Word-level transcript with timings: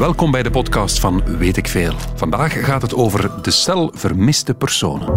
Welkom 0.00 0.30
bij 0.30 0.42
de 0.42 0.50
podcast 0.50 1.00
van 1.00 1.22
Weet 1.38 1.56
ik 1.56 1.68
Veel. 1.68 1.92
Vandaag 2.14 2.64
gaat 2.64 2.82
het 2.82 2.94
over 2.94 3.42
de 3.42 3.50
cel 3.50 3.92
vermiste 3.94 4.54
personen. 4.54 5.08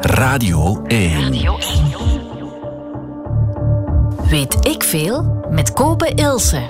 Radio 0.00 0.82
1. 0.82 1.30
Weet 4.28 4.66
ik 4.66 4.82
veel 4.82 5.46
met 5.50 5.72
Kopen 5.72 6.16
Ilse. 6.16 6.62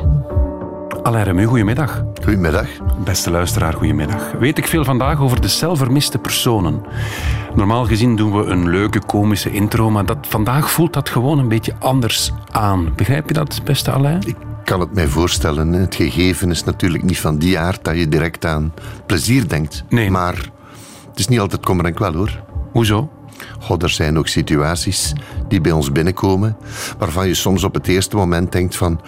Alain 1.03 1.25
Remu, 1.25 1.45
goedemiddag. 1.45 2.05
Goedemiddag. 2.23 2.69
Beste 3.05 3.31
luisteraar, 3.31 3.73
goedemiddag. 3.73 4.33
Weet 4.33 4.59
ik 4.59 4.67
veel 4.67 4.85
vandaag 4.85 5.21
over 5.21 5.41
de 5.41 5.49
cel 5.49 5.77
vermiste 5.77 6.19
personen. 6.19 6.83
Normaal 7.55 7.85
gezien 7.85 8.17
doen 8.17 8.37
we 8.37 8.45
een 8.45 8.69
leuke 8.69 9.01
komische 9.07 9.51
intro, 9.51 9.91
maar 9.91 10.07
dat, 10.07 10.19
vandaag 10.29 10.71
voelt 10.71 10.93
dat 10.93 11.09
gewoon 11.09 11.39
een 11.39 11.49
beetje 11.49 11.75
anders 11.79 12.33
aan. 12.51 12.93
Begrijp 12.97 13.29
je 13.29 13.35
dat, 13.35 13.61
beste 13.65 13.91
Alain? 13.91 14.23
Ik 14.27 14.37
kan 14.65 14.81
het 14.81 14.95
mij 14.95 15.07
voorstellen. 15.07 15.73
Het 15.73 15.95
gegeven 15.95 16.51
is 16.51 16.65
natuurlijk 16.65 17.03
niet 17.03 17.19
van 17.19 17.39
die 17.39 17.59
aard 17.59 17.85
dat 17.85 17.97
je 17.97 18.09
direct 18.09 18.45
aan 18.45 18.73
plezier 19.07 19.49
denkt. 19.49 19.85
Nee. 19.89 20.11
Maar 20.11 20.35
het 21.11 21.19
is 21.19 21.29
niet 21.29 21.41
altijd 21.41 21.65
kommer 21.65 21.85
en 21.85 21.95
kwel 21.95 22.13
hoor. 22.13 22.45
Hoezo? 22.73 23.11
God, 23.61 23.83
er 23.83 23.91
zijn 23.91 24.19
ook 24.19 24.29
situaties 24.29 25.13
die 25.49 25.61
bij 25.61 25.73
ons 25.73 25.93
binnenkomen 25.93 26.57
waarvan 26.99 27.27
je 27.27 27.35
soms 27.35 27.65
op 27.65 27.75
het 27.75 27.89
eerste 27.89 28.17
moment 28.17 28.53
denkt 28.53 28.77
van 28.77 29.01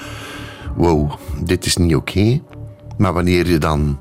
wow, 0.76 1.12
dit 1.38 1.66
is 1.66 1.76
niet 1.76 1.94
oké. 1.94 2.40
Maar 2.96 3.12
wanneer 3.12 3.48
je 3.48 3.58
dan 3.58 3.98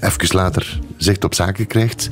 even 0.00 0.36
later 0.36 0.80
zicht 0.96 1.24
op 1.24 1.34
zaken 1.34 1.66
krijgt, 1.66 2.10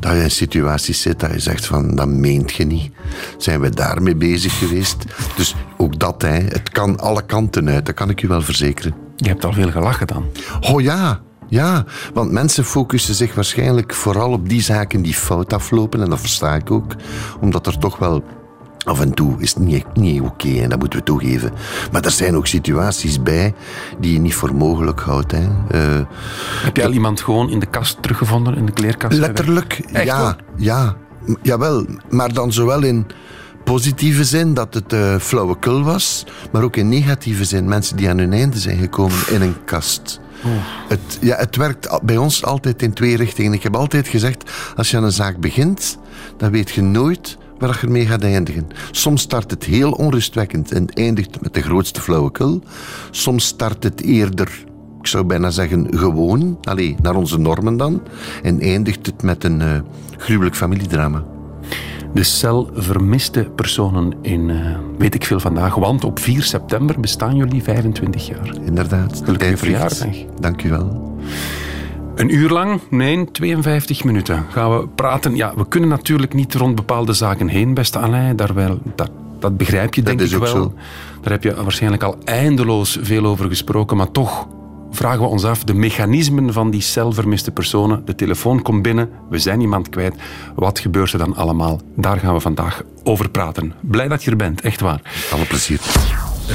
dat 0.00 0.12
je 0.12 0.22
in 0.22 0.30
situaties 0.30 1.00
zit 1.00 1.20
dat 1.20 1.32
je 1.32 1.38
zegt 1.38 1.66
van, 1.66 1.94
dat 1.94 2.08
meent 2.08 2.52
je 2.52 2.64
niet. 2.64 2.92
Zijn 3.38 3.60
we 3.60 3.70
daarmee 3.70 4.16
bezig 4.16 4.58
geweest? 4.58 5.04
Dus 5.36 5.54
ook 5.76 5.98
dat, 5.98 6.22
hè, 6.22 6.38
het 6.38 6.70
kan 6.70 6.98
alle 6.98 7.22
kanten 7.22 7.68
uit, 7.68 7.86
dat 7.86 7.94
kan 7.94 8.10
ik 8.10 8.22
u 8.22 8.28
wel 8.28 8.42
verzekeren. 8.42 8.94
Je 9.16 9.28
hebt 9.28 9.44
al 9.44 9.52
veel 9.52 9.70
gelachen 9.70 10.06
dan. 10.06 10.24
Oh 10.60 10.80
ja, 10.80 11.20
ja, 11.48 11.84
want 12.14 12.30
mensen 12.30 12.64
focussen 12.64 13.14
zich 13.14 13.34
waarschijnlijk 13.34 13.94
vooral 13.94 14.32
op 14.32 14.48
die 14.48 14.62
zaken 14.62 15.02
die 15.02 15.14
fout 15.14 15.52
aflopen. 15.52 16.02
En 16.02 16.10
dat 16.10 16.20
versta 16.20 16.54
ik 16.54 16.70
ook, 16.70 16.94
omdat 17.40 17.66
er 17.66 17.78
toch 17.78 17.98
wel 17.98 18.24
af 18.84 19.00
en 19.00 19.14
toe 19.14 19.34
is 19.38 19.54
het 19.54 19.62
niet, 19.62 19.84
niet 19.94 20.20
oké 20.20 20.48
en 20.48 20.68
dat 20.68 20.78
moeten 20.78 20.98
we 20.98 21.04
toegeven. 21.04 21.52
Maar 21.92 22.04
er 22.04 22.10
zijn 22.10 22.36
ook 22.36 22.46
situaties 22.46 23.22
bij 23.22 23.54
die 24.00 24.12
je 24.12 24.18
niet 24.18 24.34
voor 24.34 24.54
mogelijk 24.54 25.00
houdt. 25.00 25.32
Hè. 25.32 25.42
Uh, 25.42 26.06
Heb 26.62 26.76
je 26.76 26.84
al 26.84 26.92
iemand 26.92 27.20
gewoon 27.20 27.50
in 27.50 27.58
de 27.58 27.66
kast 27.66 28.02
teruggevonden, 28.02 28.56
in 28.56 28.66
de 28.66 28.72
kleerkast? 28.72 29.18
Letterlijk, 29.18 29.82
ja, 30.04 30.22
hoor? 30.22 30.36
ja. 30.56 30.96
Jawel, 31.42 31.86
maar 32.10 32.32
dan 32.32 32.52
zowel 32.52 32.82
in 32.82 33.06
positieve 33.64 34.24
zin 34.24 34.54
dat 34.54 34.74
het 34.74 34.92
uh, 34.92 35.16
flauwekul 35.16 35.82
was, 35.82 36.26
maar 36.52 36.62
ook 36.62 36.76
in 36.76 36.88
negatieve 36.88 37.44
zin 37.44 37.68
mensen 37.68 37.96
die 37.96 38.08
aan 38.08 38.18
hun 38.18 38.32
einde 38.32 38.58
zijn 38.58 38.78
gekomen 38.78 39.18
in 39.28 39.42
een 39.42 39.64
kast. 39.64 40.20
Het, 40.88 41.18
ja, 41.20 41.36
het 41.36 41.56
werkt 41.56 41.98
bij 42.02 42.16
ons 42.16 42.44
altijd 42.44 42.82
in 42.82 42.92
twee 42.92 43.16
richtingen. 43.16 43.52
Ik 43.52 43.62
heb 43.62 43.76
altijd 43.76 44.08
gezegd, 44.08 44.50
als 44.76 44.90
je 44.90 44.96
aan 44.96 45.04
een 45.04 45.12
zaak 45.12 45.36
begint, 45.38 45.98
dan 46.36 46.50
weet 46.50 46.70
je 46.70 46.82
nooit 46.82 47.38
waar 47.60 47.78
je 47.80 47.86
ermee 47.86 48.06
gaat 48.06 48.22
eindigen. 48.22 48.66
Soms 48.90 49.22
start 49.22 49.50
het 49.50 49.64
heel 49.64 49.92
onrustwekkend 49.92 50.72
en 50.72 50.88
eindigt 50.88 51.40
met 51.40 51.54
de 51.54 51.62
grootste 51.62 52.00
flauwekul. 52.00 52.62
Soms 53.10 53.44
start 53.44 53.82
het 53.82 54.00
eerder, 54.00 54.64
ik 55.00 55.06
zou 55.06 55.24
bijna 55.24 55.50
zeggen, 55.50 55.98
gewoon, 55.98 56.58
allee, 56.62 56.96
naar 57.02 57.14
onze 57.14 57.38
normen 57.38 57.76
dan, 57.76 58.02
en 58.42 58.60
eindigt 58.60 59.06
het 59.06 59.22
met 59.22 59.44
een 59.44 59.60
uh, 59.60 59.66
gruwelijk 60.16 60.56
familiedrama. 60.56 61.24
De 62.14 62.22
cel 62.22 62.70
vermiste 62.74 63.50
personen 63.54 64.12
in 64.22 64.48
uh, 64.48 64.78
Weet 64.98 65.14
ik 65.14 65.24
veel 65.24 65.40
vandaag. 65.40 65.74
Want 65.74 66.04
op 66.04 66.18
4 66.18 66.42
september 66.42 67.00
bestaan 67.00 67.36
jullie 67.36 67.62
25 67.62 68.26
jaar. 68.26 68.54
Inderdaad. 68.64 69.20
Gelukkige 69.24 69.56
verjaardag. 69.56 70.16
Dank 70.40 70.62
u 70.62 70.68
wel. 70.68 71.18
Een 72.20 72.34
uur 72.34 72.50
lang, 72.50 72.80
nee, 72.90 73.30
52 73.32 74.04
minuten 74.04 74.46
gaan 74.50 74.78
we 74.78 74.88
praten. 74.94 75.36
Ja, 75.36 75.52
we 75.56 75.68
kunnen 75.68 75.88
natuurlijk 75.88 76.34
niet 76.34 76.54
rond 76.54 76.74
bepaalde 76.74 77.12
zaken 77.12 77.48
heen, 77.48 77.74
beste 77.74 77.98
Alain. 77.98 78.36
Daar 78.36 78.54
wel, 78.54 78.78
dat, 78.94 79.10
dat 79.38 79.56
begrijp 79.56 79.94
je, 79.94 80.02
Dat 80.02 80.10
denk 80.16 80.28
is 80.28 80.34
ik 80.36 80.36
ook 80.36 80.52
wel. 80.52 80.62
zo. 80.62 80.74
Daar 81.20 81.32
heb 81.32 81.42
je 81.42 81.54
waarschijnlijk 81.62 82.02
al 82.02 82.16
eindeloos 82.24 82.98
veel 83.02 83.24
over 83.24 83.48
gesproken. 83.48 83.96
Maar 83.96 84.10
toch 84.10 84.46
vragen 84.90 85.20
we 85.20 85.26
ons 85.26 85.44
af, 85.44 85.64
de 85.64 85.74
mechanismen 85.74 86.52
van 86.52 86.70
die 86.70 86.80
celvermiste 86.80 87.50
personen. 87.50 88.02
De 88.04 88.14
telefoon 88.14 88.62
komt 88.62 88.82
binnen, 88.82 89.10
we 89.30 89.38
zijn 89.38 89.60
iemand 89.60 89.88
kwijt. 89.88 90.14
Wat 90.54 90.78
gebeurt 90.78 91.12
er 91.12 91.18
dan 91.18 91.36
allemaal? 91.36 91.80
Daar 91.96 92.18
gaan 92.18 92.34
we 92.34 92.40
vandaag 92.40 92.82
over 93.02 93.30
praten. 93.30 93.72
Blij 93.80 94.08
dat 94.08 94.24
je 94.24 94.30
er 94.30 94.36
bent, 94.36 94.60
echt 94.60 94.80
waar. 94.80 95.00
Alle 95.32 95.44
plezier. 95.44 95.80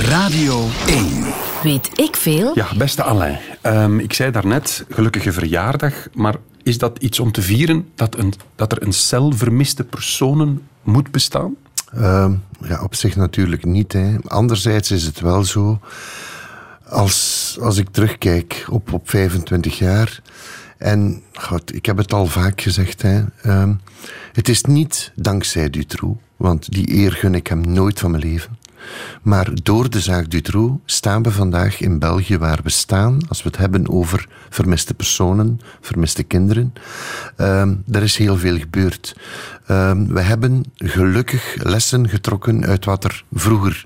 Radio 0.01 0.67
1. 0.87 1.23
Weet 1.63 1.99
ik 1.99 2.15
veel? 2.15 2.51
Ja, 2.53 2.67
beste 2.77 3.03
Alain. 3.03 3.39
Ehm, 3.61 3.99
ik 3.99 4.13
zei 4.13 4.31
daarnet, 4.31 4.85
gelukkige 4.89 5.31
verjaardag. 5.31 5.93
Maar 6.13 6.35
is 6.63 6.77
dat 6.77 6.97
iets 6.99 7.19
om 7.19 7.31
te 7.31 7.41
vieren 7.41 7.87
dat, 7.95 8.17
een, 8.17 8.33
dat 8.55 8.71
er 8.71 8.83
een 8.83 8.93
cel 8.93 9.31
vermiste 9.31 9.83
personen 9.83 10.61
moet 10.83 11.11
bestaan? 11.11 11.55
Uh, 11.97 12.31
ja, 12.61 12.83
op 12.83 12.95
zich 12.95 13.15
natuurlijk 13.15 13.65
niet. 13.65 13.93
Hè. 13.93 14.15
Anderzijds 14.25 14.91
is 14.91 15.03
het 15.03 15.19
wel 15.19 15.43
zo, 15.43 15.79
als, 16.89 17.57
als 17.61 17.77
ik 17.77 17.89
terugkijk 17.89 18.65
op, 18.69 18.93
op 18.93 19.09
25 19.09 19.77
jaar, 19.77 20.21
en 20.77 21.21
God, 21.33 21.75
ik 21.75 21.85
heb 21.85 21.97
het 21.97 22.13
al 22.13 22.25
vaak 22.25 22.61
gezegd, 22.61 23.01
hè, 23.01 23.23
uh, 23.45 23.69
het 24.33 24.49
is 24.49 24.63
niet 24.63 25.11
dankzij 25.15 25.69
Dutroux, 25.69 26.19
want 26.37 26.71
die 26.71 26.93
eer 26.93 27.11
gun 27.11 27.35
ik 27.35 27.47
hem 27.47 27.61
nooit 27.61 27.99
van 27.99 28.11
mijn 28.11 28.23
leven. 28.23 28.57
Maar 29.21 29.49
door 29.63 29.89
de 29.89 29.99
zaak 29.99 30.29
Dutroux 30.29 30.81
staan 30.85 31.23
we 31.23 31.31
vandaag 31.31 31.81
in 31.81 31.99
België 31.99 32.37
waar 32.37 32.59
we 32.63 32.69
staan, 32.69 33.19
als 33.27 33.43
we 33.43 33.49
het 33.49 33.57
hebben 33.57 33.89
over 33.89 34.27
vermiste 34.49 34.93
personen, 34.93 35.59
vermiste 35.81 36.23
kinderen. 36.23 36.73
Uh, 37.37 37.61
er 37.91 38.03
is 38.03 38.17
heel 38.17 38.37
veel 38.37 38.57
gebeurd. 38.57 39.15
Uh, 39.67 39.91
we 40.07 40.21
hebben 40.21 40.63
gelukkig 40.75 41.55
lessen 41.63 42.09
getrokken 42.09 42.65
uit 42.65 42.85
wat 42.85 43.03
er 43.03 43.23
vroeger 43.33 43.85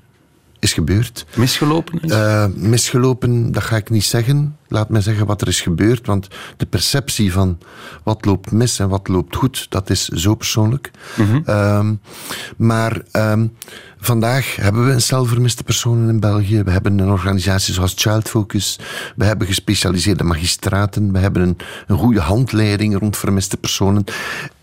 is 0.60 0.74
gebeurd. 0.74 1.26
Misgelopen 1.36 2.00
is? 2.02 2.12
Uh, 2.12 2.46
misgelopen, 2.56 3.52
dat 3.52 3.64
ga 3.64 3.76
ik 3.76 3.90
niet 3.90 4.04
zeggen. 4.04 4.58
Laat 4.68 4.90
mij 4.90 5.02
zeggen 5.02 5.26
wat 5.26 5.42
er 5.42 5.48
is 5.48 5.62
gebeurd, 5.62 6.06
want 6.06 6.28
de 6.58 6.66
perceptie 6.66 7.32
van 7.32 7.58
wat 8.04 8.26
loopt 8.26 8.52
mis 8.52 8.80
en 8.80 8.90
wat 8.90 9.08
loopt 9.08 9.36
goed, 9.36 9.66
dat 9.70 9.90
is 9.90 10.08
zo 10.08 10.36
persoonlijk. 10.36 10.92
Mhm. 11.16 11.42
Uh, 11.46 11.90
maar 12.58 13.02
uh, 13.12 13.42
vandaag 14.00 14.56
hebben 14.56 14.86
we 14.86 14.92
een 14.92 15.02
cel 15.02 15.26
vermiste 15.26 15.64
personen 15.64 16.10
in 16.10 16.20
België. 16.20 16.64
We 16.64 16.72
hebben 16.72 17.00
een 17.00 17.10
organisatie 17.10 17.74
zoals 17.74 17.94
Child 17.96 18.30
Focus. 18.30 18.80
We 19.16 19.26
hebben 19.26 19.48
gespecialiseerde 19.48 20.24
magistraten. 20.24 21.12
We 21.12 21.20
hebben 21.20 21.42
een, 21.42 21.58
een 21.88 21.98
goede 21.98 22.22
handleiding 22.22 23.00
rond 23.00 23.18
vermiste 23.18 23.58
personen. 23.58 24.04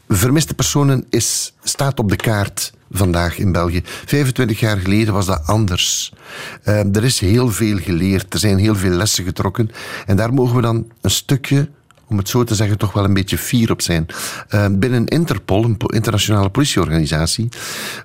Vermiste 0.08 0.54
personen 0.54 1.06
is, 1.10 1.52
staat 1.62 1.98
op 1.98 2.08
de 2.08 2.16
kaart 2.16 2.72
vandaag 2.90 3.38
in 3.38 3.52
België. 3.52 3.82
25 3.84 4.60
jaar 4.60 4.78
geleden 4.78 5.14
was 5.14 5.26
dat 5.26 5.42
anders. 5.46 6.12
Uh, 6.64 6.96
er 6.96 7.04
is 7.04 7.20
heel 7.20 7.50
veel 7.50 7.78
geleerd, 7.78 8.32
er 8.32 8.38
zijn 8.38 8.58
heel 8.58 8.74
veel 8.74 8.90
lessen 8.90 9.24
getrokken. 9.24 9.70
En 10.06 10.16
daar 10.16 10.34
mogen 10.34 10.56
we 10.56 10.62
dan 10.62 10.86
een 11.00 11.10
stukje, 11.10 11.68
om 12.06 12.16
het 12.18 12.28
zo 12.28 12.44
te 12.44 12.54
zeggen, 12.54 12.78
toch 12.78 12.92
wel 12.92 13.04
een 13.04 13.14
beetje 13.14 13.38
fier 13.38 13.70
op 13.70 13.82
zijn. 13.82 14.06
Uh, 14.54 14.66
binnen 14.70 15.06
Interpol, 15.06 15.64
een 15.64 15.76
internationale 15.86 16.48
politieorganisatie, 16.48 17.48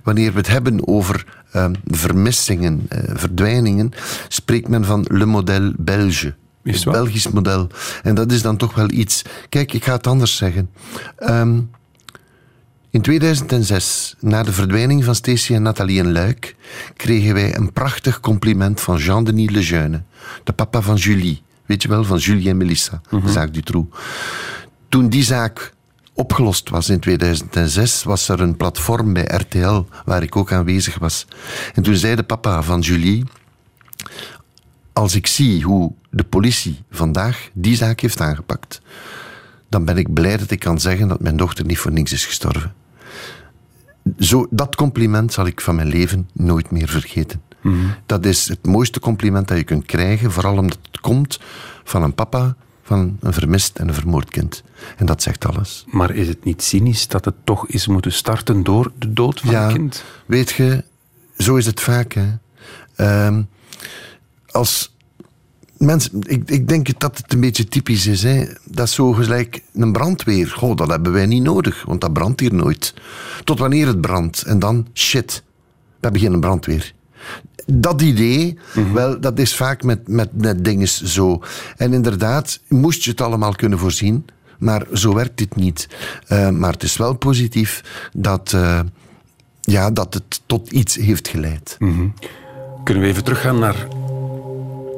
wanneer 0.04 0.32
we 0.32 0.38
het 0.38 0.48
hebben 0.48 0.88
over 0.88 1.26
uh, 1.56 1.66
vermissingen, 1.86 2.88
uh, 2.90 3.00
verdwijningen, 3.14 3.92
spreekt 4.28 4.68
men 4.68 4.86
van 4.86 5.06
le 5.10 5.26
modèle 5.26 5.74
Belge. 5.78 6.34
Is 6.64 6.84
het? 6.84 6.94
Belgisch 6.94 7.30
model. 7.30 7.68
En 8.04 8.16
dat 8.16 8.32
is 8.32 8.42
dan 8.42 8.58
toch 8.58 8.76
wel 8.76 8.92
iets. 8.92 9.22
Kijk, 9.50 9.74
ik 9.74 9.84
ga 9.84 9.94
het 9.94 10.08
anders 10.08 10.38
zeggen. 10.38 10.70
Um, 11.20 11.70
in 12.92 13.02
2006, 13.02 14.16
na 14.20 14.44
de 14.44 14.52
verdwijning 14.52 15.04
van 15.04 15.16
Stacy 15.16 15.54
en 15.54 15.62
Nathalie 15.62 15.98
in 15.98 16.12
Luik, 16.12 16.56
kregen 16.96 17.34
wij 17.34 17.56
een 17.56 17.74
prachtig 17.74 18.20
compliment 18.20 18.82
van 18.82 18.98
Jean-Denis 18.98 19.50
Lejeune, 19.50 20.02
de 20.44 20.54
papa 20.54 20.82
van 20.82 20.96
Julie. 20.96 21.42
Weet 21.66 21.82
je 21.82 21.88
wel, 21.88 22.04
van 22.04 22.18
Julie 22.18 22.50
en 22.50 22.58
Melissa, 22.58 23.02
Mhm. 23.10 23.26
de 23.26 23.32
zaak 23.32 23.54
Dutroux. 23.54 23.98
Toen 24.90 25.10
die 25.10 25.24
zaak 25.24 25.74
opgelost 26.14 26.70
was 26.70 26.90
in 26.90 27.00
2006, 27.00 28.04
was 28.04 28.30
er 28.30 28.42
een 28.42 28.58
platform 28.58 29.14
bij 29.14 29.24
RTL 29.24 29.86
waar 30.06 30.24
ik 30.24 30.36
ook 30.36 30.52
aanwezig 30.52 30.98
was. 31.00 31.28
En 31.74 31.84
toen 31.84 31.96
zei 31.96 32.16
de 32.16 32.24
papa 32.24 32.62
van 32.64 32.80
Julie: 32.80 33.24
Als 34.94 35.16
ik 35.16 35.28
zie 35.28 35.64
hoe 35.64 35.94
de 36.10 36.24
politie 36.24 36.84
vandaag 36.92 37.50
die 37.54 37.76
zaak 37.76 38.00
heeft 38.00 38.22
aangepakt, 38.22 38.82
dan 39.70 39.86
ben 39.86 39.98
ik 39.98 40.14
blij 40.14 40.38
dat 40.38 40.52
ik 40.52 40.60
kan 40.60 40.80
zeggen 40.80 41.08
dat 41.08 41.20
mijn 41.20 41.38
dochter 41.38 41.66
niet 41.66 41.78
voor 41.78 41.92
niks 41.92 42.12
is 42.12 42.26
gestorven. 42.26 42.74
Zo, 44.20 44.48
dat 44.50 44.76
compliment 44.76 45.34
zal 45.34 45.46
ik 45.46 45.62
van 45.62 45.76
mijn 45.76 45.88
leven 45.88 46.30
nooit 46.34 46.72
meer 46.72 46.88
vergeten. 46.88 47.42
Dat 48.06 48.26
is 48.26 48.48
het 48.48 48.66
mooiste 48.66 49.00
compliment 49.00 49.48
dat 49.48 49.58
je 49.58 49.64
kunt 49.64 49.86
krijgen, 49.86 50.32
vooral 50.32 50.58
omdat 50.58 50.78
het 50.92 51.00
komt 51.00 51.40
van 51.84 52.04
een 52.04 52.14
papa 52.16 52.56
van 52.84 53.18
een 53.20 53.34
vermist 53.34 53.80
en 53.80 53.88
een 53.88 53.94
vermoord 53.94 54.30
kind. 54.30 54.64
En 54.98 55.06
dat 55.06 55.22
zegt 55.22 55.46
alles. 55.46 55.86
Maar 55.88 56.12
is 56.16 56.28
het 56.28 56.44
niet 56.44 56.64
cynisch 56.64 57.08
dat 57.08 57.26
het 57.26 57.36
toch 57.44 57.68
is 57.68 57.88
moeten 57.88 58.12
starten 58.12 58.64
door 58.64 58.92
de 58.98 59.14
dood 59.14 59.40
van 59.40 59.52
Ja, 59.52 59.68
een 59.68 59.74
kind? 59.74 60.04
weet 60.26 60.52
je, 60.52 60.84
zo 61.38 61.56
is 61.56 61.66
het 61.66 61.80
vaak. 61.82 62.14
Hè. 62.14 62.28
Ehm, 62.96 63.42
als 64.48 64.96
mensen, 65.82 66.12
ik, 66.22 66.50
ik 66.50 66.68
denk 66.68 67.00
dat 67.00 67.18
het 67.18 67.34
een 67.34 67.40
beetje 67.40 67.66
typisch 67.66 68.08
is. 68.08 68.24
Hè. 68.24 68.46
Dat 68.64 68.88
is 68.88 68.94
zo 68.94 69.12
gelijk 69.12 69.62
een 69.74 69.92
brandweer. 69.92 70.48
Goh, 70.48 70.76
dat 70.76 70.90
hebben 70.90 71.12
wij 71.12 71.26
niet 71.26 71.44
nodig, 71.44 71.84
want 71.86 72.02
dat 72.02 72.14
brandt 72.14 72.40
hier 72.40 72.54
nooit. 72.54 72.94
Tot 73.44 73.60
wanneer 73.60 73.88
het 73.88 74.02
brandt. 74.02 74.42
En 74.42 74.60
dan, 74.60 74.88
shit, 74.94 75.44
we 75.66 75.98
hebben 76.00 76.22
geen 76.22 76.40
brandweer. 76.40 76.94
Dat 77.66 78.02
idee, 78.02 78.58
wel, 78.94 79.20
dat 79.20 79.40
is 79.40 79.56
vaak 79.56 79.84
met, 79.84 80.08
met, 80.08 80.30
met 80.42 80.66
dingen 80.66 80.88
zo. 80.88 81.42
En 81.78 81.94
inderdaad, 81.94 82.60
moest 82.68 83.04
je 83.04 83.10
het 83.12 83.22
allemaal 83.22 83.56
kunnen 83.56 83.80
voorzien, 83.80 84.26
maar 84.60 84.86
zo 84.94 85.14
werkt 85.14 85.38
dit 85.38 85.56
niet. 85.56 85.88
Uh, 86.30 86.50
maar 86.50 86.72
het 86.72 86.84
is 86.84 86.98
wel 86.98 87.14
positief 87.14 87.84
dat, 88.14 88.52
uh, 88.56 88.80
ja, 89.62 89.92
dat 89.92 90.14
het 90.14 90.42
tot 90.46 90.72
iets 90.72 90.96
heeft 90.96 91.28
geleid. 91.28 91.76
Mm 91.80 91.94
-hmm. 91.94 92.14
Kunnen 92.84 93.04
we 93.04 93.10
even 93.10 93.24
teruggaan 93.24 93.60
naar 93.60 93.88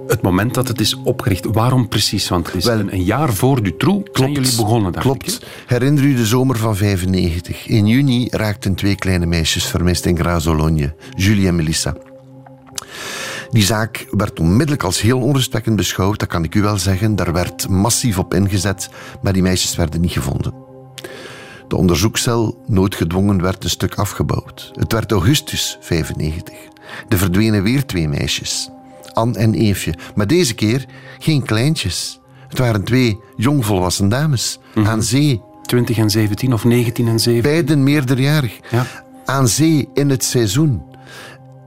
het 0.08 0.22
moment 0.22 0.54
dat 0.54 0.68
het 0.68 0.80
is 0.80 0.96
opgericht. 1.04 1.46
Waarom 1.46 1.88
precies? 1.88 2.30
Want 2.30 2.46
het 2.46 2.56
is 2.56 2.66
Wel, 2.66 2.80
een 2.80 3.04
jaar 3.04 3.34
voor 3.34 3.64
Dutroux 3.64 4.04
klopt, 4.04 4.18
zijn 4.18 4.32
jullie 4.32 4.56
begonnen. 4.56 4.92
Klopt. 4.92 5.34
Ik, 5.34 5.48
Herinner 5.68 6.04
u 6.04 6.16
de 6.16 6.26
zomer 6.26 6.58
van 6.58 6.76
95? 6.76 7.68
In 7.68 7.88
juni 7.88 8.28
raakten 8.32 8.76
twee 8.76 8.96
kleine 8.96 9.26
meisjes 9.26 9.66
vermist 9.66 10.06
in 10.06 10.18
Grazologne, 10.18 10.96
Julie 11.16 11.48
en 11.48 11.56
Melissa. 11.56 11.96
Die 13.52 13.64
zaak 13.64 14.08
werd 14.12 14.40
onmiddellijk 14.40 14.84
als 14.84 15.02
heel 15.02 15.20
onrustwekkend 15.20 15.76
beschouwd, 15.76 16.20
dat 16.20 16.28
kan 16.28 16.44
ik 16.44 16.56
u 16.56 16.62
wel 16.62 16.78
zeggen. 16.78 17.16
Daar 17.16 17.34
werd 17.34 17.70
massief 17.70 18.18
op 18.18 18.34
ingezet, 18.34 18.90
maar 19.22 19.34
die 19.34 19.42
meisjes 19.42 19.76
werden 19.76 20.02
niet 20.02 20.12
gevonden. 20.12 20.54
De 21.68 21.76
onderzoekscel, 21.76 22.64
noodgedwongen, 22.68 23.42
werd 23.42 23.64
een 23.64 23.70
stuk 23.70 23.96
afgebouwd. 23.96 24.72
Het 24.74 24.92
werd 24.92 25.12
augustus 25.12 25.78
95. 25.82 26.56
Er 27.10 27.18
verdwenen 27.18 27.64
weer 27.64 27.86
twee 27.86 28.08
meisjes. 28.08 28.70
Anne 29.14 29.38
en 29.38 29.54
Eefje. 29.54 29.94
Maar 30.16 30.28
deze 30.28 30.54
keer 30.54 30.86
geen 31.20 31.44
kleintjes. 31.44 32.20
Het 32.48 32.60
waren 32.60 32.84
twee 32.84 33.20
jongvolwassen 33.36 34.10
dames. 34.10 34.60
Mm 34.60 34.84
-hmm. 34.84 34.92
Aan 34.92 35.04
zee. 35.04 35.42
20 35.62 35.98
en 35.98 36.10
17 36.10 36.54
of 36.54 36.64
19 36.64 37.08
en 37.08 37.20
17? 37.20 37.52
Beiden 37.52 37.84
meerderjarig. 37.84 38.60
Ja. 38.72 38.86
Aan 39.26 39.48
zee 39.48 39.90
in 39.94 40.10
het 40.10 40.24
seizoen. 40.24 40.82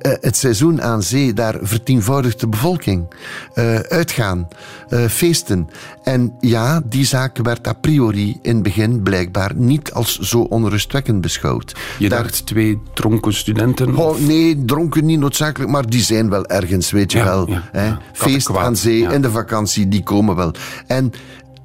Uh, 0.02 0.12
het 0.20 0.36
seizoen 0.36 0.82
aan 0.82 1.02
zee, 1.02 1.32
daar 1.32 1.58
vertienvoudigt 1.60 2.40
de 2.40 2.48
bevolking. 2.48 3.14
Uh, 3.54 3.78
uitgaan, 3.78 4.48
uh, 4.90 5.06
feesten. 5.06 5.68
En 6.02 6.34
ja, 6.40 6.82
die 6.84 7.04
zaak 7.04 7.38
werd 7.38 7.66
a 7.66 7.72
priori 7.72 8.38
in 8.42 8.54
het 8.54 8.62
begin 8.62 9.02
blijkbaar 9.02 9.52
niet 9.54 9.92
als 9.92 10.18
zo 10.18 10.40
onrustwekkend 10.40 11.20
beschouwd. 11.20 11.76
Je 11.98 12.08
daar... 12.08 12.22
dacht 12.22 12.46
twee 12.46 12.80
dronken 12.94 13.34
studenten? 13.34 13.96
Oh, 13.96 14.18
nee, 14.18 14.64
dronken 14.64 15.04
niet 15.04 15.18
noodzakelijk, 15.18 15.70
maar 15.70 15.86
die 15.86 16.02
zijn 16.02 16.30
wel 16.30 16.46
ergens, 16.46 16.90
weet 16.90 17.12
je 17.12 17.18
ja, 17.18 17.24
wel. 17.24 17.50
Ja, 17.50 17.62
hè? 17.72 17.86
Ja, 17.86 18.00
Feest 18.12 18.56
aan 18.56 18.76
zee 18.76 19.12
in 19.12 19.22
de 19.22 19.30
vakantie, 19.30 19.88
die 19.88 20.02
komen 20.02 20.36
wel. 20.36 20.52
En 20.86 21.12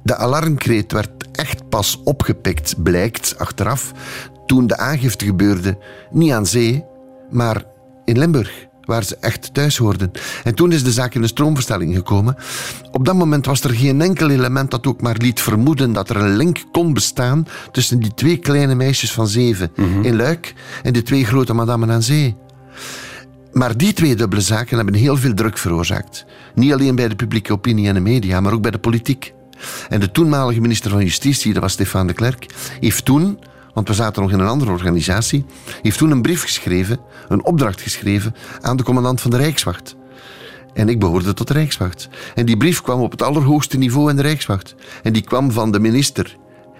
de 0.02 0.16
alarmkreet 0.16 0.92
werd 0.92 1.10
echt 1.32 1.68
pas 1.68 2.00
opgepikt, 2.04 2.82
blijkt 2.82 3.34
achteraf, 3.38 3.92
toen 4.46 4.66
de 4.66 4.76
aangifte 4.76 5.24
gebeurde, 5.24 5.78
niet 6.10 6.32
aan 6.32 6.46
zee, 6.46 6.84
maar 7.30 7.70
in 8.04 8.18
Limburg, 8.18 8.66
waar 8.84 9.04
ze 9.04 9.16
echt 9.16 9.54
thuis 9.54 9.76
hoorden. 9.76 10.10
En 10.44 10.54
toen 10.54 10.72
is 10.72 10.84
de 10.84 10.92
zaak 10.92 11.14
in 11.14 11.22
een 11.22 11.28
stroomverstelling 11.28 11.94
gekomen. 11.94 12.36
Op 12.90 13.04
dat 13.04 13.14
moment 13.14 13.46
was 13.46 13.60
er 13.60 13.74
geen 13.74 14.00
enkel 14.00 14.30
element 14.30 14.70
dat 14.70 14.86
ook 14.86 15.00
maar 15.00 15.16
liet 15.16 15.40
vermoeden 15.40 15.92
dat 15.92 16.10
er 16.10 16.16
een 16.16 16.36
link 16.36 16.58
kon 16.72 16.92
bestaan 16.92 17.46
tussen 17.72 17.98
die 18.00 18.14
twee 18.14 18.36
kleine 18.36 18.74
meisjes 18.74 19.12
van 19.12 19.28
zeven 19.28 19.72
mm-hmm. 19.76 20.04
in 20.04 20.16
Luik 20.16 20.54
en 20.82 20.92
de 20.92 21.02
twee 21.02 21.24
grote 21.24 21.52
madammen 21.52 21.90
aan 21.90 22.02
zee. 22.02 22.36
Maar 23.52 23.76
die 23.76 23.92
twee 23.92 24.14
dubbele 24.14 24.40
zaken 24.40 24.76
hebben 24.76 24.94
heel 24.94 25.16
veel 25.16 25.34
druk 25.34 25.58
veroorzaakt. 25.58 26.24
Niet 26.54 26.72
alleen 26.72 26.94
bij 26.94 27.08
de 27.08 27.14
publieke 27.14 27.52
opinie 27.52 27.88
en 27.88 27.94
de 27.94 28.00
media, 28.00 28.40
maar 28.40 28.52
ook 28.52 28.62
bij 28.62 28.70
de 28.70 28.78
politiek. 28.78 29.32
En 29.88 30.00
de 30.00 30.10
toenmalige 30.10 30.60
minister 30.60 30.90
van 30.90 31.02
Justitie, 31.02 31.52
dat 31.52 31.62
was 31.62 31.72
Stefan 31.72 32.06
de 32.06 32.12
Klerk, 32.12 32.46
heeft 32.80 33.04
toen 33.04 33.38
want 33.72 33.88
we 33.88 33.94
zaten 33.94 34.22
nog 34.22 34.32
in 34.32 34.38
een 34.38 34.46
andere 34.46 34.70
organisatie, 34.70 35.44
heeft 35.82 35.98
toen 35.98 36.10
een 36.10 36.22
brief 36.22 36.42
geschreven, 36.42 37.00
een 37.28 37.44
opdracht 37.44 37.80
geschreven 37.80 38.34
aan 38.60 38.76
de 38.76 38.82
commandant 38.82 39.20
van 39.20 39.30
de 39.30 39.36
Rijkswacht. 39.36 39.96
En 40.74 40.88
ik 40.88 40.98
behoorde 40.98 41.34
tot 41.34 41.48
de 41.48 41.52
Rijkswacht. 41.52 42.08
En 42.34 42.46
die 42.46 42.56
brief 42.56 42.82
kwam 42.82 43.00
op 43.00 43.10
het 43.10 43.22
allerhoogste 43.22 43.78
niveau 43.78 44.10
in 44.10 44.16
de 44.16 44.22
Rijkswacht. 44.22 44.74
En 45.02 45.12
die 45.12 45.22
kwam 45.22 45.50
van 45.50 45.72
de 45.72 45.80
minister 45.80 46.36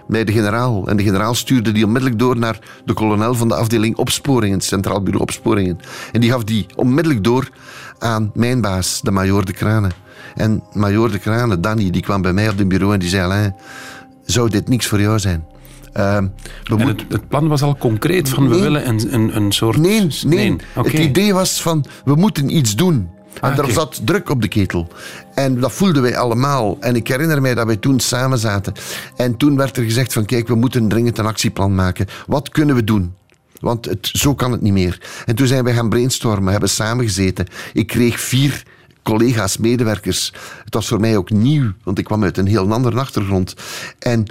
bij 0.09 0.25
de 0.25 0.33
generaal. 0.33 0.87
En 0.87 0.97
de 0.97 1.03
generaal 1.03 1.35
stuurde 1.35 1.73
die 1.73 1.85
onmiddellijk 1.85 2.19
door 2.19 2.39
naar 2.39 2.59
de 2.85 2.93
kolonel 2.93 3.35
van 3.35 3.49
de 3.49 3.55
afdeling 3.55 3.97
opsporingen, 3.97 4.57
het 4.57 4.65
Centraal 4.65 5.03
Bureau 5.03 5.23
Opsporingen. 5.23 5.79
En 6.13 6.21
die 6.21 6.31
gaf 6.31 6.45
die 6.45 6.67
onmiddellijk 6.77 7.25
door 7.25 7.51
aan 7.99 8.31
mijn 8.35 8.61
baas, 8.61 9.01
de 9.03 9.11
majoor 9.11 9.45
de 9.45 9.53
Kranen. 9.53 9.93
En 10.35 10.63
majoor 10.73 11.11
de 11.11 11.19
Kranen, 11.19 11.61
Danny, 11.61 11.91
die 11.91 12.03
kwam 12.03 12.23
bij 12.23 12.33
mij 12.33 12.49
op 12.49 12.59
het 12.59 12.69
bureau 12.69 12.93
en 12.93 12.99
die 12.99 13.09
zei: 13.09 13.23
Alain, 13.25 13.55
zou 14.25 14.51
dit 14.51 14.69
niks 14.69 14.87
voor 14.87 15.01
jou 15.01 15.19
zijn? 15.19 15.45
Uh, 15.97 16.19
het, 16.63 17.05
het, 17.09 17.29
plan 17.29 17.49
was 17.49 17.63
al 17.63 17.77
concreet 17.77 18.29
van 18.29 18.49
we 18.49 18.61
willen 18.61 18.89
een, 18.89 19.15
een, 19.15 19.37
een 19.37 19.53
soort... 19.53 19.77
Nee, 19.77 20.01
nee. 20.01 20.11
nee. 20.25 20.57
Okay. 20.75 20.93
het 20.93 21.01
idee 21.01 21.35
was 21.35 21.63
van 21.63 21.85
we 22.05 22.15
moeten 22.15 22.57
iets 22.57 22.77
doen. 22.77 23.11
En 23.41 23.53
ah, 23.53 23.59
er 23.59 23.71
zat 23.71 24.01
druk 24.05 24.31
op 24.31 24.43
de 24.43 24.49
ketel. 24.49 24.89
En 25.35 25.61
dat 25.61 25.73
voelden 25.73 26.03
wij 26.03 26.17
allemaal. 26.17 26.77
En 26.81 26.97
ik 26.97 27.09
herinner 27.09 27.41
mij 27.41 27.55
dat 27.55 27.67
wij 27.67 27.77
toen 27.77 28.01
samen 28.01 28.39
zaten. 28.39 28.73
En 29.17 29.37
toen 29.37 29.57
werd 29.57 29.77
er 29.77 29.85
gezegd 29.85 30.13
van 30.13 30.25
kijk, 30.25 30.49
we 30.49 30.55
moeten 30.55 30.89
dringend 30.89 31.19
een 31.19 31.27
actieplan 31.27 31.75
maken. 31.75 32.07
Wat 32.27 32.49
kunnen 32.49 32.75
we 32.75 32.85
doen? 32.85 33.15
Want 33.61 33.85
het, 33.85 34.11
zo 34.13 34.35
kan 34.35 34.53
het 34.53 34.61
niet 34.61 34.73
meer. 34.73 35.01
En 35.27 35.35
toen 35.35 35.47
zijn 35.47 35.65
we 35.65 35.73
gaan 35.73 35.89
brainstormen, 35.89 36.51
hebben 36.51 36.71
samengezeten. 36.71 37.47
Ik 37.73 37.87
kreeg 37.87 38.21
vier 38.21 38.63
collega's, 39.03 39.57
medewerkers. 39.57 40.33
Het 40.65 40.75
was 40.75 40.89
voor 40.89 41.01
mij 41.01 41.17
ook 41.17 41.31
nieuw, 41.31 41.73
want 41.85 41.99
ik 41.99 42.05
kwam 42.05 42.23
uit 42.23 42.39
een 42.39 42.47
heel 42.47 42.73
andere 42.73 42.99
achtergrond. 42.99 43.55
En 43.99 44.27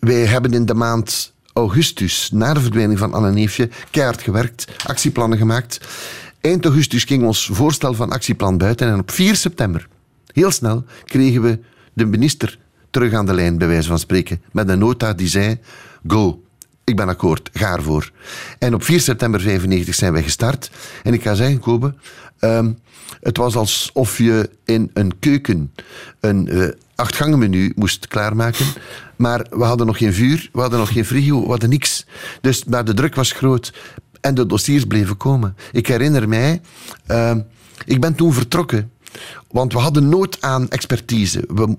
wij 0.00 0.26
hebben 0.26 0.52
in 0.52 0.66
de 0.66 0.74
maand 0.74 1.32
augustus, 1.52 2.30
na 2.32 2.54
de 2.54 2.60
verdwijning 2.60 2.98
van 2.98 3.14
Anne 3.14 3.32
Neefje, 3.32 3.68
keihard 3.90 4.22
gewerkt, 4.22 4.64
actieplannen 4.86 5.38
gemaakt. 5.38 5.80
Eind 6.40 6.64
augustus 6.64 7.04
ging 7.04 7.24
ons 7.24 7.50
voorstel 7.52 7.94
van 7.94 8.10
actieplan 8.10 8.58
buiten 8.58 8.88
en 8.88 8.98
op 8.98 9.10
4 9.10 9.36
september, 9.36 9.88
heel 10.32 10.50
snel, 10.50 10.84
kregen 11.04 11.42
we 11.42 11.58
de 11.92 12.06
minister 12.06 12.58
terug 12.90 13.12
aan 13.12 13.26
de 13.26 13.34
lijn, 13.34 13.58
bij 13.58 13.68
wijze 13.68 13.88
van 13.88 13.98
spreken, 13.98 14.42
met 14.52 14.68
een 14.68 14.78
nota 14.78 15.12
die 15.12 15.28
zei: 15.28 15.58
Go, 16.06 16.42
ik 16.84 16.96
ben 16.96 17.08
akkoord, 17.08 17.50
ga 17.52 17.72
ervoor. 17.72 18.10
En 18.58 18.74
op 18.74 18.84
4 18.84 19.00
september 19.00 19.40
95 19.40 19.94
zijn 19.94 20.12
wij 20.12 20.22
gestart. 20.22 20.70
En 21.02 21.12
ik 21.12 21.22
ga 21.22 21.34
zeggen, 21.34 21.58
Kobe, 21.58 21.94
um, 22.40 22.78
het 23.20 23.36
was 23.36 23.56
alsof 23.56 24.18
je 24.18 24.50
in 24.64 24.90
een 24.94 25.18
keuken 25.18 25.72
een 26.20 26.54
uh, 26.54 26.68
achtgangenmenu 26.94 27.72
moest 27.74 28.08
klaarmaken. 28.08 28.66
Maar 29.18 29.46
we 29.50 29.64
hadden 29.64 29.86
nog 29.86 29.98
geen 29.98 30.12
vuur, 30.12 30.48
we 30.52 30.60
hadden 30.60 30.78
nog 30.78 30.92
geen 30.92 31.04
frigo, 31.04 31.42
we 31.42 31.48
hadden 31.48 31.68
niks. 31.68 32.06
Dus, 32.40 32.64
maar 32.64 32.84
de 32.84 32.94
druk 32.94 33.14
was 33.14 33.32
groot. 33.32 33.72
En 34.20 34.34
de 34.34 34.46
dossiers 34.46 34.84
bleven 34.84 35.16
komen. 35.16 35.56
Ik 35.72 35.86
herinner 35.86 36.28
mij, 36.28 36.60
uh, 37.10 37.34
ik 37.84 38.00
ben 38.00 38.14
toen 38.14 38.32
vertrokken. 38.32 38.90
Want 39.50 39.72
we 39.72 39.78
hadden 39.78 40.08
nood 40.08 40.40
aan 40.40 40.68
expertise. 40.68 41.44
We, 41.48 41.76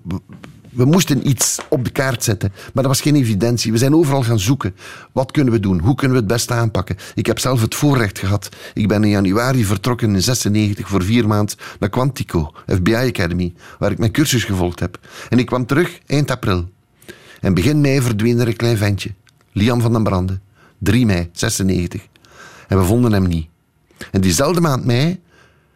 we 0.69 0.85
moesten 0.85 1.29
iets 1.29 1.59
op 1.69 1.83
de 1.83 1.89
kaart 1.89 2.23
zetten, 2.23 2.51
maar 2.53 2.83
dat 2.83 2.85
was 2.85 3.01
geen 3.01 3.15
evidentie. 3.15 3.71
We 3.71 3.77
zijn 3.77 3.95
overal 3.95 4.23
gaan 4.23 4.39
zoeken. 4.39 4.75
Wat 5.11 5.31
kunnen 5.31 5.53
we 5.53 5.59
doen? 5.59 5.79
Hoe 5.79 5.95
kunnen 5.95 6.17
we 6.17 6.23
het 6.23 6.31
beste 6.31 6.53
aanpakken? 6.53 6.95
Ik 7.15 7.25
heb 7.25 7.39
zelf 7.39 7.61
het 7.61 7.75
voorrecht 7.75 8.19
gehad. 8.19 8.49
Ik 8.73 8.87
ben 8.87 9.03
in 9.03 9.09
januari 9.09 9.65
vertrokken 9.65 10.15
in 10.15 10.21
96 10.21 10.87
voor 10.87 11.03
vier 11.03 11.27
maanden 11.27 11.55
naar 11.79 11.89
Quantico, 11.89 12.51
FBI 12.67 12.95
Academy, 12.95 13.53
waar 13.79 13.91
ik 13.91 13.97
mijn 13.97 14.11
cursus 14.11 14.43
gevolgd 14.43 14.79
heb. 14.79 14.99
En 15.29 15.39
ik 15.39 15.45
kwam 15.45 15.65
terug 15.65 15.99
eind 16.05 16.31
april. 16.31 16.69
En 17.41 17.53
begin 17.53 17.81
mei 17.81 18.01
verdween 18.01 18.39
er 18.39 18.47
een 18.47 18.55
klein 18.55 18.77
ventje, 18.77 19.13
Liam 19.51 19.81
van 19.81 19.93
den 19.93 20.03
Brande. 20.03 20.39
3 20.77 21.05
mei 21.05 21.29
96. 21.31 22.07
En 22.67 22.77
we 22.77 22.83
vonden 22.83 23.11
hem 23.11 23.27
niet. 23.27 23.47
En 24.11 24.21
diezelfde 24.21 24.61
maand 24.61 24.85
mei 24.85 25.19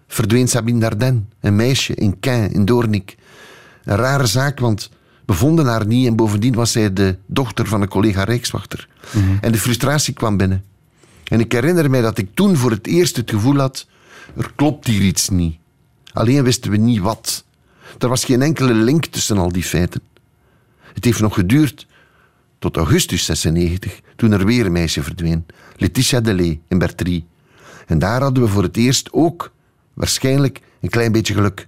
verdween 0.07 0.47
Sabine 0.47 0.79
Dardenne, 0.79 1.21
een 1.39 1.55
meisje 1.55 1.95
in 1.95 2.19
Caen, 2.19 2.51
in 2.51 2.65
Doornik. 2.65 3.15
Een 3.83 3.95
rare 3.95 4.25
zaak, 4.25 4.59
want 4.59 4.89
we 5.25 5.33
vonden 5.33 5.65
haar 5.65 5.85
niet 5.85 6.07
en 6.07 6.15
bovendien 6.15 6.53
was 6.53 6.71
zij 6.71 6.93
de 6.93 7.17
dochter 7.25 7.67
van 7.67 7.81
een 7.81 7.87
collega 7.87 8.23
Rijkswachter. 8.23 8.87
Mm 9.11 9.37
En 9.41 9.51
de 9.51 9.57
frustratie 9.57 10.13
kwam 10.13 10.37
binnen. 10.37 10.63
En 11.23 11.39
ik 11.39 11.51
herinner 11.51 11.89
mij 11.89 12.01
dat 12.01 12.17
ik 12.17 12.29
toen 12.33 12.55
voor 12.57 12.71
het 12.71 12.87
eerst 12.87 13.15
het 13.15 13.29
gevoel 13.29 13.57
had: 13.57 13.87
er 14.37 14.51
klopt 14.55 14.87
hier 14.87 15.01
iets 15.01 15.29
niet. 15.29 15.57
Alleen 16.13 16.43
wisten 16.43 16.71
we 16.71 16.77
niet 16.77 16.99
wat. 16.99 17.43
Er 17.99 18.07
was 18.09 18.25
geen 18.25 18.41
enkele 18.41 18.73
link 18.73 19.05
tussen 19.05 19.37
al 19.37 19.51
die 19.51 19.63
feiten. 19.63 20.01
Het 20.93 21.05
heeft 21.05 21.21
nog 21.21 21.33
geduurd 21.33 21.87
tot 22.59 22.77
augustus 22.77 23.25
96, 23.25 24.01
toen 24.15 24.31
er 24.31 24.45
weer 24.45 24.65
een 24.65 24.71
meisje 24.71 25.03
verdween, 25.03 25.45
Letitia 25.75 26.21
Delay 26.21 26.59
in 26.67 26.77
Bertrie. 26.77 27.25
En 27.87 27.99
daar 27.99 28.21
hadden 28.21 28.43
we 28.43 28.49
voor 28.49 28.63
het 28.63 28.77
eerst 28.77 29.09
ook 29.11 29.51
waarschijnlijk 29.93 30.61
een 30.81 30.89
klein 30.89 31.11
beetje 31.11 31.33
geluk. 31.33 31.67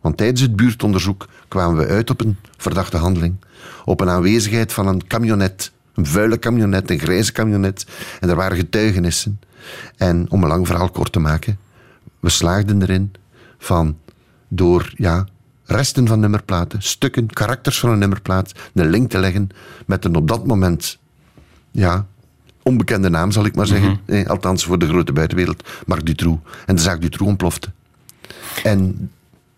Want 0.00 0.16
tijdens 0.16 0.40
het 0.40 0.56
buurtonderzoek 0.56 1.28
kwamen 1.48 1.76
we 1.76 1.86
uit 1.86 2.10
op 2.10 2.20
een 2.20 2.36
verdachte 2.56 2.96
handeling. 2.96 3.36
Op 3.84 4.00
een 4.00 4.08
aanwezigheid 4.08 4.72
van 4.72 4.86
een 4.86 5.06
camionet. 5.06 5.72
Een 5.94 6.06
vuile 6.06 6.38
camionet, 6.38 6.90
een 6.90 6.98
grijze 6.98 7.32
camionet. 7.32 7.86
En 8.20 8.28
er 8.28 8.36
waren 8.36 8.56
getuigenissen. 8.56 9.40
En 9.96 10.30
om 10.30 10.42
een 10.42 10.48
lang 10.48 10.66
verhaal 10.66 10.90
kort 10.90 11.12
te 11.12 11.18
maken, 11.18 11.58
we 12.20 12.28
slaagden 12.28 12.82
erin 12.82 13.12
van 13.58 13.98
door 14.48 14.92
ja, 14.96 15.26
resten 15.68 16.06
van 16.06 16.20
nummerplaten, 16.20 16.82
stukken, 16.82 17.26
karakters 17.32 17.78
van 17.78 17.90
een 17.90 17.98
nummerplaat, 17.98 18.52
een 18.74 18.90
link 18.90 19.10
te 19.10 19.18
leggen 19.18 19.48
met 19.86 20.04
een 20.04 20.16
op 20.16 20.28
dat 20.28 20.46
moment 20.46 20.98
ja, 21.70 22.06
onbekende 22.62 23.08
naam, 23.08 23.30
zal 23.30 23.44
ik 23.44 23.54
maar 23.54 23.66
zeggen. 23.66 24.00
eh, 24.06 24.26
althans 24.26 24.64
voor 24.64 24.78
de 24.78 24.86
grote 24.86 25.12
buitenwereld, 25.12 25.68
Marc 25.86 26.06
Dutroux. 26.06 26.40
En 26.66 26.76
de 26.76 26.82
zaak 26.82 27.00
Dutroux 27.00 27.30
ontplofte. 27.30 27.68
En 28.64 29.10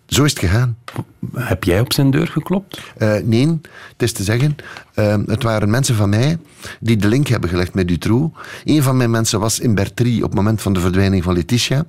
zo 0.07 0.25
is 0.25 0.31
het 0.31 0.38
gegaan. 0.38 0.76
Heb 1.35 1.64
jij 1.64 1.81
op 1.81 1.93
zijn 1.93 2.11
deur 2.11 2.26
geklopt? 2.26 2.81
Eh, 2.97 3.17
nee, 3.25 3.47
het 3.93 4.02
is 4.02 4.12
te 4.12 4.23
zeggen, 4.23 4.57
eh, 4.95 5.17
het 5.26 5.43
waren 5.43 5.71
mensen 5.71 5.95
van 5.95 6.09
mij 6.09 6.38
die 6.81 6.97
de 6.97 7.09
link 7.09 7.26
hebben 7.26 7.50
gelegd 7.50 7.75
met 7.75 7.88
Dutroux. 7.88 8.38
Een 8.64 8.83
van 8.83 8.97
mijn 8.97 9.11
mensen 9.11 9.40
was 9.40 9.61
in 9.61 9.75
Bertrie 9.75 10.17
op 10.17 10.31
het 10.31 10.35
moment 10.35 10.62
van 10.62 10.73
de 10.73 10.81
verdwijning 10.81 11.23
van 11.23 11.35
Letitia. 11.35 11.85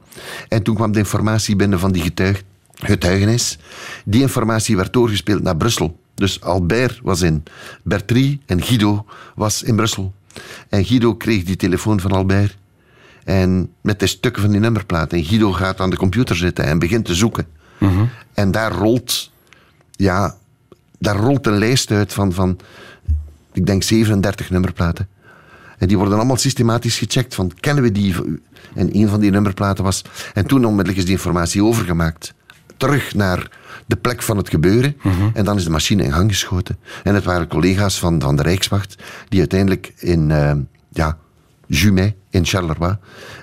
En 0.48 0.64
toen 0.64 0.76
kwam 0.76 0.92
de 0.92 1.00
informatie 1.00 1.56
binnen 1.56 1.80
van 1.80 1.92
die 1.92 2.02
getuig, 2.02 2.44
getuigenis. 2.84 3.58
Die 4.06 4.22
informatie 4.22 4.76
werd 4.76 4.94
doorgespeeld 4.94 5.44
naar 5.44 5.58
Brussel. 5.58 6.00
Dus 6.16 6.42
Albert 6.42 7.00
was 7.04 7.22
in 7.22 7.44
Bertrie 7.84 8.42
en 8.46 8.62
Guido 8.62 9.06
was 9.36 9.64
in 9.64 9.76
Brussel. 9.76 10.14
En 10.70 10.86
Guido 10.86 11.16
kreeg 11.16 11.44
die 11.44 11.56
telefoon 11.56 12.00
van 12.00 12.12
Albert. 12.12 12.58
En 13.24 13.70
met 13.82 14.00
de 14.00 14.08
stukken 14.08 14.42
van 14.42 14.52
die 14.52 14.60
nummerplaat. 14.60 15.14
En 15.14 15.24
Guido 15.24 15.52
gaat 15.52 15.80
aan 15.80 15.90
de 15.90 15.98
computer 15.98 16.36
zitten 16.36 16.66
en 16.66 16.80
begint 16.80 17.06
te 17.06 17.16
zoeken. 17.16 17.48
En 18.34 18.52
daar 18.52 18.72
rolt, 18.72 19.32
ja, 19.92 20.36
daar 21.00 21.16
rolt 21.16 21.48
een 21.48 21.58
lijst 21.58 21.92
uit 21.92 22.14
van, 22.14 22.34
van, 22.34 22.60
ik 23.54 23.66
denk 23.66 23.84
37 23.84 24.50
nummerplaten. 24.50 25.08
En 25.78 25.88
die 25.88 25.98
worden 25.98 26.18
allemaal 26.18 26.38
systematisch 26.38 26.98
gecheckt 26.98 27.36
van, 27.36 27.52
kennen 27.60 27.84
we 27.84 27.92
die? 27.92 28.16
En 28.74 28.96
een 28.96 29.08
van 29.08 29.20
die 29.20 29.32
nummerplaten 29.32 29.84
was... 29.84 30.02
En 30.34 30.46
toen 30.46 30.66
onmiddellijk 30.66 30.98
is 30.98 31.06
die 31.06 31.14
informatie 31.14 31.64
overgemaakt. 31.64 32.34
Terug 32.82 33.14
naar 33.14 33.50
de 33.86 33.96
plek 33.96 34.22
van 34.22 34.38
het 34.38 34.50
gebeuren. 34.50 34.98
En 35.34 35.46
dan 35.46 35.58
is 35.58 35.64
de 35.64 35.70
machine 35.70 36.04
in 36.04 36.12
gang 36.12 36.32
geschoten. 36.32 36.78
En 37.04 37.16
het 37.16 37.24
waren 37.24 37.48
collega's 37.48 38.00
van, 38.00 38.22
van 38.22 38.36
de 38.36 38.42
Rijkswacht 38.42 39.04
die 39.30 39.40
uiteindelijk 39.40 39.94
in, 39.98 40.32
eh, 40.32 40.54
ja, 40.90 41.18
Jumet, 41.68 42.16
in 42.30 42.46
Charleroi 42.46 42.98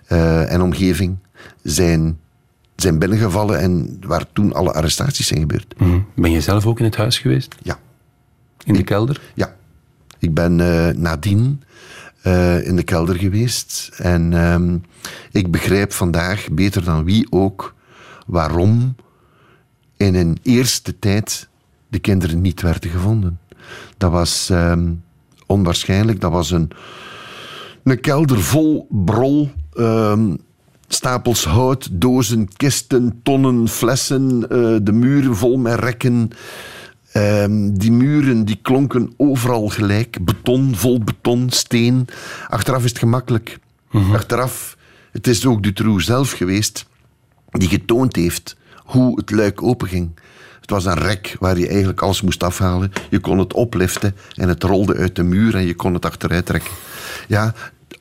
eh, 0.07 0.52
en 0.52 0.61
omgeving 0.61 1.16
zijn, 1.62 2.18
zijn 2.76 2.99
binnengevallen 2.99 3.59
en 3.59 3.99
waar 4.07 4.25
toen 4.33 4.52
alle 4.52 4.73
arrestaties 4.73 5.26
zijn 5.26 5.40
gebeurd. 5.40 5.75
Mhm. 5.78 5.99
Ben 6.14 6.30
je 6.30 6.40
zelf 6.40 6.66
ook 6.66 6.78
in 6.78 6.85
het 6.85 6.97
huis 6.97 7.18
geweest? 7.18 7.54
Ja. 7.62 7.78
In 8.64 8.75
de 8.75 8.85
kelder? 8.85 9.21
Ja, 9.35 9.54
ik 10.18 10.35
ben 10.35 10.61
eh, 10.61 10.95
nadien 10.97 11.62
in 12.62 12.76
de 12.76 12.83
kelder 12.85 13.16
geweest. 13.16 13.90
En 13.97 14.33
ehm, 14.33 14.76
ik 15.33 15.50
begrijp 15.50 15.92
vandaag 15.92 16.49
beter 16.50 16.85
dan 16.85 17.04
wie 17.04 17.26
ook 17.30 17.75
waarom 18.26 18.95
in 19.98 20.14
een 20.14 20.38
eerste 20.42 20.98
tijd 20.98 21.48
de 21.88 21.98
kinderen 21.98 22.40
niet 22.40 22.60
werden 22.60 22.90
gevonden. 22.90 23.38
Dat 23.96 24.10
was 24.10 24.50
ehm, 24.50 24.92
onwaarschijnlijk. 25.46 26.20
Dat 26.20 26.32
was 26.32 26.50
een, 26.50 26.70
een 27.84 28.00
kelder 28.00 28.42
vol 28.42 28.86
brol. 28.90 29.50
ehm, 29.72 30.34
stapels 30.88 31.44
hout, 31.44 31.88
dozen, 31.92 32.48
kisten, 32.56 33.20
tonnen, 33.22 33.68
flessen. 33.68 34.48
eh, 34.48 34.76
de 34.82 34.92
muren 34.92 35.36
vol 35.36 35.56
met 35.56 35.80
rekken. 35.80 36.30
Ehm, 37.12 37.72
die 37.72 37.92
muren 37.92 38.44
die 38.44 38.58
klonken 38.62 39.12
overal 39.16 39.68
gelijk. 39.68 40.24
Beton, 40.24 40.74
vol 40.74 40.98
beton, 40.98 41.50
steen. 41.50 42.06
Achteraf 42.48 42.84
is 42.84 42.90
het 42.90 42.98
gemakkelijk. 42.98 43.58
Achteraf, 44.12 44.76
het 45.12 45.26
is 45.26 45.46
ook 45.46 45.62
Dutroux 45.62 46.04
zelf 46.04 46.30
geweest 46.30 46.86
die 47.50 47.68
getoond 47.68 48.16
heeft 48.16 48.56
hoe 48.88 49.18
het 49.18 49.30
luik 49.30 49.62
openging. 49.62 50.11
Het 50.61 50.71
was 50.71 50.85
een 50.85 50.99
rek 50.99 51.37
waar 51.40 51.59
je 51.59 51.68
eigenlijk 51.68 52.00
alles 52.02 52.23
moest 52.23 52.42
afhalen. 52.42 52.92
Je 53.11 53.18
kon 53.18 53.38
het 53.38 53.52
opliften 53.52 54.16
en 54.35 54.49
het 54.49 54.62
rolde 54.62 54.97
uit 54.97 55.16
de 55.16 55.23
muur 55.23 55.54
en 55.54 55.66
je 55.66 55.75
kon 55.75 55.95
het 55.95 56.04
achteruit 56.04 56.47
trekken. 56.47 56.71
Ja, 57.28 57.54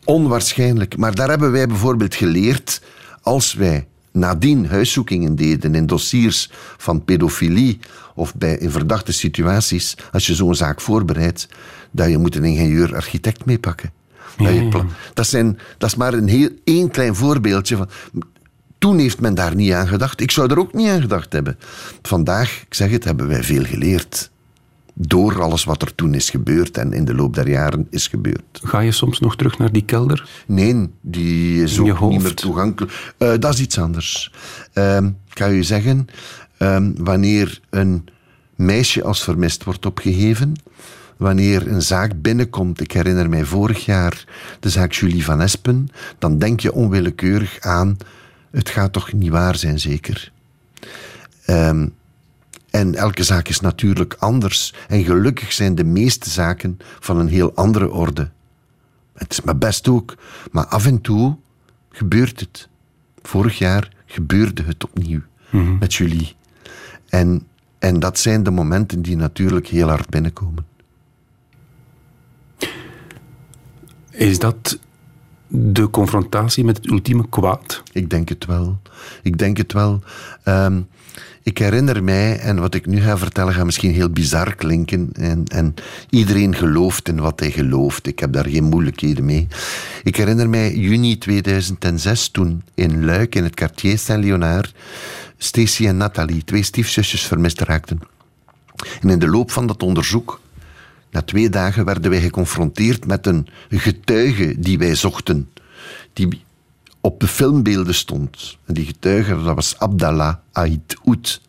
onwaarschijnlijk. 0.04 0.98
Maar 0.98 1.16
daar 1.16 1.30
hebben 1.30 1.52
wij 1.52 1.68
bijvoorbeeld 1.68 2.16
geleerd 2.16 2.82
als 3.22 3.54
wij 3.54 3.88
nadien 4.12 4.68
huiszoekingen 4.68 5.36
deden 5.36 5.76
in 5.76 5.86
dossiers 5.86 6.52
van 6.78 7.06
pedofilie 7.06 7.80
of 8.16 8.36
bij, 8.36 8.58
in 8.58 8.72
verdachte 8.72 9.12
situaties, 9.12 9.98
als 10.12 10.28
je 10.28 10.36
zo'n 10.36 10.56
zaak 10.56 10.82
voorbereidt, 10.82 11.48
dat 11.92 12.10
je 12.10 12.18
moet 12.18 12.36
een 12.36 12.44
ingenieur-architect 12.44 13.46
meepakken. 13.46 13.92
Dat, 14.38 14.54
je 14.54 14.84
dat, 15.14 15.28
zijn, 15.28 15.60
dat 15.78 15.90
is 15.90 15.96
maar 15.96 16.14
een 16.14 16.28
heel 16.28 16.50
één 16.64 16.92
klein 16.92 17.16
voorbeeldje 17.16 17.76
van. 17.76 17.90
Toen 18.78 18.98
heeft 19.00 19.20
men 19.20 19.36
daar 19.36 19.56
niet 19.56 19.72
aan 19.72 19.88
gedacht. 19.88 20.22
Ik 20.22 20.32
zou 20.32 20.52
er 20.52 20.60
ook 20.60 20.74
niet 20.74 20.90
aan 20.90 21.02
gedacht 21.02 21.34
hebben. 21.34 21.58
Vandaag, 22.02 22.62
ik 22.62 22.74
zeg 22.74 22.92
het, 22.92 23.04
hebben 23.04 23.28
wij 23.28 23.44
veel 23.44 23.64
geleerd. 23.64 24.32
Door 24.94 25.42
alles 25.42 25.64
wat 25.64 25.82
er 25.82 25.96
toen 25.96 26.14
is 26.14 26.30
gebeurd 26.30 26.78
en 26.78 26.94
in 26.94 27.06
de 27.06 27.16
loop 27.16 27.34
der 27.36 27.50
jaren 27.50 27.88
is 27.90 28.08
gebeurd. 28.08 28.60
Ga 28.64 28.80
je 28.80 28.92
soms 28.92 29.20
nog 29.20 29.36
terug 29.36 29.58
naar 29.58 29.72
die 29.72 29.86
kelder? 29.86 30.30
Nee, 30.48 30.90
die 31.02 31.64
is 31.64 31.80
ook 31.80 32.10
niet 32.10 32.22
meer 32.22 32.34
toegankelijk. 32.34 33.14
Eh, 33.18 33.34
dat 33.40 33.54
is 33.54 33.60
iets 33.60 33.80
anders. 33.80 34.34
Ehm, 34.74 35.06
ik 35.06 35.38
ga 35.38 35.46
je 35.46 35.64
zeggen, 35.64 36.08
ehm, 36.58 36.92
wanneer 36.98 37.60
een 37.70 38.06
meisje 38.56 39.04
als 39.04 39.24
vermist 39.24 39.64
wordt 39.64 39.86
opgegeven, 39.86 40.54
wanneer 41.18 41.68
een 41.68 41.82
zaak 41.82 42.22
binnenkomt, 42.22 42.82
ik 42.82 42.92
herinner 42.92 43.30
mij 43.30 43.46
vorig 43.46 43.86
jaar 43.86 44.26
de 44.60 44.70
zaak 44.70 44.92
Julie 44.92 45.24
van 45.24 45.42
Espen, 45.42 45.90
dan 46.20 46.38
denk 46.38 46.60
je 46.60 46.74
onwillekeurig 46.74 47.60
aan, 47.60 47.98
het 48.58 48.70
gaat 48.70 48.94
toch 48.94 49.14
niet 49.14 49.32
waar 49.32 49.56
zijn 49.56 49.80
zeker. 49.80 50.32
Ehm, 51.46 51.88
en 52.70 52.96
elke 52.96 53.24
zaak 53.24 53.48
is 53.48 53.60
natuurlijk 53.60 54.16
anders. 54.20 54.74
En 54.88 55.04
gelukkig 55.04 55.54
zijn 55.54 55.76
de 55.76 55.84
meeste 55.84 56.30
zaken 56.30 56.78
van 57.00 57.18
een 57.18 57.28
heel 57.28 57.56
andere 57.56 57.92
orde. 57.92 58.30
Het 59.14 59.32
is 59.32 59.42
mijn 59.42 59.58
best 59.60 59.88
ook. 59.88 60.18
Maar 60.52 60.66
af 60.66 60.86
en 60.86 61.02
toe 61.02 61.36
gebeurt 61.92 62.40
het. 62.40 62.70
Vorig 63.22 63.58
jaar 63.58 63.92
gebeurde 64.06 64.64
het 64.64 64.84
opnieuw 64.84 65.22
met 65.80 65.94
Julie. 65.94 66.36
En, 67.10 67.48
en 67.80 68.00
dat 68.00 68.20
zijn 68.20 68.44
de 68.44 68.52
momenten 68.52 69.02
die 69.02 69.16
natuurlijk 69.16 69.68
heel 69.68 69.88
hard 69.88 70.10
binnenkomen. 70.10 70.66
Is 74.10 74.40
dat 74.40 74.80
de 75.48 75.90
confrontatie 75.90 76.64
met 76.64 76.78
het 76.78 76.88
ultieme 76.88 77.30
kwaad? 77.30 77.84
Ik 77.92 78.10
denk 78.10 78.30
het 78.30 78.46
wel. 78.46 78.80
Ik 79.24 79.38
denk 79.38 79.58
het 79.58 79.74
wel. 79.74 80.02
Ehm, 80.44 80.82
ik 81.48 81.58
herinner 81.58 82.04
mij, 82.04 82.40
en 82.40 82.60
wat 82.60 82.74
ik 82.74 82.86
nu 82.86 83.02
ga 83.02 83.18
vertellen 83.18 83.54
gaat 83.54 83.66
misschien 83.66 83.92
heel 83.92 84.10
bizar 84.10 84.56
klinken. 84.56 85.10
En, 85.14 85.46
en 85.46 85.74
iedereen 86.10 86.56
gelooft 86.56 87.08
in 87.08 87.20
wat 87.20 87.40
hij 87.40 87.52
gelooft. 87.52 88.08
Ik 88.08 88.20
heb 88.20 88.34
daar 88.34 88.48
geen 88.48 88.64
moeilijkheden 88.64 89.26
mee. 89.26 89.48
Ik 90.04 90.16
herinner 90.16 90.50
mij 90.50 90.76
juni 90.76 91.18
2006, 91.18 92.30
toen 92.30 92.64
in 92.74 93.06
Luik, 93.06 93.36
in 93.36 93.44
het 93.44 93.54
quartier 93.54 93.98
Saint-Léonard, 93.98 94.74
Stacy 95.38 95.88
en 95.88 95.98
Nathalie, 95.98 96.44
twee 96.44 96.64
stiefzusjes, 96.64 97.26
vermist 97.26 97.62
raakten. 97.62 98.00
En 99.02 99.10
in 99.10 99.20
de 99.20 99.28
loop 99.28 99.52
van 99.52 99.68
dat 99.68 99.84
onderzoek, 99.84 100.40
na 101.12 101.22
twee 101.22 101.50
dagen, 101.50 101.86
werden 101.86 102.12
wij 102.12 102.22
geconfronteerd 102.22 103.06
met 103.06 103.28
een 103.28 103.48
getuige 103.70 104.56
die 104.60 104.78
wij 104.78 104.96
zochten. 104.96 105.50
Die 106.14 106.46
op 107.02 107.20
de 107.20 107.28
filmbeelden 107.28 107.96
stond. 107.96 108.58
En 108.66 108.74
die 108.74 108.86
getuige, 108.86 109.44
dat 109.44 109.56
was 109.56 109.80
Abdallah 109.80 110.36
Ait 110.52 110.98
Oud. 111.04 111.42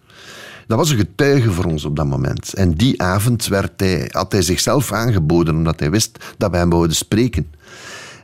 Dat 0.67 0.79
was 0.79 0.91
een 0.91 0.97
getuige 0.97 1.53
voor 1.53 1.65
ons 1.65 1.85
op 1.85 1.97
dat 1.97 2.07
moment. 2.07 2.55
En 2.55 2.73
die 2.73 3.03
avond 3.03 3.47
werd 3.47 3.81
hij, 3.81 4.09
had 4.13 4.33
hij 4.33 4.43
zichzelf 4.43 4.93
aangeboden, 4.93 5.57
omdat 5.57 5.81
hij 5.81 5.91
wist 5.91 6.25
dat 6.37 6.51
wij 6.51 6.61
hem 6.61 6.71
wouden 6.71 6.97
spreken. 6.97 7.51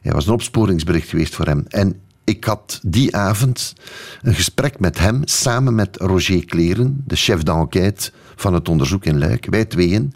Hij 0.02 0.12
was 0.12 0.26
een 0.26 0.32
opsporingsbericht 0.32 1.08
geweest 1.08 1.34
voor 1.34 1.46
hem. 1.46 1.64
En 1.68 2.00
ik 2.24 2.44
had 2.44 2.80
die 2.82 3.16
avond 3.16 3.74
een 4.22 4.34
gesprek 4.34 4.80
met 4.80 4.98
hem, 4.98 5.20
samen 5.24 5.74
met 5.74 5.96
Roger 5.96 6.44
Kleren, 6.44 7.02
de 7.06 7.16
chef 7.16 7.42
d'enquête 7.42 8.10
van 8.36 8.54
het 8.54 8.68
onderzoek 8.68 9.04
in 9.04 9.18
Luik. 9.18 9.46
Wij 9.50 9.64
tweeën 9.64 10.12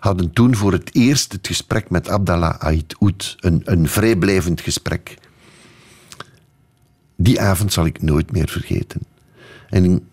hadden 0.00 0.32
toen 0.32 0.56
voor 0.56 0.72
het 0.72 0.94
eerst 0.94 1.32
het 1.32 1.46
gesprek 1.46 1.90
met 1.90 2.08
Abdallah 2.08 2.58
Ait 2.58 2.94
Oud. 2.98 3.36
Een, 3.40 3.62
een 3.64 3.88
vrijblijvend 3.88 4.60
gesprek. 4.60 5.16
Die 7.16 7.40
avond 7.40 7.72
zal 7.72 7.86
ik 7.86 8.02
nooit 8.02 8.32
meer 8.32 8.48
vergeten. 8.48 9.00
En 9.68 10.08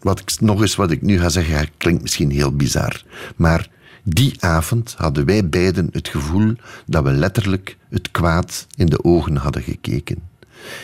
wat 0.00 0.20
ik, 0.20 0.40
nog 0.40 0.60
eens 0.60 0.76
wat 0.76 0.90
ik 0.90 1.02
nu 1.02 1.18
ga 1.18 1.28
zeggen, 1.28 1.68
klinkt 1.76 2.02
misschien 2.02 2.30
heel 2.30 2.56
bizar. 2.56 3.04
Maar 3.36 3.68
die 4.02 4.42
avond 4.42 4.94
hadden 4.96 5.24
wij 5.24 5.48
beiden 5.48 5.88
het 5.92 6.08
gevoel 6.08 6.54
dat 6.86 7.04
we 7.04 7.12
letterlijk 7.12 7.76
het 7.88 8.10
kwaad 8.10 8.66
in 8.76 8.86
de 8.86 9.04
ogen 9.04 9.36
hadden 9.36 9.62
gekeken. 9.62 10.22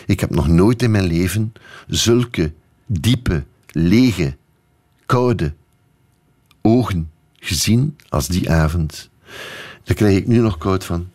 Ik 0.06 0.20
heb 0.20 0.30
nog 0.30 0.48
nooit 0.48 0.82
in 0.82 0.90
mijn 0.90 1.04
leven 1.04 1.52
zulke 1.86 2.52
diepe, 2.86 3.44
lege, 3.66 4.36
koude 5.06 5.52
ogen 6.62 7.10
gezien 7.40 7.96
als 8.08 8.28
die 8.28 8.50
avond. 8.50 9.10
Daar 9.84 9.96
krijg 9.96 10.16
ik 10.16 10.26
nu 10.26 10.38
nog 10.38 10.58
koud 10.58 10.84
van. 10.84 11.08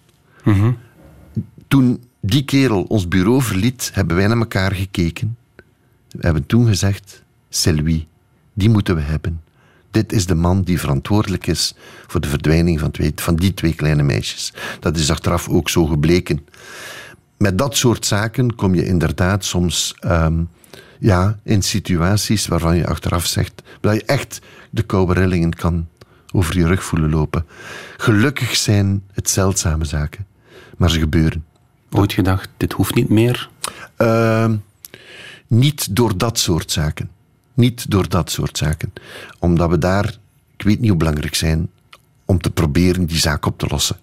Toen 1.67 2.03
die 2.20 2.46
kerel 2.46 2.84
ons 2.84 3.08
bureau 3.08 3.41
verliet, 3.41 3.91
hebben 3.94 4.15
wij 4.15 4.27
naar 4.27 4.38
elkaar 4.38 4.72
gekeken. 4.72 5.38
We 6.08 6.22
hebben 6.22 6.46
toen 6.46 6.67
gezegd, 6.67 7.24
c'est 7.50 7.75
lui. 7.79 8.08
die 8.53 8.70
moeten 8.70 8.96
we 8.96 9.01
hebben. 9.01 9.41
Dit 9.91 10.12
is 10.13 10.25
de 10.25 10.36
man 10.36 10.62
die 10.62 10.79
verantwoordelijk 10.79 11.48
is 11.48 11.75
voor 12.08 12.22
de 12.22 12.27
verdwijning 12.27 12.79
van, 12.79 12.91
twee, 12.91 13.12
van 13.15 13.36
die 13.36 13.53
twee 13.53 13.74
kleine 13.74 14.03
meisjes. 14.03 14.53
Dat 14.79 14.98
is 14.98 15.12
achteraf 15.12 15.50
ook 15.50 15.70
zo 15.70 15.86
gebleken. 15.86 16.46
Met 17.38 17.58
dat 17.58 17.77
soort 17.77 18.05
zaken 18.05 18.55
kom 18.55 18.75
je 18.75 18.86
inderdaad 18.86 19.46
soms 19.46 19.96
ehm, 20.00 20.44
ja, 21.00 21.39
in 21.44 21.62
situaties 21.62 22.48
waarvan 22.48 22.75
je 22.75 22.88
achteraf 22.88 23.25
zegt 23.25 23.62
dat 23.82 23.94
je 23.94 24.05
echt 24.05 24.41
de 24.70 24.82
koude 24.82 25.13
rillingen 25.13 25.53
kan 25.53 25.88
over 26.36 26.58
je 26.58 26.68
rug 26.68 26.84
voelen 26.84 27.10
lopen. 27.10 27.46
Gelukkig 27.98 28.56
zijn 28.56 29.04
het 29.13 29.30
zeldzame 29.30 29.86
zaken, 29.86 30.25
maar 30.77 30.89
ze 30.89 31.00
gebeuren. 31.00 31.46
Ooit 31.92 32.13
gedacht, 32.13 32.50
dit 32.58 32.74
hoeft 32.74 32.96
niet 32.96 33.10
meer? 33.10 33.50
Ehm, 33.96 34.56
niet 35.48 35.96
door 35.96 36.18
dat 36.18 36.39
soort 36.39 36.72
zaken. 36.72 37.10
Niet 37.54 37.92
door 37.92 38.10
dat 38.10 38.32
soort 38.32 38.58
zaken. 38.58 38.94
Omdat 39.39 39.70
we 39.70 39.77
daar, 39.77 40.06
ik 40.58 40.65
weet 40.65 40.80
niet 40.80 40.89
hoe 40.89 40.98
belangrijk 40.98 41.36
zijn, 41.36 41.70
om 42.25 42.42
te 42.42 42.51
proberen 42.51 43.06
die 43.06 43.18
zaak 43.18 43.46
op 43.46 43.58
te 43.58 43.68
lossen. 43.70 43.98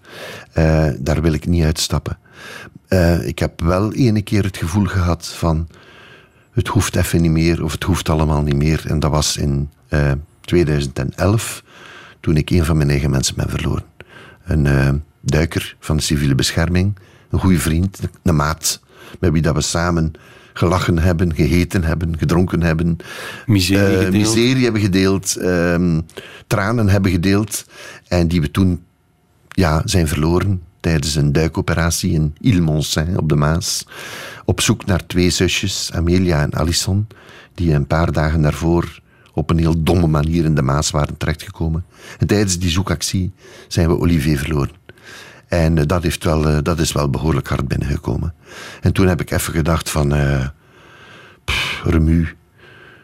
Eh, 0.51 0.87
daar 0.99 1.21
wil 1.21 1.33
ik 1.33 1.45
niet 1.45 1.63
uitstappen. 1.63 2.17
Uh, 2.89 3.27
ik 3.27 3.39
heb 3.39 3.61
wel 3.61 3.93
ene 3.93 4.21
keer 4.21 4.43
het 4.43 4.57
gevoel 4.57 4.85
gehad 4.85 5.27
van 5.27 5.67
het 6.51 6.67
hoeft 6.67 6.95
even 6.95 7.21
niet 7.21 7.31
meer 7.31 7.63
of 7.63 7.71
het 7.71 7.83
hoeft 7.83 8.09
allemaal 8.09 8.41
niet 8.41 8.55
meer. 8.55 8.83
En 8.87 8.99
dat 8.99 9.11
was 9.11 9.37
in 9.37 9.69
uh, 9.89 10.11
2011, 10.41 11.63
toen 12.23 12.37
ik 12.37 12.49
een 12.49 12.65
van 12.65 12.77
mijn 12.77 12.89
eigen 12.89 13.09
mensen 13.09 13.35
ben 13.35 13.49
verloren. 13.49 13.83
Een 14.43 15.03
duiker 15.21 15.75
van 15.79 15.97
de 15.97 16.03
civiele 16.03 16.35
bescherming, 16.35 16.97
een 17.29 17.39
goede 17.39 17.59
vriend, 17.59 17.99
een 18.23 18.35
maat, 18.35 18.81
met 19.19 19.31
wie 19.31 19.41
dat 19.41 19.55
we 19.55 19.61
samen 19.61 20.11
gelachen 20.53 20.99
hebben, 20.99 21.35
gegeten 21.35 21.83
hebben, 21.83 22.17
gedronken 22.17 22.61
hebben. 22.61 22.97
Miserie, 23.45 24.05
uh, 24.05 24.11
miserie 24.11 24.63
hebben 24.63 24.81
gedeeld, 24.81 25.37
uh, 25.39 25.97
tranen 26.47 26.89
hebben 26.89 27.11
gedeeld. 27.11 27.65
En 28.07 28.27
die 28.27 28.41
we 28.41 28.51
toen 28.51 28.83
ja, 29.49 29.81
zijn 29.85 30.07
verloren 30.07 30.61
tijdens 30.79 31.15
een 31.15 31.31
duikoperatie 31.31 32.11
in 32.11 32.35
Ile-Moncin 32.41 33.17
op 33.17 33.29
de 33.29 33.35
Maas. 33.35 33.87
Op 34.45 34.61
zoek 34.61 34.85
naar 34.85 35.05
twee 35.05 35.29
zusjes, 35.29 35.89
Amelia 35.93 36.41
en 36.41 36.53
Alison, 36.53 37.07
die 37.53 37.73
een 37.73 37.87
paar 37.87 38.11
dagen 38.11 38.41
daarvoor 38.41 39.01
op 39.33 39.49
een 39.49 39.57
heel 39.57 39.83
domme 39.83 40.07
manier 40.07 40.45
in 40.45 40.55
de 40.55 40.61
Maas 40.61 40.91
waren 40.91 41.17
terechtgekomen. 41.17 41.85
En 42.19 42.27
tijdens 42.27 42.59
die 42.59 42.69
zoekactie 42.69 43.31
zijn 43.67 43.87
we 43.87 43.99
Olivier 43.99 44.37
verloren. 44.37 44.71
En 45.47 45.77
uh, 45.77 45.83
dat, 45.85 46.03
heeft 46.03 46.23
wel, 46.23 46.49
uh, 46.49 46.57
dat 46.63 46.79
is 46.79 46.91
wel 46.91 47.09
behoorlijk 47.09 47.47
hard 47.47 47.67
binnengekomen. 47.67 48.33
En 48.81 48.93
toen 48.93 49.07
heb 49.07 49.21
ik 49.21 49.31
even 49.31 49.53
gedacht 49.53 49.89
van... 49.89 50.15
Uh, 50.15 50.47
pff, 51.43 51.81
Remu, 51.83 52.35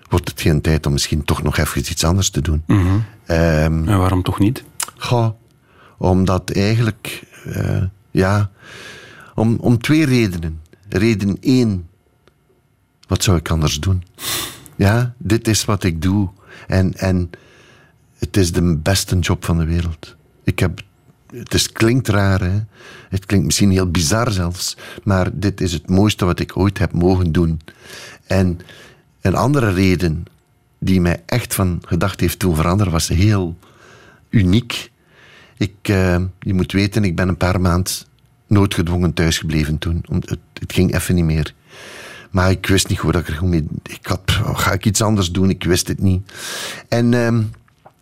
wordt 0.10 0.30
het 0.30 0.42
geen 0.42 0.62
tijd 0.62 0.86
om 0.86 0.92
misschien 0.92 1.24
toch 1.24 1.44
nog 1.44 1.58
even 1.58 1.80
iets 1.80 2.04
anders 2.04 2.30
te 2.30 2.42
doen? 2.42 2.64
Mm 2.68 2.80
-hmm. 2.80 3.06
um, 3.36 3.88
en 3.88 3.98
waarom 3.98 4.24
toch 4.24 4.40
niet? 4.40 4.64
Goh, 4.98 5.30
omdat 5.98 6.52
eigenlijk... 6.52 7.24
ja, 8.12 8.50
om, 9.36 9.58
om 9.60 9.78
twee 9.78 10.06
redenen. 10.06 10.62
Reden 10.90 11.38
één, 11.42 11.88
wat 13.08 13.24
zou 13.24 13.38
ik 13.38 13.50
anders 13.50 13.80
doen? 13.80 14.04
Ja, 14.80 15.14
dit 15.18 15.48
is 15.48 15.66
wat 15.66 15.84
ik 15.84 16.02
doe. 16.02 16.30
En, 16.68 16.94
en 16.94 17.30
het 18.18 18.38
is 18.38 18.52
de 18.52 18.78
beste 18.78 19.20
job 19.20 19.46
van 19.46 19.58
de 19.58 19.66
wereld. 19.66 20.16
Ik 20.44 20.60
heb 20.60 20.82
het 21.34 21.54
is, 21.54 21.72
klinkt 21.72 22.08
raar, 22.08 22.42
hè? 22.42 22.60
het 23.10 23.26
klinkt 23.26 23.46
misschien 23.46 23.72
heel 23.72 23.92
bizar 23.92 24.32
zelfs, 24.32 24.78
maar 25.04 25.30
dit 25.34 25.62
is 25.62 25.74
het 25.74 25.90
mooiste 25.90 26.26
wat 26.26 26.40
ik 26.40 26.58
ooit 26.58 26.78
heb 26.78 26.92
mogen 26.92 27.32
doen. 27.32 27.62
En 28.28 28.60
een 29.22 29.36
andere 29.36 29.72
reden 29.74 30.26
die 30.80 31.02
mij 31.02 31.24
echt 31.26 31.54
van 31.54 31.82
gedacht 31.86 32.20
heeft 32.20 32.40
doen 32.40 32.56
veranderen, 32.56 32.94
was 32.94 33.08
heel 33.08 33.58
uniek. 34.30 34.92
Ik, 35.58 35.76
uh, 35.90 36.18
je 36.40 36.54
moet 36.54 36.72
weten, 36.72 37.04
ik 37.04 37.16
ben 37.16 37.28
een 37.28 37.38
paar 37.38 37.62
maanden 37.62 37.94
noodgedwongen 38.48 39.14
thuisgebleven 39.14 39.78
toen. 39.78 40.06
Het, 40.10 40.40
het 40.54 40.74
ging 40.74 40.94
even 40.94 41.16
niet 41.16 41.26
meer. 41.26 41.54
Maar 42.30 42.52
ik 42.52 42.68
wist 42.68 42.88
niet 42.88 42.98
hoe 42.98 43.12
dat 43.12 43.28
ik 43.28 43.36
er 43.36 43.46
mee... 43.46 43.68
Ik 43.84 44.06
had, 44.06 44.22
ga 44.54 44.72
ik 44.72 44.86
iets 44.86 45.02
anders 45.02 45.32
doen? 45.32 45.50
Ik 45.50 45.64
wist 45.64 45.88
het 45.88 46.02
niet. 46.02 46.32
En... 46.88 47.12
Uh, 47.12 47.38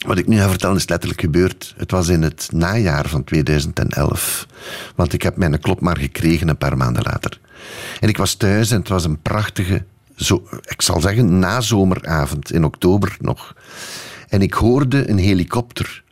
wat 0.05 0.17
ik 0.17 0.27
nu 0.27 0.37
ga 0.37 0.49
vertellen 0.49 0.75
is 0.75 0.87
letterlijk 0.87 1.21
gebeurd. 1.21 1.73
Het 1.77 1.91
was 1.91 2.07
in 2.07 2.21
het 2.21 2.49
najaar 2.51 3.09
van 3.09 3.23
2011. 3.23 4.47
Want 4.95 5.13
ik 5.13 5.21
heb 5.21 5.37
mijn 5.37 5.59
klop 5.59 5.81
maar 5.81 5.97
gekregen 5.97 6.47
een 6.47 6.57
paar 6.57 6.77
maanden 6.77 7.03
later. 7.03 7.39
En 7.99 8.09
ik 8.09 8.17
was 8.17 8.33
thuis 8.33 8.71
en 8.71 8.79
het 8.79 8.87
was 8.87 9.05
een 9.05 9.21
prachtige, 9.21 9.83
zo, 10.15 10.47
ik 10.61 10.81
zal 10.81 11.01
zeggen, 11.01 11.39
nazomeravond 11.39 12.51
in 12.51 12.63
oktober 12.63 13.17
nog. 13.19 13.55
En 14.27 14.41
ik 14.41 14.53
hoorde 14.53 15.09
een 15.09 15.17
helikopter. 15.17 16.03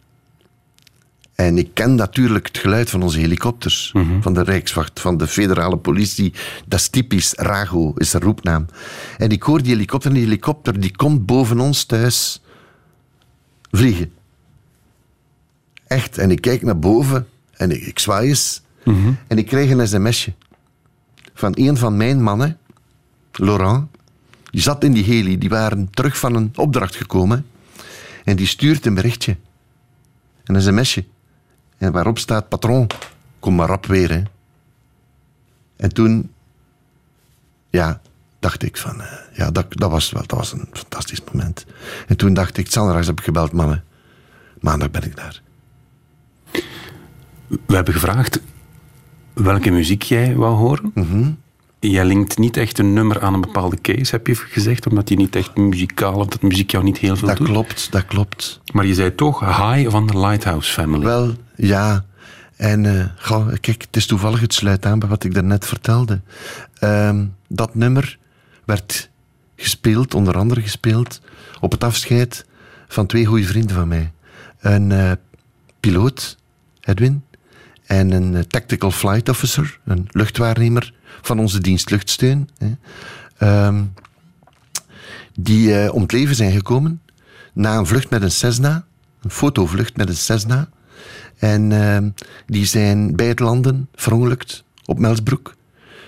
En 1.36 1.58
ik 1.58 1.70
ken 1.74 1.96
natuurlijk 1.96 2.48
het 2.48 2.58
geluid 2.58 2.90
van 2.90 3.02
onze 3.02 3.20
helikopters. 3.20 3.90
Mm 3.94 4.08
-hmm. 4.08 4.22
Van 4.22 4.34
de 4.34 4.44
Rijkswacht, 4.44 5.00
van 5.00 5.18
de 5.18 5.28
federale 5.28 5.78
politie. 5.78 6.34
Dat 6.66 6.80
is 6.80 6.88
typisch. 6.88 7.34
Rago 7.34 7.94
is 7.98 8.10
de 8.10 8.20
roepnaam. 8.20 8.66
En 9.18 9.30
ik 9.30 9.44
hoor 9.44 9.62
die 9.62 9.72
helikopter. 9.72 10.10
En 10.10 10.16
die 10.16 10.26
helikopter 10.26 10.80
die 10.80 10.96
komt 10.96 11.26
boven 11.26 11.60
ons 11.60 11.84
thuis 11.84 12.42
vliegen. 13.72 14.12
Echt. 15.88 16.18
En 16.18 16.32
ik 16.32 16.42
kijk 16.42 16.62
naar 16.62 16.80
boven 16.80 17.28
en 17.52 17.72
ik, 17.72 17.82
ik 17.82 18.00
zwaai 18.00 18.30
eens. 18.30 18.62
Mm 18.84 19.02
-hmm. 19.02 19.18
En 19.28 19.38
ik 19.38 19.46
krijg 19.46 19.70
een 19.70 19.88
sms'je 19.88 20.34
van 21.36 21.52
een 21.56 21.78
van 21.78 21.98
mijn 21.98 22.24
mannen, 22.24 22.58
Laurent. 23.32 23.88
Die 24.50 24.62
zat 24.62 24.84
in 24.84 24.92
die 24.92 25.04
heli, 25.04 25.38
die 25.38 25.50
waren 25.50 25.90
terug 25.90 26.18
van 26.18 26.36
een 26.36 26.52
opdracht 26.56 26.96
gekomen. 26.96 27.46
En 28.24 28.36
die 28.36 28.48
stuurt 28.48 28.86
een 28.86 28.94
berichtje. 28.94 29.38
Een 30.44 30.62
sms'je. 30.62 31.06
En 31.78 31.92
waarop 31.92 32.20
staat, 32.20 32.50
patroon, 32.50 32.88
kom 33.40 33.56
maar 33.56 33.72
op 33.72 33.86
weer. 33.86 34.12
Hè. 34.12 34.24
En 35.76 35.94
toen, 35.94 36.32
ja, 37.70 38.02
dacht 38.40 38.64
ik 38.64 38.78
van, 38.78 39.02
uh, 39.02 39.08
ja, 39.34 39.52
dat, 39.52 39.66
dat, 39.70 39.92
was 39.92 40.12
wel, 40.12 40.24
dat 40.26 40.38
was 40.38 40.52
een 40.52 40.68
fantastisch 40.72 41.22
moment. 41.32 41.66
En 42.08 42.18
toen 42.18 42.34
dacht 42.34 42.58
ik, 42.58 42.72
zondags 42.72 43.08
heb 43.08 43.20
ik 43.20 43.26
gebeld, 43.26 43.52
mannen, 43.52 43.84
maandag 44.60 44.92
ben 44.92 45.04
ik 45.04 45.16
daar. 45.16 45.42
We 47.48 47.76
hebben 47.76 47.94
gevraagd 47.94 48.40
welke 49.34 49.70
muziek 49.70 50.02
jij 50.02 50.36
wou 50.36 50.56
horen. 50.56 50.92
Mm 50.94 51.04
-hmm. 51.04 51.38
Jij 51.90 52.06
linkt 52.06 52.38
niet 52.38 52.58
echt 52.58 52.80
een 52.80 52.94
nummer 52.94 53.22
aan 53.22 53.34
een 53.34 53.42
bepaalde 53.42 53.82
case, 53.82 54.16
heb 54.16 54.28
je 54.28 54.36
gezegd, 54.36 54.88
omdat 54.88 55.08
die 55.08 55.18
niet 55.18 55.36
echt 55.36 55.56
muzikaal, 55.56 56.16
of 56.16 56.28
dat 56.28 56.42
muziek 56.42 56.72
jou 56.72 56.84
niet 56.84 56.98
heel 56.98 57.16
veel 57.16 57.28
dat 57.28 57.38
doet. 57.38 57.48
Dat 57.48 57.56
klopt, 57.56 57.92
dat 57.92 58.06
klopt. 58.06 58.62
Maar 58.74 58.86
je 58.86 58.94
zei 58.94 59.16
toch 59.16 59.40
High 59.40 59.90
van 59.90 60.08
de 60.08 60.20
Lighthouse 60.20 60.72
Family. 60.72 61.04
Wel, 61.04 61.34
ja. 61.56 62.06
En 62.56 62.84
uh, 62.84 63.06
goh, 63.18 63.48
kijk, 63.62 63.82
het 63.82 63.96
is 63.96 64.06
toevallig, 64.06 64.40
het 64.40 64.54
sluit 64.54 64.86
aan 64.86 65.00
bij 65.00 65.10
wat 65.10 65.24
ik 65.24 65.34
daarnet 65.34 65.66
vertelde. 65.66 66.22
Um, 66.82 67.36
dat 67.48 67.76
nummer 67.76 68.18
werd 68.66 69.10
gespeeld, 69.56 70.14
onder 70.14 70.38
andere 70.38 70.62
gespeeld, 70.62 71.22
op 71.60 71.72
het 71.72 71.84
afscheid 71.84 72.46
van 72.88 73.06
twee 73.06 73.26
goede 73.26 73.46
vrienden 73.46 73.76
van 73.76 73.88
mij. 73.88 74.12
Een 74.60 74.90
uh, 74.90 75.12
piloot, 75.80 76.38
Edwin, 76.82 77.24
en 77.86 78.12
een 78.12 78.34
uh, 78.34 78.40
tactical 78.40 78.92
flight 78.92 79.30
officer, 79.30 79.80
een 79.86 80.08
luchtwaarnemer 80.12 80.94
van 81.22 81.40
onze 81.40 81.60
dienst 81.62 81.90
luchtsteun. 81.90 82.50
Hè, 82.58 83.68
um, 83.68 83.94
die 85.40 85.84
uh, 85.84 85.94
om 85.94 86.02
het 86.02 86.12
leven 86.12 86.36
zijn 86.36 86.52
gekomen 86.52 87.02
na 87.54 87.78
een 87.78 87.86
vlucht 87.86 88.10
met 88.10 88.22
een 88.22 88.32
Cessna, 88.32 88.86
een 89.22 89.30
fotovlucht 89.30 89.98
met 89.98 90.10
een 90.10 90.16
Cessna. 90.16 90.70
En 91.38 91.72
uh, 91.72 91.98
die 92.46 92.66
zijn 92.66 93.16
bij 93.16 93.28
het 93.28 93.40
landen 93.40 93.90
verongelukt 93.96 94.64
op 94.86 95.00
Melsbroek. 95.00 95.56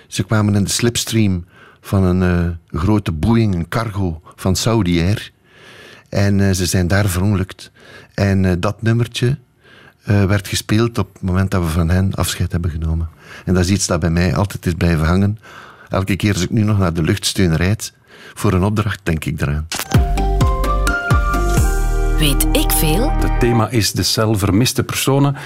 Ze 0.06 0.24
kwamen 0.24 0.54
in 0.54 0.64
de 0.64 0.70
slipstream 0.70 1.44
van 1.80 2.04
een 2.04 2.22
uh, 2.22 2.80
grote 2.80 3.12
Boeing, 3.12 3.54
een 3.54 3.68
cargo 3.68 4.22
van 4.36 4.56
Saudi 4.56 5.00
Air. 5.00 5.32
En 6.08 6.54
ze 6.54 6.66
zijn 6.66 6.88
daar 6.88 7.08
verongelukt. 7.08 7.70
En 8.14 8.60
dat 8.60 8.82
nummertje 8.82 9.38
werd 10.08 10.48
gespeeld 10.48 10.98
op 10.98 11.12
het 11.12 11.22
moment 11.22 11.50
dat 11.50 11.62
we 11.62 11.68
van 11.68 11.88
hen 11.88 12.14
afscheid 12.14 12.52
hebben 12.52 12.70
genomen. 12.70 13.08
En 13.44 13.54
dat 13.54 13.64
is 13.64 13.70
iets 13.70 13.86
dat 13.86 14.00
bij 14.00 14.10
mij 14.10 14.36
altijd 14.36 14.66
is 14.66 14.74
blijven 14.74 15.06
hangen. 15.06 15.38
Elke 15.88 16.16
keer 16.16 16.32
als 16.32 16.42
ik 16.42 16.50
nu 16.50 16.62
nog 16.62 16.78
naar 16.78 16.92
de 16.92 17.02
luchtsteun 17.02 17.56
rijd 17.56 17.92
voor 18.34 18.52
een 18.52 18.62
opdracht, 18.62 19.00
denk 19.02 19.24
ik 19.24 19.40
eraan. 19.40 19.66
Weet 22.18 22.46
ik 22.52 22.70
veel? 22.70 23.10
Het 23.10 23.40
thema 23.40 23.68
is 23.68 23.92
de 23.92 24.02
cel 24.02 24.34
vermiste 24.34 24.84
personen. 24.84 25.36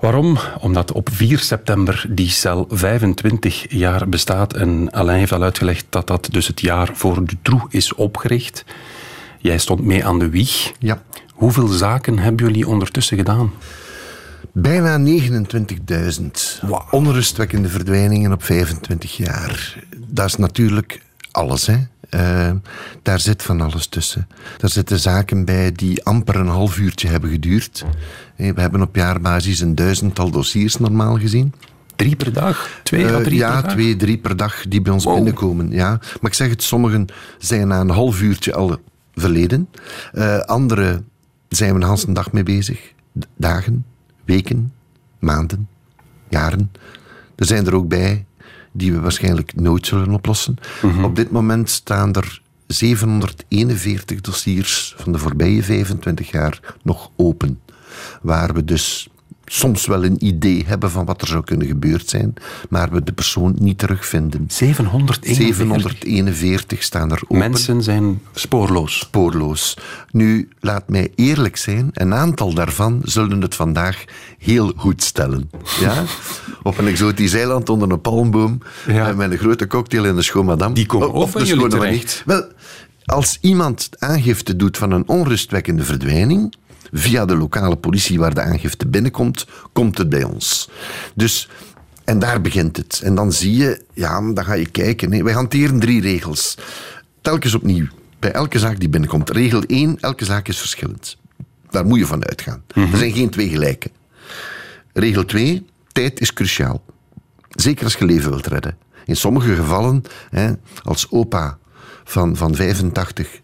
Waarom? 0.00 0.38
Omdat 0.60 0.92
op 0.92 1.08
4 1.12 1.38
september 1.38 2.04
die 2.08 2.28
cel 2.28 2.66
25 2.70 3.72
jaar 3.72 4.08
bestaat. 4.08 4.54
En 4.54 4.92
Alain 4.92 5.18
heeft 5.18 5.32
al 5.32 5.42
uitgelegd 5.42 5.86
dat 5.90 6.06
dat 6.06 6.28
dus 6.30 6.46
het 6.46 6.60
jaar 6.60 6.90
voor 6.92 7.24
Dutroux 7.24 7.74
is 7.74 7.94
opgericht. 7.94 8.64
Jij 9.38 9.58
stond 9.58 9.80
mee 9.80 10.06
aan 10.06 10.18
de 10.18 10.28
wieg. 10.28 10.72
Ja. 10.78 11.02
Hoeveel 11.36 11.66
zaken 11.66 12.18
hebben 12.18 12.46
jullie 12.46 12.68
ondertussen 12.68 13.16
gedaan? 13.16 13.50
Bijna 14.52 14.98
29.000. 14.98 16.60
Wow. 16.62 16.82
Onrustwekkende 16.90 17.68
verdwijningen 17.68 18.32
op 18.32 18.42
25 18.42 19.16
jaar. 19.16 19.76
Dat 20.06 20.26
is 20.26 20.36
natuurlijk 20.36 21.02
alles. 21.30 21.66
Hè? 21.66 21.76
Eh, 22.10 22.50
daar 23.02 23.20
zit 23.20 23.42
van 23.42 23.60
alles 23.60 23.86
tussen. 23.86 24.28
Daar 24.58 24.70
zitten 24.70 24.98
zaken 24.98 25.44
bij 25.44 25.72
die 25.72 26.04
amper 26.04 26.36
een 26.36 26.48
half 26.48 26.78
uurtje 26.78 27.08
hebben 27.08 27.30
geduurd. 27.30 27.84
Eh, 28.36 28.52
We 28.54 28.60
hebben 28.60 28.82
op 28.82 28.96
jaarbasis 28.96 29.60
een 29.60 29.74
duizendtal 29.74 30.30
dossiers 30.30 30.76
normaal 30.76 31.18
gezien. 31.18 31.52
Drie 31.96 32.16
per 32.16 32.32
dag? 32.32 32.80
Twee 32.82 33.06
à 33.14 33.20
drie 33.22 33.38
ja, 33.38 33.52
per 33.52 33.62
dag? 33.62 33.72
twee, 33.72 33.96
drie 33.96 34.18
per 34.18 34.36
dag 34.36 34.64
die 34.68 34.82
bij 34.82 34.92
ons 34.92 35.04
Wow. 35.04 35.14
binnenkomen. 35.14 35.70
Ja. 35.70 35.88
Maar 35.90 36.30
ik 36.30 36.34
zeg 36.34 36.48
het, 36.48 36.62
sommigen 36.62 37.06
zijn 37.38 37.68
na 37.68 37.80
een 37.80 37.90
half 37.90 38.20
uurtje 38.20 38.54
al 38.54 38.76
verleden. 39.14 39.68
Eh 40.12 40.38
andere 40.38 41.02
zijn 41.56 41.74
we 41.74 41.84
een 41.84 41.90
hele 41.90 42.12
dag 42.12 42.32
mee 42.32 42.42
bezig. 42.42 42.92
Dagen, 43.36 43.84
weken, 44.24 44.72
maanden, 45.18 45.68
jaren. 46.28 46.72
Er 47.34 47.46
zijn 47.46 47.66
er 47.66 47.74
ook 47.74 47.88
bij 47.88 48.24
die 48.72 48.92
we 48.92 49.00
waarschijnlijk 49.00 49.54
nooit 49.54 49.86
zullen 49.86 50.14
oplossen. 50.14 50.56
Mhm. 50.82 51.04
Op 51.04 51.16
dit 51.16 51.30
moment 51.30 51.70
staan 51.70 52.14
er 52.14 52.42
741 52.66 54.20
dossiers 54.20 54.94
van 54.96 55.12
de 55.12 55.18
voorbije 55.18 55.62
25 55.62 56.30
jaar 56.30 56.76
nog 56.82 57.10
open. 57.16 57.60
Waar 58.22 58.54
we 58.54 58.64
dus 58.64 59.08
soms 59.46 59.86
wel 59.86 60.04
een 60.04 60.24
idee 60.26 60.64
hebben 60.66 60.90
van 60.90 61.04
wat 61.04 61.20
er 61.22 61.26
zou 61.28 61.44
kunnen 61.44 61.66
gebeurd 61.66 62.08
zijn, 62.08 62.34
maar 62.68 62.90
we 62.90 63.02
de 63.02 63.12
persoon 63.12 63.54
niet 63.58 63.78
terugvinden. 63.78 64.44
741. 64.48 65.34
741 65.36 66.82
staan 66.82 67.10
er 67.12 67.20
open. 67.24 67.38
Mensen 67.38 67.82
zijn 67.82 68.20
spoorloos. 68.34 68.98
Spoorloos. 68.98 69.76
Nu, 70.10 70.48
laat 70.60 70.88
mij 70.88 71.12
eerlijk 71.14 71.56
zijn, 71.56 71.90
een 71.92 72.14
aantal 72.14 72.54
daarvan 72.54 73.00
zullen 73.04 73.40
het 73.42 73.54
vandaag 73.54 74.04
heel 74.38 74.72
goed 74.76 75.02
stellen. 75.02 75.50
Ja? 75.80 76.02
Op 76.62 76.78
een 76.78 76.86
exotisch 76.86 77.34
eiland 77.34 77.68
onder 77.68 77.90
een 77.90 78.00
palmboom, 78.00 78.58
Ja. 78.86 79.08
eh, 79.08 79.14
met 79.16 79.30
een 79.30 79.38
grote 79.38 79.66
cocktail 79.66 80.04
en 80.04 80.16
een 80.16 80.24
schoon 80.24 80.44
madame. 80.44 80.74
Die 80.74 80.86
komen 80.86 81.08
Oh, 81.08 81.14
ook 81.14 81.22
of 81.22 81.32
de 81.32 81.46
schone. 81.46 82.00
Wel, 82.24 82.44
als 83.04 83.38
iemand 83.40 83.88
aangifte 83.98 84.56
doet 84.56 84.76
van 84.76 84.90
een 84.90 85.08
onrustwekkende 85.08 85.82
verdwijning, 85.84 86.54
via 86.98 87.24
de 87.24 87.36
lokale 87.36 87.76
politie 87.76 88.18
waar 88.18 88.34
de 88.34 88.40
aangifte 88.40 88.86
binnenkomt, 88.86 89.46
komt 89.72 89.98
het 89.98 90.08
bij 90.08 90.24
ons. 90.24 90.68
Dus, 91.14 91.48
en 92.04 92.18
daar 92.18 92.40
begint 92.40 92.76
het. 92.76 93.00
En 93.04 93.14
dan 93.14 93.32
zie 93.32 93.56
je, 93.56 93.82
ja, 93.92 94.32
dan 94.32 94.44
ga 94.44 94.52
je 94.54 94.68
kijken. 94.70 95.12
hè. 95.12 95.22
Wij 95.22 95.32
hanteren 95.32 95.80
drie 95.80 96.00
regels. 96.00 96.54
Telkens 97.20 97.54
opnieuw. 97.54 97.86
Bij 98.18 98.32
elke 98.32 98.58
zaak 98.58 98.80
die 98.80 98.88
binnenkomt. 98.88 99.30
Regel 99.30 99.62
1, 99.62 100.00
elke 100.00 100.24
zaak 100.24 100.48
is 100.48 100.58
verschillend. 100.58 101.16
Daar 101.70 101.86
moet 101.86 101.98
je 101.98 102.06
van 102.06 102.24
uitgaan. 102.26 102.62
Er 102.74 102.96
zijn 102.96 103.12
geen 103.12 103.30
twee 103.30 103.48
gelijke. 103.48 103.90
Regel 104.92 105.24
2, 105.24 105.66
tijd 105.92 106.20
is 106.20 106.32
cruciaal. 106.32 106.84
Zeker 107.50 107.84
als 107.84 107.94
je 107.94 108.04
leven 108.04 108.30
wilt 108.30 108.46
redden. 108.46 108.76
In 109.04 109.16
sommige 109.16 109.54
gevallen, 109.54 110.02
hè, 110.30 110.52
als 110.82 111.06
opa 111.10 111.58
van, 112.04 112.36
van 112.36 112.54
85 112.54 113.40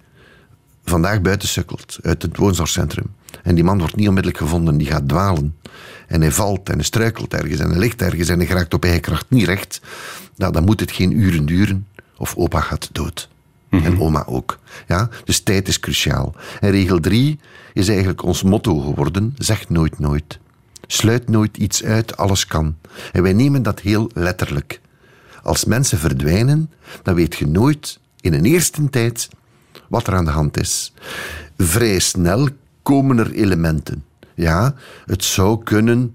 vandaag 0.85 1.21
buiten 1.21 1.49
sukkelt 1.49 1.99
uit 2.03 2.23
het 2.23 2.37
woonzorgcentrum 2.37 3.07
en 3.43 3.55
die 3.55 3.65
man 3.65 3.79
wordt 3.79 3.97
niet 3.97 4.09
onmiddellijk 4.09 4.43
gevonden, 4.43 4.77
die 4.77 4.87
gaat 4.87 5.09
dwalen 5.09 5.57
en 6.07 6.21
hij 6.21 6.33
valt 6.33 6.69
en 6.69 6.75
hij 6.75 6.85
struikelt 6.85 7.35
ergens 7.35 7.61
en 7.61 7.71
hij 7.71 7.79
ligt 7.79 8.03
ergens 8.03 8.29
en 8.29 8.39
hij 8.39 8.47
geraakt 8.47 8.75
op 8.75 8.85
eigen 8.85 9.01
kracht 9.01 9.27
niet 9.29 9.47
recht, 9.47 9.81
nou, 10.37 10.53
dan 10.53 10.65
moet 10.65 10.81
het 10.81 10.91
geen 10.91 11.21
uren 11.21 11.47
duren 11.47 11.87
of 12.17 12.37
opa 12.37 12.61
gaat 12.61 12.89
dood. 12.93 13.31
En 13.81 14.01
oma 14.01 14.25
ook. 14.27 14.59
Ja? 14.87 15.09
Dus 15.25 15.41
tijd 15.41 15.69
is 15.69 15.81
cruciaal. 15.81 16.35
En 16.61 16.71
regel 16.71 17.01
3 17.01 17.41
is 17.73 17.89
eigenlijk 17.89 18.23
ons 18.23 18.43
motto 18.43 18.79
geworden: 18.79 19.35
zeg 19.39 19.69
nooit 19.69 19.99
nooit. 19.99 20.39
Sluit 20.87 21.29
nooit 21.29 21.57
iets 21.57 21.85
uit, 21.85 22.17
alles 22.17 22.47
kan. 22.47 22.77
En 23.13 23.23
wij 23.23 23.33
nemen 23.33 23.63
dat 23.63 23.81
heel 23.81 24.11
letterlijk. 24.15 24.81
Als 25.43 25.65
mensen 25.65 25.99
verdwijnen, 25.99 26.71
dan 27.03 27.15
weet 27.15 27.37
je 27.37 27.47
nooit 27.47 27.99
in 28.21 28.33
een 28.33 28.45
eerste 28.45 28.91
tijd 28.91 29.29
wat 29.89 30.07
er 30.07 30.15
aan 30.15 30.25
de 30.25 30.31
hand 30.31 30.61
is. 30.61 30.93
Vrij 31.57 31.99
snel 31.99 32.49
komen 32.83 33.19
er 33.19 33.33
elementen. 33.33 34.05
Ja, 34.35 34.75
het 35.07 35.25
zou 35.25 35.63
kunnen 35.63 36.15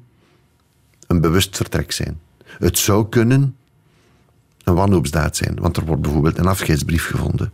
een 1.08 1.22
bewust 1.22 1.56
vertrek 1.56 1.92
zijn. 1.92 2.20
Het 2.46 2.78
zou 2.78 3.10
kunnen 3.10 3.56
een 4.64 4.74
wanhoopsdaad 4.74 5.36
zijn, 5.36 5.56
want 5.60 5.78
er 5.78 5.86
wordt 5.86 6.02
bijvoorbeeld 6.02 6.38
een 6.38 6.48
afscheidsbrief 6.48 7.08
gevonden. 7.08 7.54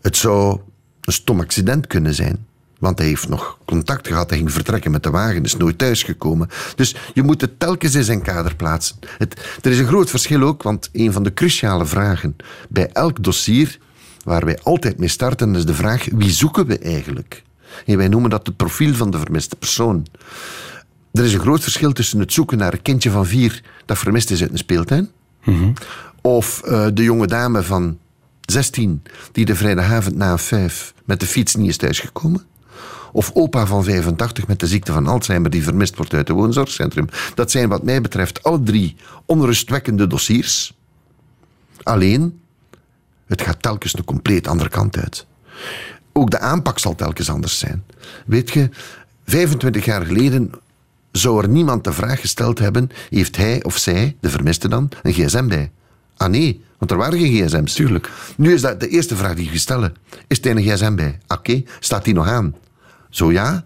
Het 0.00 0.16
zou 0.16 0.60
een 1.00 1.12
stom 1.12 1.40
accident 1.40 1.86
kunnen 1.86 2.14
zijn, 2.14 2.46
want 2.78 2.98
hij 2.98 3.06
heeft 3.08 3.28
nog 3.28 3.58
contact 3.64 4.06
gehad, 4.06 4.28
hij 4.28 4.38
ging 4.38 4.52
vertrekken 4.52 4.90
met 4.90 5.02
de 5.02 5.10
wagen, 5.10 5.44
is 5.44 5.56
nooit 5.56 5.78
thuisgekomen. 5.78 6.48
Dus 6.74 6.96
je 7.14 7.22
moet 7.22 7.40
het 7.40 7.58
telkens 7.58 7.94
in 7.94 8.04
zijn 8.04 8.22
kader 8.22 8.56
plaatsen. 8.56 8.96
Het, 9.18 9.58
er 9.62 9.70
is 9.70 9.78
een 9.78 9.86
groot 9.86 10.10
verschil 10.10 10.42
ook, 10.42 10.62
want 10.62 10.88
een 10.92 11.12
van 11.12 11.22
de 11.22 11.34
cruciale 11.34 11.86
vragen 11.86 12.36
bij 12.68 12.90
elk 12.92 13.22
dossier 13.22 13.78
waar 14.24 14.44
wij 14.44 14.58
altijd 14.62 14.98
mee 14.98 15.08
starten, 15.08 15.54
is 15.54 15.64
de 15.64 15.74
vraag: 15.74 16.06
wie 16.12 16.30
zoeken 16.30 16.66
we 16.66 16.78
eigenlijk? 16.78 17.42
En 17.86 17.96
wij 17.96 18.08
noemen 18.08 18.30
dat 18.30 18.46
het 18.46 18.56
profiel 18.56 18.94
van 18.94 19.10
de 19.10 19.18
vermiste 19.18 19.56
persoon. 19.56 20.06
Er 21.12 21.24
is 21.24 21.34
een 21.34 21.40
groot 21.40 21.62
verschil 21.62 21.92
tussen 21.92 22.18
het 22.18 22.32
zoeken 22.32 22.58
naar 22.58 22.72
een 22.72 22.82
kindje 22.82 23.10
van 23.10 23.26
vier 23.26 23.62
dat 23.84 23.98
vermist 23.98 24.30
is 24.30 24.42
uit 24.42 24.50
een 24.50 24.58
speeltuin, 24.58 25.10
of 26.20 26.62
eh, 26.62 26.86
de 26.94 27.02
jonge 27.02 27.26
dame 27.26 27.62
van 27.62 27.98
16 28.40 29.02
die 29.32 29.44
de 29.44 29.54
vrijdagavond 29.54 30.16
na 30.16 30.38
vijf 30.38 30.94
met 31.04 31.20
de 31.20 31.26
fiets 31.26 31.54
niet 31.54 31.68
is 31.68 31.76
thuisgekomen. 31.76 32.44
Of 33.12 33.30
opa 33.34 33.66
van 33.66 33.84
85 33.84 34.46
met 34.46 34.60
de 34.60 34.66
ziekte 34.66 34.92
van 34.92 35.06
Alzheimer 35.06 35.50
die 35.50 35.62
vermist 35.62 35.96
wordt 35.96 36.14
uit 36.14 36.28
het 36.28 36.36
woonzorgcentrum. 36.36 37.08
Dat 37.34 37.50
zijn 37.50 37.68
wat 37.68 37.82
mij 37.82 38.00
betreft 38.00 38.42
alle 38.42 38.62
drie 38.62 38.96
onrustwekkende 39.24 40.06
dossiers. 40.06 40.74
Alleen, 41.82 42.40
het 43.26 43.42
gaat 43.42 43.62
telkens 43.62 43.98
een 43.98 44.04
compleet 44.04 44.46
andere 44.46 44.68
kant 44.70 44.96
uit. 44.96 45.26
Ook 46.16 46.30
de 46.30 46.38
aanpak 46.38 46.78
zal 46.78 46.94
telkens 46.94 47.30
anders 47.30 47.58
zijn. 47.58 47.84
Weet 48.26 48.50
je, 48.50 48.68
25 49.26 49.84
jaar 49.84 50.06
geleden 50.06 50.50
zou 51.12 51.42
er 51.42 51.48
niemand 51.48 51.84
de 51.84 51.92
vraag 51.92 52.20
gesteld 52.20 52.58
hebben: 52.58 52.90
heeft 53.10 53.36
hij 53.36 53.64
of 53.64 53.76
zij, 53.76 54.16
de 54.20 54.30
vermiste 54.30 54.68
dan, 54.68 54.88
een 55.02 55.12
gsm 55.12 55.48
bij? 55.48 55.70
Ah 56.16 56.28
nee, 56.28 56.64
want 56.78 56.90
er 56.90 56.96
waren 56.96 57.18
geen 57.18 57.46
gsm's. 57.46 57.74
Tuurlijk. 57.74 58.10
Nu 58.36 58.52
is 58.52 58.60
dat 58.60 58.80
de 58.80 58.88
eerste 58.88 59.16
vraag 59.16 59.34
die 59.34 59.52
je 59.52 59.58
stellen. 59.58 59.94
Is 60.26 60.38
hij 60.40 60.50
een 60.50 60.62
gsm 60.62 60.94
bij? 60.94 61.18
Oké, 61.28 61.62
staat 61.80 62.04
die 62.04 62.14
nog 62.14 62.28
aan? 62.28 62.54
Zo 63.10 63.32
ja, 63.32 63.64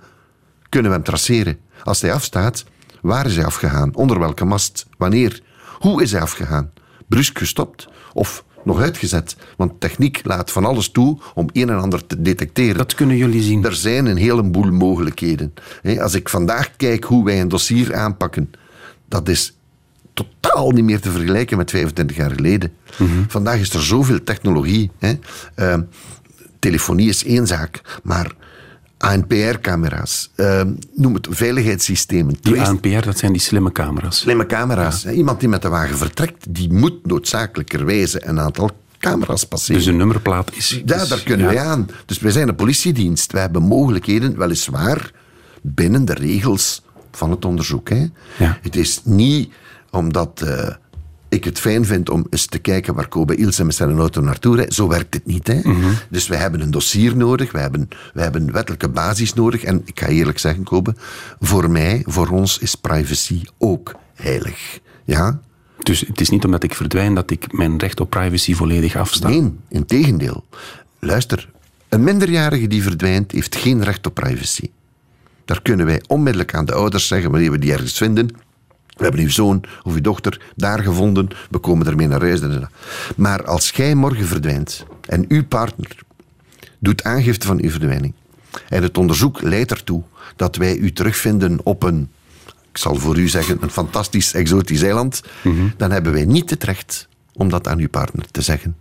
kunnen 0.69 0.91
we 0.91 0.97
hem 0.97 1.07
traceren. 1.07 1.59
Als 1.85 2.01
hij 2.01 2.13
afstaat, 2.13 2.65
waar 3.03 3.27
is 3.27 3.37
hij 3.37 3.45
afgegaan? 3.45 3.95
Onder 3.95 4.19
welke 4.19 4.45
mast? 4.45 4.87
Wanneer? 4.99 5.43
Hoe 5.79 6.03
is 6.03 6.13
hij 6.13 6.21
afgegaan? 6.21 6.71
Brusk 7.09 7.39
gestopt 7.39 7.89
of 8.13 8.45
nog 8.65 8.81
uitgezet? 8.81 9.37
Want 9.57 9.81
techniek 9.81 10.21
laat 10.25 10.51
van 10.51 10.65
alles 10.65 10.89
toe 10.89 11.19
om 11.35 11.49
een 11.53 11.69
en 11.71 11.81
ander 11.81 12.07
te 12.07 12.23
detecteren. 12.23 12.77
Dat 12.77 12.95
kunnen 12.95 13.17
jullie 13.17 13.43
zien. 13.43 13.65
Er 13.65 13.75
zijn 13.75 14.07
een 14.07 14.17
heleboel 14.17 14.73
mogelijkheden. 14.73 15.55
Als 15.99 16.15
ik 16.15 16.29
vandaag 16.29 16.77
kijk 16.77 17.05
hoe 17.05 17.25
wij 17.25 17.41
een 17.41 17.49
dossier 17.49 17.95
aanpakken, 17.95 18.51
dat 19.09 19.29
is 19.29 19.57
totaal 20.13 20.71
niet 20.71 20.85
meer 20.85 21.01
te 21.01 21.11
vergelijken 21.11 21.57
met 21.57 21.71
25 21.71 22.17
jaar 22.17 22.31
geleden. 22.31 22.73
Vandaag 23.29 23.59
is 23.61 23.75
er 23.75 23.83
zoveel 23.83 24.25
technologie. 24.25 24.91
Hè. 24.99 25.13
Ehm, 25.55 25.83
telefonie 26.59 27.09
is 27.09 27.25
één 27.25 27.47
zaak, 27.47 28.01
maar 28.03 28.35
ANPR-camera's, 29.01 30.31
ehm, 30.35 30.73
noem 30.95 31.15
het 31.15 31.27
veiligheidssystemen, 31.31 32.37
Die 32.41 32.61
ANPR, 32.61 33.01
dat 33.05 33.19
zijn 33.19 33.33
die 33.33 33.41
slimme 33.41 33.73
camera's. 33.73 34.19
slimme 34.19 34.47
camera's. 34.47 35.05
Iemand 35.07 35.41
die 35.41 35.49
met 35.49 35.63
de 35.63 35.69
wagen 35.69 35.97
vertrekt, 35.97 36.55
die 36.55 36.73
moet 36.73 37.07
noodzakelijkerwijze 37.07 38.27
een 38.27 38.41
aantal 38.41 38.71
camera's 38.99 39.45
passeren. 39.45 39.77
Dus 39.77 39.87
een 39.87 39.97
nummerplaat 39.97 40.51
is... 40.55 40.83
Ja, 40.85 41.05
daar 41.05 41.23
kunnen 41.23 41.47
ja. 41.47 41.53
wij 41.53 41.63
aan. 41.63 41.89
Dus 42.07 42.19
wij 42.19 42.31
zijn 42.33 42.49
een 42.49 42.55
politiedienst. 42.55 43.33
Wij 43.33 43.41
hebben 43.41 43.63
mogelijkheden, 43.63 44.39
weliswaar, 44.39 45.11
binnen 45.63 46.05
de 46.05 46.15
regels 46.15 46.83
van 47.11 47.31
het 47.31 47.45
onderzoek. 47.45 47.89
Hè. 47.89 48.07
Ja. 48.39 48.59
Het 48.63 48.77
is 48.77 49.01
niet 49.05 49.53
omdat 49.91 50.43
eh, 50.43 50.69
ik 51.31 51.45
het 51.45 51.59
fijn 51.59 51.85
vind 51.85 52.11
om 52.11 52.27
eens 52.31 52.47
te 52.47 52.59
kijken 52.59 52.95
waar 52.95 53.09
Kobe 53.09 53.35
Ilse 53.35 53.65
met 53.65 53.75
zijn 53.75 53.99
auto 53.99 54.21
naartoe 54.21 54.57
rijdt. 54.57 54.75
Zo 54.75 54.89
werkt 54.89 55.15
het 55.15 55.27
niet. 55.27 55.47
Hè. 55.47 55.61
Mhm. 55.63 55.93
Dus 56.09 56.29
wij 56.29 56.39
hebben 56.39 56.61
een 56.61 56.71
dossier 56.71 57.17
nodig, 57.17 57.53
wij 57.53 57.63
hebben, 57.63 57.89
wij 58.15 58.23
hebben 58.23 58.53
wettelijke 58.53 58.89
basis 58.89 59.35
nodig. 59.35 59.65
En 59.65 59.83
ik 59.85 60.01
ga 60.01 60.07
eerlijk 60.07 60.39
zeggen, 60.39 60.65
Kobe, 60.65 60.95
voor 61.41 61.71
mij, 61.71 62.03
voor 62.07 62.29
ons 62.29 62.59
is 62.59 62.75
privacy 62.75 63.43
ook 63.59 63.95
heilig. 64.15 64.79
Ja? 65.05 65.41
Dus 65.79 66.01
het 66.01 66.21
is 66.21 66.31
niet 66.31 66.45
omdat 66.45 66.63
ik 66.63 66.75
verdwijn 66.75 67.15
dat 67.15 67.31
ik 67.31 67.53
mijn 67.53 67.79
recht 67.79 68.01
op 68.01 68.11
privacy 68.11 68.55
volledig 68.55 68.97
afsta. 68.97 69.29
Nee, 69.29 69.53
in 69.69 69.87
tegendeel. 69.87 70.45
Luister, 70.99 71.49
een 71.89 72.05
minderjarige 72.05 72.67
die 72.67 72.83
verdwijnt 72.83 73.33
heeft 73.33 73.57
geen 73.57 73.85
recht 73.85 74.07
op 74.07 74.15
privacy. 74.15 74.71
Daar 75.45 75.63
kunnen 75.63 75.87
wij 75.87 76.03
onmiddellijk 76.07 76.55
aan 76.55 76.65
de 76.65 76.73
ouders 76.73 77.07
zeggen 77.07 77.31
wanneer 77.31 77.51
we 77.51 77.59
die 77.59 77.73
ergens 77.73 77.97
vinden. 77.97 78.31
We 79.01 79.07
hebben 79.07 79.25
uw 79.25 79.31
zoon 79.31 79.65
of 79.83 79.95
uw 79.95 80.01
dochter 80.01 80.41
daar 80.57 80.83
gevonden, 80.83 81.29
we 81.51 81.59
komen 81.59 81.87
ermee 81.87 82.07
naar 82.07 82.21
huis. 82.21 82.41
Maar 83.17 83.45
als 83.45 83.71
jij 83.71 83.95
morgen 83.95 84.27
verdwijnt 84.27 84.85
en 85.07 85.25
uw 85.29 85.45
partner 85.45 85.97
doet 86.79 87.03
aangifte 87.03 87.47
van 87.47 87.61
uw 87.61 87.71
verdwijning 87.71 88.13
en 88.69 88.83
het 88.83 88.99
onderzoek 88.99 89.43
leidt 89.43 89.71
ertoe 89.71 90.03
dat 90.37 90.57
wij 90.57 90.77
u 90.77 90.93
terugvinden 90.93 91.59
op 91.63 91.83
een, 91.83 92.11
ik 92.71 92.79
zal 92.79 92.95
voor 92.95 93.19
u 93.19 93.29
zeggen, 93.29 93.59
een 93.61 93.71
fantastisch 93.71 94.33
exotisch 94.35 94.83
eiland, 94.83 95.23
dan 95.77 95.91
hebben 95.91 96.13
wij 96.13 96.25
niet 96.25 96.51
het 96.51 96.65
recht 96.65 97.09
om 97.33 97.49
dat 97.49 97.69
aan 97.69 97.79
uw 97.79 97.89
partner 97.89 98.31
te 98.31 98.43
zeggen. 98.43 98.77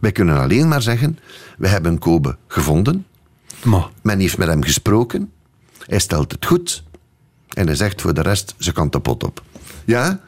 Wij 0.00 0.12
kunnen 0.12 0.40
alleen 0.40 0.68
maar 0.68 0.82
zeggen, 0.82 1.18
we 1.58 1.68
hebben 1.68 1.98
Kobe 1.98 2.36
gevonden. 2.46 3.06
Maar, 3.64 3.88
Men 4.02 4.20
heeft 4.20 4.38
met 4.38 4.48
hem 4.48 4.62
gesproken. 4.62 5.32
Hij 5.86 5.98
stelt 5.98 6.32
het 6.32 6.46
goed. 6.46 6.82
En 7.48 7.66
hij 7.66 7.76
zegt 7.76 8.00
voor 8.00 8.14
de 8.14 8.22
rest, 8.22 8.54
ze 8.58 8.72
kan 8.72 8.90
de 8.90 9.00
pot 9.00 9.24
op. 9.24 9.42
Ja? 9.86 10.20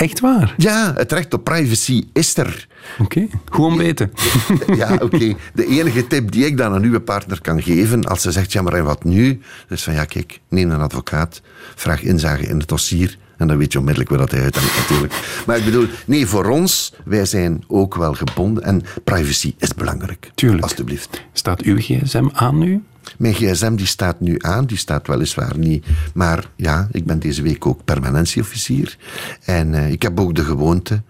echt 0.00 0.20
waar? 0.20 0.54
Ja, 0.56 0.92
het 0.96 1.12
recht 1.12 1.34
op 1.34 1.44
privacy 1.44 2.06
is 2.12 2.36
er. 2.36 2.66
Oké, 2.98 3.26
goed 3.50 3.64
om 3.64 3.76
weten. 3.76 4.12
Ja, 4.76 4.94
oké. 4.94 5.34
De 5.54 5.66
enige 5.66 6.06
tip 6.06 6.30
die 6.30 6.46
ik 6.46 6.56
dan 6.56 6.72
aan 6.72 6.82
uw 6.82 7.00
partner 7.00 7.40
kan 7.40 7.62
geven, 7.62 8.04
als 8.04 8.22
ze 8.22 8.32
zegt, 8.32 8.52
ja, 8.52 8.62
maar 8.62 8.72
en 8.72 8.84
wat 8.84 9.04
nu? 9.04 9.40
Dus 9.68 9.82
van, 9.82 9.94
ja, 9.94 10.04
kijk, 10.04 10.40
neem 10.48 10.70
een 10.70 10.80
advocaat, 10.80 11.40
vraag 11.74 12.02
inzage 12.02 12.46
in 12.46 12.58
het 12.58 12.68
dossier 12.68 13.18
en 13.36 13.46
dan 13.46 13.56
weet 13.58 13.72
je 13.72 13.78
onmiddellijk 13.78 14.10
waar 14.10 14.20
dat 14.20 14.30
hij 14.30 14.42
uithangt 14.42 14.76
natuurlijk. 14.76 15.12
Maar 15.46 15.56
ik 15.56 15.64
bedoel, 15.64 15.86
nee, 16.06 16.26
voor 16.26 16.44
ons, 16.44 16.92
wij 17.04 17.24
zijn 17.24 17.64
ook 17.66 17.94
wel 17.94 18.14
gebonden 18.14 18.62
en 18.62 18.82
privacy 19.04 19.54
is 19.58 19.74
belangrijk. 19.74 20.30
Tuurlijk. 20.34 20.62
Alsjeblieft. 20.62 21.22
Staat 21.32 21.62
uw 21.62 21.76
gsm 21.78 22.28
aan 22.32 22.58
nu? 22.58 22.82
Mijn 23.18 23.34
gsm 23.34 23.74
die 23.74 23.86
staat 23.86 24.20
nu 24.20 24.36
aan, 24.40 24.64
die 24.66 24.76
staat 24.78 25.06
weliswaar 25.06 25.58
niet. 25.58 25.86
Maar 26.14 26.44
ja, 26.56 26.88
ik 26.92 27.04
ben 27.04 27.18
deze 27.18 27.42
week 27.42 27.66
ook 27.66 27.84
permanentieofficier. 27.84 28.96
En 29.44 29.74
eh, 29.74 29.90
ik 29.90 30.02
heb 30.02 30.20
ook 30.20 30.34
de 30.34 30.44
gewoonte, 30.44 31.02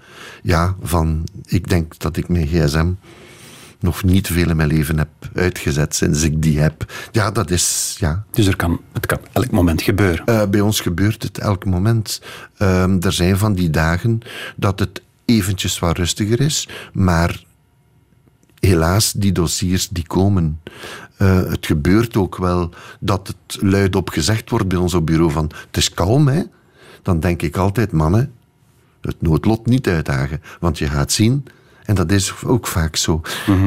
ja, 0.42 0.74
van... 0.82 1.24
Ik 1.46 1.68
denk 1.68 1.98
dat 1.98 2.16
ik 2.16 2.28
mijn 2.28 2.46
gsm 2.46 2.88
nog 3.80 4.02
niet 4.04 4.26
veel 4.26 4.48
in 4.50 4.56
mijn 4.56 4.68
leven 4.68 4.98
heb 4.98 5.08
uitgezet 5.34 5.94
sinds 5.94 6.22
ik 6.22 6.42
die 6.42 6.60
heb. 6.60 6.92
Ja, 7.12 7.30
dat 7.30 7.50
is... 7.50 7.96
Ja, 7.98 8.24
Dus 8.30 8.46
er 8.46 8.56
kan, 8.56 8.80
het 8.92 9.06
kan 9.06 9.18
elk 9.32 9.50
moment 9.50 9.82
gebeuren. 9.82 10.26
eh, 10.26 10.42
bij 10.48 10.60
ons 10.60 10.80
gebeurt 10.80 11.22
het 11.22 11.38
elk 11.38 11.64
moment. 11.64 12.20
Ehm, 12.56 12.96
er 13.00 13.12
zijn 13.12 13.36
van 13.38 13.54
die 13.54 13.70
dagen 13.70 14.20
dat 14.56 14.78
het 14.78 15.02
eventjes 15.24 15.78
wat 15.78 15.96
rustiger 15.96 16.40
is, 16.40 16.68
maar 16.92 17.42
helaas, 18.60 19.12
die 19.12 19.32
dossiers 19.32 19.88
die 19.88 20.06
komen. 20.06 20.60
Eh, 21.16 21.42
het 21.42 21.66
gebeurt 21.66 22.16
ook 22.16 22.36
wel 22.36 22.70
dat 23.00 23.26
het 23.26 23.62
luidop 23.62 24.08
gezegd 24.08 24.50
wordt 24.50 24.68
bij 24.68 24.78
ons 24.78 24.94
op 24.94 25.06
bureau 25.06 25.30
van 25.30 25.50
het 25.66 25.76
is 25.76 25.90
kalm, 25.90 26.28
hè. 26.28 26.42
Dan 27.02 27.20
denk 27.20 27.42
ik 27.42 27.56
altijd, 27.56 27.92
mannen, 27.92 28.32
het 29.00 29.22
noodlot 29.22 29.66
niet 29.66 29.88
uitdagen. 29.88 30.42
Want 30.60 30.78
je 30.78 30.86
gaat 30.86 31.12
zien, 31.12 31.44
en 31.84 31.94
dat 31.94 32.12
is 32.12 32.34
ook 32.44 32.66
vaak 32.66 32.96
zo. 32.96 33.20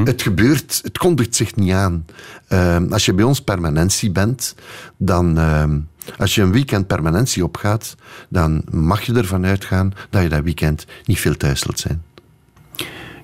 Het 0.04 0.22
gebeurt, 0.22 0.80
het 0.82 0.98
kondigt 0.98 1.36
zich 1.36 1.54
niet 1.54 1.72
aan. 1.72 2.04
Ehm, 2.48 2.92
als 2.92 3.04
je 3.04 3.14
bij 3.14 3.24
ons 3.24 3.40
permanentie 3.40 4.10
bent, 4.10 4.54
dan... 4.96 5.38
ehm, 5.38 5.78
als 6.18 6.34
je 6.34 6.42
een 6.42 6.52
weekend 6.52 6.86
permanentie 6.86 7.44
opgaat, 7.44 7.96
dan 8.28 8.62
mag 8.70 9.02
je 9.02 9.12
ervan 9.12 9.44
uitgaan 9.46 9.92
dat 10.10 10.22
je 10.22 10.28
dat 10.28 10.42
weekend 10.42 10.86
niet 11.04 11.20
veel 11.20 11.36
thuis 11.36 11.60
zult 11.60 11.78
zijn. 11.78 12.02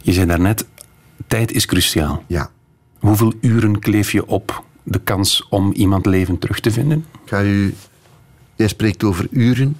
Je 0.02 0.12
zei 0.12 0.26
daarnet, 0.26 0.64
tijd 1.30 1.52
is 1.52 1.66
cruciaal. 1.66 2.24
Ja. 2.26 2.50
Hoeveel 2.98 3.32
uren 3.40 3.78
kleef 3.78 4.12
je 4.12 4.26
op 4.26 4.64
de 4.82 4.98
kans 4.98 5.46
om 5.50 5.72
iemand 5.72 6.06
levend 6.06 6.40
terug 6.40 6.60
te 6.60 6.70
vinden? 6.70 7.06
Ik 7.24 7.28
ga 7.28 7.42
u... 7.42 7.74
Jij 8.56 8.68
spreekt 8.68 9.04
over 9.04 9.26
uren. 9.30 9.76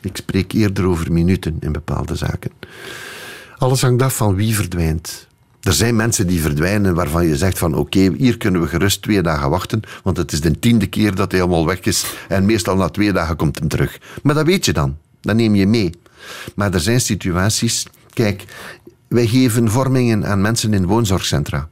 Ik 0.00 0.16
spreek 0.16 0.52
eerder 0.52 0.86
over 0.86 1.12
minuten 1.12 1.56
in 1.60 1.72
bepaalde 1.72 2.14
zaken. 2.14 2.50
Alles 3.58 3.82
hangt 3.82 4.02
af 4.02 4.16
van 4.16 4.34
wie 4.34 4.54
verdwijnt. 4.54 5.26
Er 5.60 5.72
zijn 5.72 5.96
mensen 5.96 6.26
die 6.26 6.40
verdwijnen 6.40 6.94
waarvan 6.94 7.26
je 7.26 7.36
zegt 7.36 7.58
van 7.58 7.74
oké, 7.74 8.12
hier 8.16 8.36
kunnen 8.36 8.60
we 8.60 8.66
gerust 8.66 9.02
twee 9.02 9.22
dagen 9.22 9.50
wachten, 9.50 9.80
want 10.02 10.16
het 10.16 10.32
is 10.32 10.40
de 10.40 10.58
tiende 10.58 10.86
keer 10.86 11.14
dat 11.14 11.32
hij 11.32 11.40
allemaal 11.40 11.66
weg 11.66 11.80
is 11.80 12.04
en 12.28 12.44
meestal 12.44 12.76
na 12.76 12.88
twee 12.88 13.12
dagen 13.12 13.36
komt 13.36 13.58
hem 13.58 13.68
terug. 13.68 14.00
Maar 14.22 14.34
dat 14.34 14.46
weet 14.46 14.64
je 14.64 14.72
dan. 14.72 14.96
Dat 15.20 15.36
neem 15.36 15.54
je 15.54 15.66
mee. 15.66 15.90
Maar 16.54 16.74
er 16.74 16.80
zijn 16.80 17.00
situaties... 17.00 17.86
Kijk, 18.12 18.44
wij 19.12 19.26
geven 19.26 19.70
vormingen 19.70 20.26
aan 20.26 20.40
mensen 20.40 20.74
in 20.74 20.86
woonzorgcentra. 20.86 21.68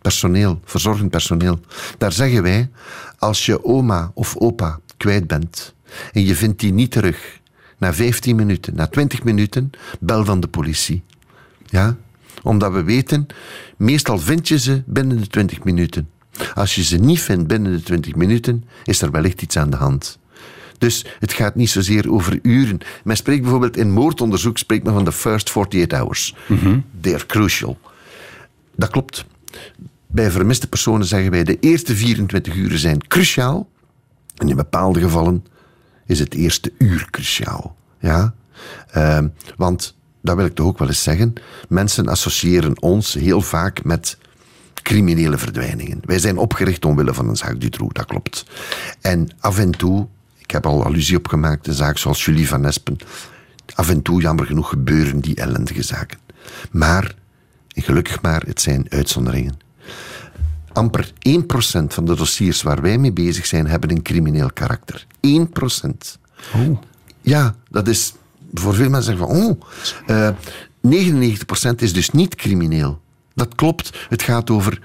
Personeel, 0.00 0.60
verzorgend 0.64 1.10
personeel. 1.10 1.60
Daar 1.98 2.12
zeggen 2.12 2.42
wij, 2.42 2.70
als 3.18 3.46
je 3.46 3.64
oma 3.64 4.10
of 4.14 4.36
opa 4.36 4.80
kwijt 4.96 5.26
bent 5.26 5.74
en 6.12 6.24
je 6.24 6.34
vindt 6.34 6.60
die 6.60 6.72
niet 6.72 6.90
terug, 6.90 7.38
na 7.78 7.94
15 7.94 8.36
minuten, 8.36 8.74
na 8.74 8.86
20 8.86 9.24
minuten, 9.24 9.70
bel 10.00 10.24
dan 10.24 10.40
de 10.40 10.48
politie. 10.48 11.02
Ja? 11.64 11.96
Omdat 12.42 12.72
we 12.72 12.82
weten, 12.82 13.26
meestal 13.76 14.18
vind 14.18 14.48
je 14.48 14.58
ze 14.58 14.82
binnen 14.86 15.20
de 15.20 15.26
20 15.26 15.64
minuten. 15.64 16.08
Als 16.54 16.74
je 16.74 16.82
ze 16.82 16.96
niet 16.96 17.20
vindt 17.20 17.46
binnen 17.46 17.72
de 17.72 17.82
20 17.82 18.14
minuten, 18.14 18.64
is 18.84 19.02
er 19.02 19.10
wellicht 19.10 19.42
iets 19.42 19.56
aan 19.56 19.70
de 19.70 19.76
hand. 19.76 20.18
Dus 20.80 21.04
het 21.18 21.32
gaat 21.32 21.54
niet 21.54 21.70
zozeer 21.70 22.12
over 22.12 22.38
uren. 22.42 22.78
Men 23.04 23.16
spreekt 23.16 23.42
bijvoorbeeld 23.42 23.76
in 23.76 23.90
moordonderzoek 23.90 24.58
spreekt 24.58 24.84
men 24.84 24.92
van 24.92 25.04
de 25.04 25.12
first 25.12 25.48
48 25.48 25.98
hours. 25.98 26.34
They 27.00 27.14
are 27.14 27.26
crucial. 27.26 27.78
Dat 28.74 28.90
klopt. 28.90 29.24
Bij 30.06 30.30
vermiste 30.30 30.68
personen 30.68 31.06
zeggen 31.06 31.30
wij 31.30 31.44
de 31.44 31.58
eerste 31.58 31.96
24 31.96 32.54
uur 32.54 32.78
zijn 32.78 33.06
cruciaal. 33.06 33.68
En 34.36 34.48
in 34.48 34.56
bepaalde 34.56 35.00
gevallen 35.00 35.44
is 36.06 36.18
het 36.18 36.34
eerste 36.34 36.72
uur 36.78 37.08
cruciaal. 37.10 37.76
Ja? 37.98 38.34
Ehm, 38.90 39.28
want, 39.56 39.96
dat 40.22 40.36
wil 40.36 40.44
ik 40.44 40.54
toch 40.54 40.66
ook 40.66 40.78
wel 40.78 40.88
eens 40.88 41.02
zeggen, 41.02 41.32
mensen 41.68 42.08
associëren 42.08 42.82
ons 42.82 43.14
heel 43.14 43.40
vaak 43.40 43.84
met 43.84 44.18
criminele 44.82 45.38
verdwijningen. 45.38 46.00
Wij 46.04 46.18
zijn 46.18 46.38
opgericht 46.38 46.84
omwille 46.84 47.14
van 47.14 47.28
een 47.28 47.36
zaak 47.36 47.60
Dutroux, 47.60 47.94
dat 47.94 48.06
klopt. 48.06 48.44
En 49.00 49.28
af 49.40 49.58
en 49.58 49.70
toe, 49.70 50.06
ik 50.50 50.56
heb 50.56 50.66
al 50.66 50.84
allusie 50.84 51.16
op 51.16 51.28
gemaakt, 51.28 51.66
een 51.66 51.74
zaak 51.74 51.98
zoals 51.98 52.24
Julie 52.24 52.48
van 52.48 52.64
Espen. 52.64 52.96
Af 53.74 53.88
en 53.88 54.02
toe, 54.02 54.20
jammer 54.20 54.46
genoeg, 54.46 54.68
gebeuren 54.68 55.20
die 55.20 55.34
ellendige 55.34 55.82
zaken. 55.82 56.18
Maar, 56.70 57.14
en 57.72 57.82
gelukkig 57.82 58.22
maar, 58.22 58.42
het 58.46 58.60
zijn 58.60 58.86
uitzonderingen. 58.88 59.58
Amper 60.72 61.12
1% 61.12 61.12
van 61.86 62.04
de 62.04 62.14
dossiers 62.14 62.62
waar 62.62 62.82
wij 62.82 62.98
mee 62.98 63.12
bezig 63.12 63.46
zijn, 63.46 63.66
hebben 63.66 63.90
een 63.90 64.02
crimineel 64.02 64.50
karakter. 64.52 65.06
1%. 65.26 65.30
Oh. 66.54 66.78
Ja, 67.20 67.54
dat 67.68 67.88
is 67.88 68.14
voor 68.54 68.74
veel 68.74 68.90
mensen 68.90 69.16
zeggen 69.16 69.26
van, 69.26 69.36
oh, 69.36 69.60
eh 70.06 70.34
99% 71.72 71.74
is 71.76 71.92
dus 71.92 72.10
niet 72.10 72.34
crimineel. 72.34 73.00
Dat 73.34 73.54
klopt. 73.54 74.06
Het 74.08 74.22
gaat 74.22 74.50
over 74.50 74.80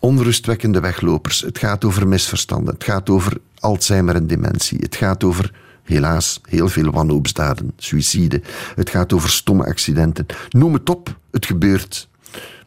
onrustwekkende 0.00 0.80
weglopers. 0.80 1.40
Het 1.40 1.58
gaat 1.58 1.84
over 1.84 2.08
misverstanden. 2.08 2.74
Het 2.74 2.84
gaat 2.84 3.10
over 3.10 3.36
Alzheimer 3.58 4.14
en 4.14 4.26
dementie. 4.26 4.78
Het 4.78 4.96
gaat 4.96 5.24
over, 5.24 5.52
helaas, 5.82 6.40
heel 6.48 6.68
veel 6.68 6.90
wanhoopsdaden, 6.90 7.72
suïcide. 7.76 8.42
Het 8.74 8.90
gaat 8.90 9.12
over 9.12 9.30
stomme 9.30 9.64
accidenten. 9.64 10.26
Noem 10.50 10.72
het 10.72 10.90
op, 10.90 11.16
het 11.30 11.46
gebeurt. 11.46 12.08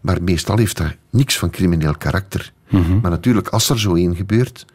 Maar 0.02 0.24
meestal 0.24 0.58
heeft 0.58 0.78
dat 0.78 0.96
niks 1.10 1.38
van 1.38 1.50
crimineel 1.50 1.98
karakter. 1.98 2.52
Maar 3.02 3.12
natuurlijk, 3.12 3.48
als 3.48 3.70
er 3.70 3.80
zo 3.80 3.96
één 3.96 4.16
gebeurt, 4.16 4.66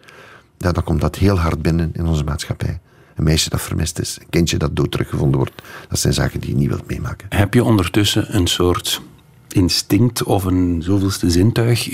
ja, 0.59 0.73
dan 0.73 0.85
komt 0.85 1.01
dat 1.01 1.17
heel 1.17 1.39
hard 1.39 1.63
binnen 1.63 1.91
in 1.93 2.07
onze 2.07 2.25
maatschappij. 2.25 2.81
Een 3.15 3.25
meisje 3.25 3.51
dat 3.51 3.61
vermist 3.61 3.99
is, 3.99 4.19
een 4.21 4.31
kindje 4.31 4.57
dat 4.57 4.77
dood 4.77 4.91
teruggevonden 4.91 5.39
wordt, 5.39 5.63
dat 5.89 5.99
zijn 5.99 6.13
zaken 6.13 6.41
die 6.41 6.51
je 6.51 6.57
niet 6.57 6.69
wilt 6.69 6.87
meemaken. 6.87 7.27
Heb 7.29 7.55
je 7.55 7.65
ondertussen 7.65 8.37
een 8.37 8.47
soort 8.47 9.03
instinct 9.49 10.23
of 10.23 10.45
een 10.45 10.83
zoveelste 10.83 11.31
zintuig 11.31 11.89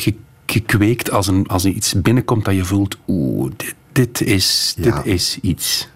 gekweekt 0.47 1.11
als, 1.11 1.27
een, 1.27 1.47
als 1.47 1.65
er 1.65 1.71
iets 1.71 1.95
binnenkomt 2.03 2.45
dat 2.45 2.55
je 2.55 2.65
voelt, 2.65 2.97
oeh, 3.09 3.53
dit, 3.57 3.75
dit, 3.93 4.21
is, 4.21 4.75
dit 4.77 4.85
Ja. 4.85 5.03
is 5.03 5.39
iets. 5.43 5.89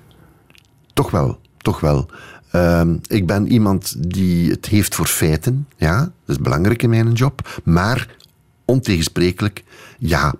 Toch 0.92 1.10
wel, 1.10 1.40
toch 1.58 1.80
wel. 1.80 2.08
Ehm, 2.50 2.96
ik 3.06 3.26
ben 3.26 3.52
iemand 3.52 3.94
die 4.12 4.50
het 4.50 4.66
heeft 4.66 4.94
voor 4.94 5.06
feiten. 5.06 5.68
Ja, 5.76 5.98
dat 5.98 6.36
is 6.36 6.42
belangrijk 6.42 6.82
in 6.82 6.90
mijn 6.90 7.12
job. 7.12 7.60
Maar 7.64 8.16
ontegensprekelijk, 8.64 9.64
ja. 9.98 10.34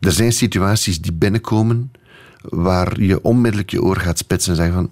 Er 0.00 0.12
zijn 0.12 0.32
situaties 0.32 1.00
die 1.00 1.12
binnenkomen 1.12 1.92
waar 2.42 3.00
je 3.00 3.22
onmiddellijk 3.22 3.70
je 3.70 3.82
oor 3.82 3.96
gaat 3.96 4.18
spitsen 4.18 4.50
en 4.50 4.56
zeggen 4.56 4.74
van... 4.74 4.90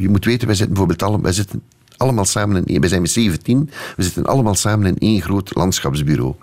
Je 0.00 0.08
moet 0.08 0.24
weten, 0.24 0.46
wij 0.46 0.56
zitten 0.56 0.74
bijvoorbeeld 0.74 1.02
alle, 1.10 1.20
wij 1.20 1.32
zitten 1.32 1.62
allemaal 1.96 2.24
samen 2.24 2.64
in. 2.64 2.80
Wij 2.80 2.88
zijn 2.88 3.00
met 3.00 3.10
17, 3.10 3.70
we 3.96 4.02
zitten 4.02 4.26
allemaal 4.26 4.54
samen 4.54 4.86
in 4.86 4.98
één 4.98 5.22
groot 5.22 5.54
landschapsbureau. 5.54 6.34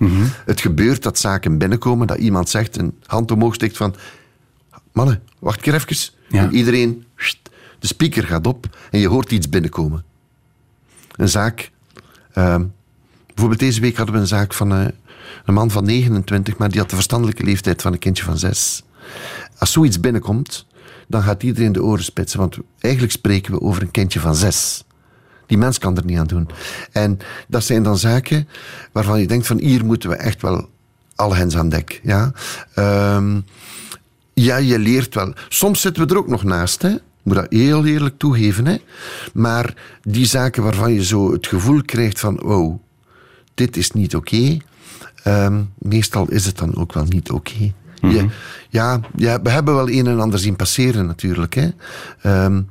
Het 0.46 0.62
gebeurt 0.62 1.04
dat 1.04 1.20
zaken 1.20 1.58
binnenkomen, 1.58 2.08
dat 2.08 2.18
iemand 2.18 2.50
zegt, 2.50 2.78
een 2.78 2.94
hand 3.06 3.32
omhoog 3.32 3.54
steekt 3.54 3.78
van... 3.78 3.96
Mannen, 4.92 5.22
wacht 5.40 5.62
keer 5.62 5.74
even. 5.74 5.96
Ja. 6.30 6.44
En 6.44 6.56
iedereen... 6.56 7.06
de 7.80 7.88
speaker 7.88 8.24
gaat 8.24 8.48
op 8.48 8.78
en 8.92 9.00
je 9.00 9.08
hoort 9.08 9.32
iets 9.32 9.50
binnenkomen. 9.50 10.04
Een 11.16 11.30
zaak... 11.30 11.72
ehm, 12.34 12.66
bijvoorbeeld 13.28 13.60
deze 13.60 13.82
week 13.82 13.98
hadden 13.98 14.16
we 14.16 14.22
een 14.22 14.28
zaak 14.28 14.54
van 14.54 14.74
eh, 14.74 14.86
een 15.46 15.54
man 15.54 15.72
van 15.72 15.86
29, 15.86 16.58
maar 16.58 16.70
die 16.70 16.80
had 16.80 16.90
de 16.90 16.96
verstandelijke 16.96 17.44
leeftijd 17.44 17.82
van 17.82 17.94
een 17.94 18.00
kindje 18.00 18.24
van 18.24 18.38
6. 18.38 18.84
Als 19.58 19.72
zoiets 19.72 20.00
binnenkomt, 20.00 20.66
dan 21.08 21.22
gaat 21.22 21.44
iedereen 21.44 21.72
de 21.72 21.84
oren 21.84 22.04
spitsen, 22.04 22.40
want 22.40 22.58
eigenlijk 22.80 23.14
spreken 23.14 23.54
we 23.54 23.62
over 23.62 23.82
een 23.82 23.92
kindje 23.92 24.20
van 24.20 24.36
6. 24.36 24.84
Die 25.48 25.58
mens 25.58 25.78
kan 25.78 25.98
er 25.98 26.06
niet 26.06 26.18
aan 26.18 26.28
doen. 26.28 26.48
En 26.92 27.18
dat 27.48 27.64
zijn 27.64 27.84
dan 27.84 27.98
zaken 27.98 28.48
waarvan 28.92 29.20
je 29.20 29.28
denkt 29.28 29.48
van 29.48 29.60
hier 29.60 29.86
moeten 29.86 30.10
we 30.10 30.16
echt 30.16 30.42
wel 30.42 30.70
alle 31.16 31.36
hens 31.36 31.58
aan 31.58 31.70
dek. 31.70 32.00
Ja, 32.04 32.32
Ehm, 32.74 33.40
ja 34.34 34.58
je 34.58 34.80
leert 34.80 35.16
wel. 35.16 35.34
Soms 35.50 35.82
zitten 35.82 36.08
we 36.08 36.14
er 36.14 36.20
ook 36.20 36.28
nog 36.28 36.44
naast, 36.44 36.82
hè. 36.82 36.96
Moet 37.24 37.36
dat 37.36 37.46
heel 37.50 37.86
eerlijk 37.86 38.18
toegeven, 38.18 38.66
hè. 38.66 38.78
Maar 39.34 39.74
die 40.02 40.26
zaken 40.26 40.64
waarvan 40.64 40.94
je 40.94 41.04
zo 41.04 41.32
het 41.32 41.48
gevoel 41.48 41.82
krijgt 41.82 42.20
van, 42.20 42.40
wow, 42.42 42.80
dit 43.54 43.78
is 43.78 43.92
niet 43.92 44.16
oké. 44.16 44.58
Ehm, 45.24 45.62
meestal 45.78 46.30
is 46.30 46.46
het 46.46 46.58
dan 46.58 46.76
ook 46.76 46.94
wel 46.94 47.06
niet 47.06 47.32
oké. 47.32 47.74
Ja, 48.02 48.26
ja, 48.70 49.00
ja, 49.16 49.42
we 49.42 49.50
hebben 49.50 49.76
wel 49.76 49.90
een 49.90 50.08
en 50.08 50.20
ander 50.20 50.40
zien 50.40 50.56
passeren 50.56 51.06
natuurlijk. 51.06 51.54
Hè. 51.54 51.70
Ehm, 52.22 52.62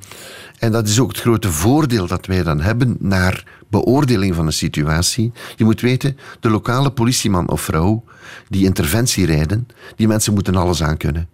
en 0.59 0.73
dat 0.73 0.89
is 0.89 1.01
ook 1.01 1.09
het 1.09 1.21
grote 1.21 1.53
voordeel 1.53 2.07
dat 2.07 2.27
wij 2.27 2.43
dan 2.43 2.61
hebben 2.61 2.97
naar 2.99 3.45
beoordeling 3.71 4.35
van 4.35 4.47
een 4.47 4.53
situatie. 4.53 5.33
Je 5.57 5.65
moet 5.65 5.81
weten, 5.81 6.19
de 6.41 6.51
lokale 6.51 6.91
politieman 6.91 7.49
of 7.49 7.61
vrouw 7.61 8.05
die 8.49 8.65
interventie 8.65 9.27
rijden, 9.27 9.69
die 9.97 10.09
mensen 10.09 10.35
moeten 10.35 10.57
alles 10.57 10.83
aankunnen. 10.83 11.29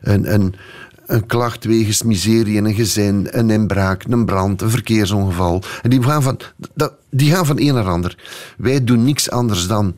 Een, 0.00 0.32
een, 0.34 0.54
een 1.06 1.26
klacht 1.26 1.64
wegens 1.64 2.02
miserie 2.02 2.56
in 2.56 2.64
een 2.64 2.74
gezin, 2.74 3.28
een 3.30 3.50
inbraak, 3.50 4.04
een 4.08 4.24
brand, 4.24 4.62
een 4.62 4.70
verkeersongeval. 4.70 5.62
En 5.82 5.90
die 5.90 6.02
gaan 6.02 6.22
van, 6.22 6.40
dat, 6.74 6.92
die 7.10 7.32
gaan 7.32 7.46
van 7.46 7.60
een 7.60 7.74
naar 7.74 7.88
ander. 7.88 8.16
Wij 8.56 8.84
doen 8.84 9.04
niks 9.04 9.30
anders 9.30 9.66
dan 9.66 9.94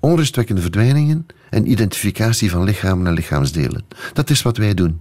onrustwekkende 0.00 0.60
verdwijningen 0.60 1.26
en 1.50 1.70
identificatie 1.70 2.50
van 2.50 2.64
lichamen 2.64 3.06
en 3.06 3.12
lichaamsdelen. 3.12 3.84
Dat 4.12 4.30
is 4.30 4.42
wat 4.42 4.56
wij 4.56 4.74
doen. 4.74 5.00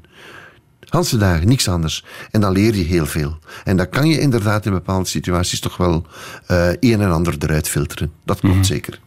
Hanse 0.90 1.18
dagen, 1.18 1.48
niks 1.48 1.68
anders. 1.68 2.06
En 2.32 2.42
dan 2.42 2.52
leer 2.52 2.76
je 2.76 2.84
heel 2.84 3.06
veel. 3.06 3.38
En 3.64 3.78
dan 3.78 3.90
kan 3.90 4.08
je 4.08 4.20
inderdaad 4.20 4.66
in 4.66 4.72
bepaalde 4.72 5.08
situaties 5.08 5.60
toch 5.60 5.78
wel 5.78 6.06
uh, 6.52 6.70
een 6.80 7.02
en 7.02 7.12
ander 7.12 7.36
eruit 7.40 7.70
filteren. 7.70 8.12
Dat 8.26 8.40
klopt 8.40 8.66
zeker. 8.66 9.00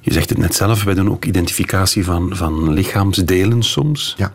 Je 0.00 0.12
zegt 0.12 0.28
het 0.28 0.38
net 0.38 0.54
zelf, 0.54 0.82
wij 0.82 0.94
doen 0.94 1.10
ook 1.10 1.24
identificatie 1.24 2.04
van, 2.04 2.36
van 2.36 2.72
lichaamsdelen 2.72 3.62
soms. 3.62 4.14
Ja. 4.16 4.32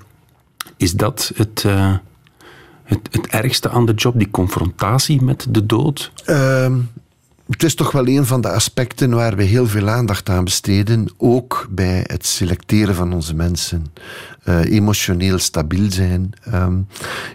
Is 0.78 0.92
dat 0.92 1.32
het, 1.36 1.64
uh, 1.66 1.96
het, 2.84 3.00
het 3.12 3.28
ergste 3.28 3.70
aan 3.70 3.86
de 3.86 3.94
job, 3.94 4.18
die 4.18 4.32
confrontatie 4.32 5.22
met 5.22 5.46
de 5.50 5.66
dood? 5.66 6.12
Uh, 6.26 6.76
het 7.52 7.64
is 7.64 7.76
toch 7.76 7.92
wel 7.92 8.08
een 8.08 8.26
van 8.26 8.42
de 8.42 8.50
aspecten 8.50 9.10
waar 9.10 9.36
we 9.36 9.44
heel 9.44 9.68
veel 9.68 9.90
aandacht 9.90 10.30
aan 10.30 10.44
besteden, 10.44 11.14
ook 11.18 11.68
bij 11.70 12.04
het 12.08 12.26
selecteren 12.26 12.96
van 12.96 13.14
onze 13.14 13.36
mensen. 13.36 13.86
Uh, 14.46 14.64
emotioneel 14.64 15.38
stabiel 15.38 15.92
zijn. 15.92 16.34
Um, 16.54 16.88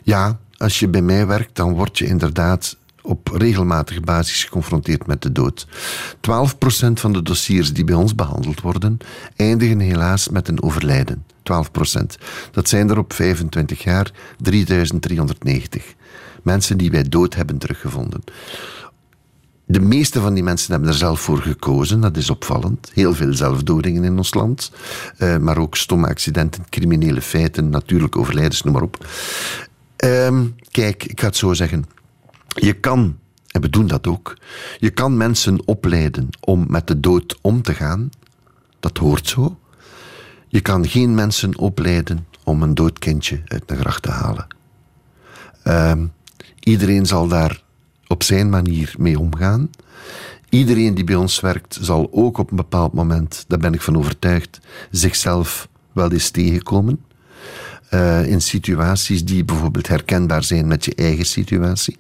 ja, 0.03 0.39
als 0.57 0.79
je 0.79 0.89
bij 0.89 1.03
mij 1.03 1.27
werkt, 1.27 1.57
dan 1.57 1.73
word 1.73 1.99
je 1.99 2.07
inderdaad 2.07 2.77
op 3.03 3.29
regelmatige 3.33 4.01
basis 4.01 4.45
geconfronteerd 4.45 5.07
met 5.07 5.23
de 5.23 5.33
dood. 5.33 5.67
12% 5.67 5.71
van 6.93 7.13
de 7.13 7.23
dossiers 7.23 7.73
die 7.73 7.85
bij 7.85 7.95
ons 7.95 8.15
behandeld 8.15 8.61
worden, 8.61 8.99
eindigen 9.37 9.81
helaas 9.81 10.29
met 10.29 10.49
een 10.49 10.63
overlijden. 10.63 11.25
12%. 11.39 12.03
Dat 12.51 12.69
zijn 12.69 12.91
er 12.91 12.99
op 12.99 13.13
25 13.13 13.83
jaar 13.83 14.11
3390. 14.41 15.95
Mensen 16.43 16.79
die 16.79 16.91
wij 16.91 17.03
dood 17.03 17.35
hebben 17.35 17.59
teruggevonden. 17.59 18.21
De 19.69 19.81
meeste 19.81 20.21
van 20.21 20.35
die 20.35 20.43
mensen 20.43 20.71
hebben 20.71 20.91
er 20.91 20.97
zelf 20.97 21.21
voor 21.21 21.39
gekozen, 21.39 22.01
dat 22.01 22.17
is 22.17 22.31
opvallend. 22.31 22.91
Heel 22.95 23.15
veel 23.15 23.35
zelfdodingen 23.35 24.05
in 24.05 24.17
ons 24.17 24.35
land, 24.35 24.73
uh, 25.19 25.37
maar 25.37 25.59
ook 25.59 25.77
stomme 25.77 26.07
accidenten, 26.07 26.65
criminele 26.69 27.23
feiten, 27.23 27.71
natuurlijk 27.71 28.17
overlijdens, 28.17 28.63
noem 28.63 28.73
maar 28.73 28.83
op. 28.83 29.07
Uh, 30.05 30.41
kijk, 30.71 31.05
ik 31.05 31.21
ga 31.21 31.27
het 31.27 31.37
zo 31.37 31.53
zeggen. 31.53 31.85
Je 32.49 32.73
kan, 32.73 33.19
en 33.47 33.61
we 33.61 33.71
doen 33.71 33.87
dat 33.87 34.07
ook, 34.07 34.37
je 34.79 34.91
kan 34.91 35.17
mensen 35.17 35.67
opleiden 35.67 36.29
om 36.41 36.65
met 36.69 36.87
de 36.87 37.01
dood 37.01 37.39
om 37.41 37.63
te 37.63 37.75
gaan. 37.75 38.11
Dat 38.81 38.99
hoort 38.99 39.29
zo. 39.29 39.59
Je 40.49 40.61
kan 40.61 40.89
geen 40.89 41.15
mensen 41.15 41.59
opleiden 41.59 42.27
om 42.45 42.63
een 42.63 42.75
dood 42.75 42.99
kindje 42.99 43.43
uit 43.47 43.69
de 43.69 43.77
gracht 43.77 44.03
te 44.03 44.11
halen. 44.11 44.47
Uh, 45.65 45.93
iedereen 46.61 47.07
zal 47.07 47.29
daar 47.29 47.65
op 48.07 48.23
zijn 48.23 48.51
manier 48.51 48.95
mee 48.99 49.19
omgaan. 49.19 49.71
Iedereen 50.49 50.95
die 50.95 51.05
bij 51.05 51.15
ons 51.15 51.41
werkt 51.41 51.79
zal 51.81 52.09
ook 52.13 52.39
op 52.39 52.51
een 52.51 52.57
bepaald 52.57 52.93
moment, 52.93 53.45
daar 53.49 53.59
ben 53.59 53.75
ik 53.75 53.83
van 53.83 53.97
overtuigd, 53.97 54.59
zichzelf 54.91 55.69
wel 55.93 56.13
eens 56.13 56.31
tegenkomen. 56.31 57.05
Uh, 57.91 58.27
in 58.27 58.41
situaties 58.41 59.25
die 59.25 59.45
bijvoorbeeld 59.45 59.89
herkenbaar 59.89 60.43
zijn 60.43 60.67
met 60.67 60.85
je 60.85 60.95
eigen 60.95 61.27
situatie. 61.27 61.97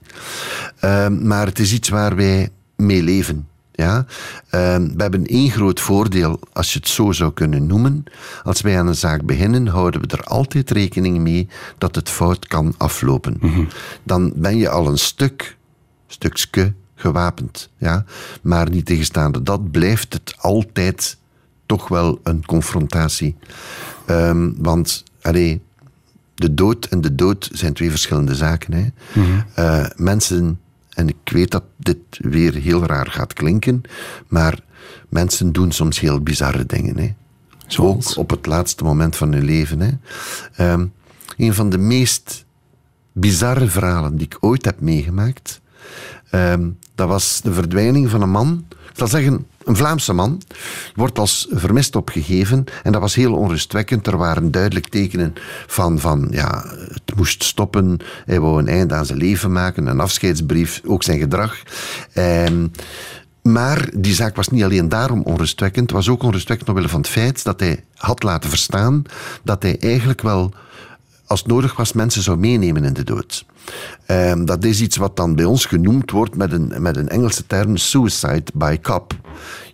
Uh, 0.85 1.09
maar 1.09 1.47
het 1.47 1.59
is 1.59 1.73
iets 1.73 1.89
waar 1.89 2.17
wij 2.17 2.51
mee 2.77 3.03
leven. 3.03 3.49
Ja? 3.73 3.97
Uh, 3.99 4.77
we 4.77 4.95
hebben 4.97 5.27
één 5.27 5.51
groot 5.51 5.81
voordeel, 5.81 6.41
als 6.53 6.73
je 6.73 6.79
het 6.79 6.89
zo 6.89 7.13
zou 7.13 7.33
kunnen 7.33 7.67
noemen. 7.67 8.05
Als 8.43 8.61
wij 8.61 8.79
aan 8.79 8.87
een 8.87 8.95
zaak 8.95 9.25
beginnen, 9.25 9.67
houden 9.67 10.01
we 10.01 10.07
er 10.07 10.25
altijd 10.25 10.71
rekening 10.71 11.19
mee 11.19 11.49
dat 11.79 11.95
het 11.95 12.09
fout 12.09 12.47
kan 12.47 12.75
aflopen. 12.77 13.37
Mm 13.41 13.53
-hmm. 13.53 13.69
Dan 14.03 14.33
ben 14.37 14.57
je 14.57 14.69
al 14.69 14.89
een 14.89 14.99
stuk 14.99 15.56
stukje 16.07 16.73
gewapend. 16.95 17.71
Ja? 17.79 18.05
Maar 18.43 18.71
niet 18.71 18.87
tegenstaande 18.87 19.43
dat 19.43 19.71
blijft 19.71 20.13
het 20.13 20.35
altijd 20.39 21.17
toch 21.67 21.89
wel 21.89 22.21
een 22.23 22.47
confrontatie. 22.47 23.37
Um, 24.11 24.55
want 24.59 25.05
allee, 25.23 25.61
de 26.35 26.55
dood 26.55 26.85
en 26.85 27.01
de 27.01 27.15
dood 27.15 27.51
zijn 27.53 27.73
twee 27.73 27.91
verschillende 27.91 28.35
zaken. 28.35 28.73
Hè. 28.73 28.83
Mm 28.83 29.25
-hmm. 29.25 29.45
uh, 29.59 29.87
mensen, 29.97 30.61
en 30.89 31.09
ik 31.09 31.17
weet 31.25 31.51
dat 31.51 31.65
dit 31.77 31.99
weer 32.11 32.55
heel 32.55 32.85
raar 32.85 33.11
gaat 33.11 33.33
klinken, 33.33 33.83
maar 34.29 34.59
mensen 35.09 35.53
doen 35.53 35.73
soms 35.73 36.01
heel 36.01 36.21
bizarre 36.21 36.67
dingen. 36.67 36.99
Hè. 36.99 37.15
Zoals? 37.67 38.11
Ook 38.11 38.19
op 38.19 38.31
het 38.31 38.47
laatste 38.47 38.85
moment 38.85 39.17
van 39.17 39.33
hun 39.33 39.45
leven. 39.45 39.81
Hè. 39.81 40.73
Um, 40.73 40.93
een 41.37 41.55
van 41.55 41.71
de 41.71 41.79
meest 41.79 42.45
bizarre 43.13 43.67
verhalen 43.67 44.17
die 44.17 44.27
ik 44.27 44.37
ooit 44.41 44.65
heb 44.65 44.81
meegemaakt, 44.81 45.61
Um, 46.31 46.79
dat 46.95 47.09
was 47.09 47.41
de 47.43 47.53
verdwijning 47.53 48.11
van 48.11 48.23
een 48.23 48.31
man. 48.31 48.65
Ik 48.71 49.03
zal 49.03 49.07
zeggen, 49.09 49.47
een 49.65 49.77
Vlaamse 49.77 50.13
man. 50.13 50.43
Wordt 50.95 51.19
als 51.19 51.47
vermist 51.51 51.97
opgegeven. 51.97 52.65
En 52.83 52.93
dat 52.93 53.01
was 53.01 53.15
heel 53.15 53.35
onrustwekkend. 53.35 54.07
Er 54.07 54.17
waren 54.17 54.51
duidelijk 54.51 54.89
tekenen 54.89 55.35
van, 55.67 55.99
van 55.99 56.29
ja, 56.31 56.65
het 56.79 57.17
moest 57.17 57.45
stoppen. 57.45 57.99
Hij 58.25 58.41
wou 58.41 58.59
een 58.59 58.69
einde 58.69 58.95
aan 58.95 59.07
zijn 59.07 59.19
leven 59.19 59.53
maken. 59.53 59.87
Een 59.87 60.01
afscheidsbrief, 60.01 60.81
ook 60.85 61.03
zijn 61.03 61.19
gedrag. 61.19 61.63
Um, 62.15 62.71
maar 63.43 63.89
die 63.97 64.15
zaak 64.15 64.37
was 64.37 64.49
niet 64.49 64.65
alleen 64.65 64.89
daarom 64.89 65.23
onrustwekkend. 65.23 65.87
Het 65.87 65.97
was 65.97 66.09
ook 66.09 66.23
onrustwekkend 66.23 66.69
omwille 66.69 66.89
van 66.89 67.01
het 67.01 67.09
feit 67.09 67.45
dat 67.45 67.61
hij 67.61 67.85
had 67.95 68.23
laten 68.23 68.51
verstaan 68.51 69.03
dat 69.43 69.63
hij 69.63 69.79
eigenlijk 69.81 70.23
wel 70.23 70.53
als 71.27 71.41
het 71.41 71.49
nodig 71.49 71.77
was, 71.77 71.93
mensen 71.93 72.23
zou 72.23 72.39
meenemen 72.39 72.85
in 72.85 72.93
de 72.93 73.05
dood. 73.05 73.45
Um, 74.07 74.45
dat 74.45 74.65
is 74.65 74.81
iets 74.81 74.97
wat 74.97 75.17
dan 75.17 75.35
bij 75.35 75.45
ons 75.45 75.65
genoemd 75.65 76.11
wordt 76.11 76.37
met 76.37 76.53
een, 76.53 76.73
met 76.79 76.97
een 76.97 77.09
Engelse 77.09 77.47
term 77.47 77.77
suicide 77.77 78.45
by 78.55 78.79
cop. 78.83 79.15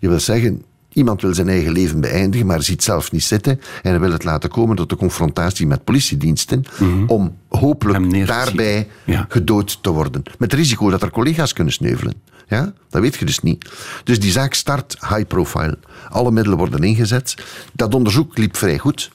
Je 0.01 0.09
wil 0.09 0.21
zeggen, 0.21 0.65
iemand 0.93 1.23
wil 1.23 1.35
zijn 1.35 1.49
eigen 1.49 1.73
leven 1.73 2.01
beëindigen, 2.01 2.47
maar 2.47 2.63
ziet 2.63 2.83
zelf 2.83 3.13
niet 3.13 3.25
zitten 3.25 3.61
en 3.83 3.91
hij 3.91 4.01
wil 4.01 4.13
het 4.13 4.25
laten 4.25 4.51
komen 4.51 4.77
tot 4.77 4.89
de 4.89 4.97
confrontatie 4.97 5.67
met 5.67 5.85
politiediensten 5.85 6.65
mm 6.79 6.93
-hmm. 6.93 7.09
om 7.09 7.37
hopelijk 7.49 8.27
daarbij 8.27 8.89
ja. 9.05 9.27
gedood 9.29 9.83
te 9.83 9.91
worden. 9.91 10.23
Met 10.25 10.51
het 10.51 10.61
risico 10.61 10.91
dat 10.91 11.03
er 11.03 11.11
collega's 11.11 11.53
kunnen 11.53 11.73
sneuvelen. 11.73 12.15
Ja, 12.49 12.73
dat 12.91 13.03
weet 13.03 13.17
je 13.17 13.25
dus 13.25 13.41
niet. 13.41 13.71
Dus 14.05 14.21
die 14.21 14.31
zaak 14.31 14.55
start 14.55 14.97
high 15.01 15.27
profile. 15.27 15.79
Alle 16.09 16.31
middelen 16.31 16.59
worden 16.59 16.83
ingezet. 16.83 17.35
Dat 17.73 17.95
onderzoek 17.95 18.39
liep 18.39 18.57
vrij 18.57 18.79
goed 18.79 19.11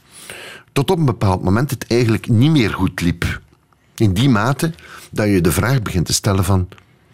tot 0.72 0.92
op 0.92 0.98
een 0.98 1.06
bepaald 1.06 1.44
moment 1.44 1.70
het 1.70 1.88
eigenlijk 1.88 2.30
niet 2.30 2.52
meer 2.52 2.74
goed 2.74 3.02
liep. 3.02 3.42
In 3.96 4.14
die 4.14 4.30
mate 4.30 4.74
dat 5.12 5.28
je 5.28 5.42
de 5.42 5.52
vraag 5.52 5.82
begint 5.82 6.06
te 6.06 6.14
stellen 6.14 6.44
van... 6.44 6.68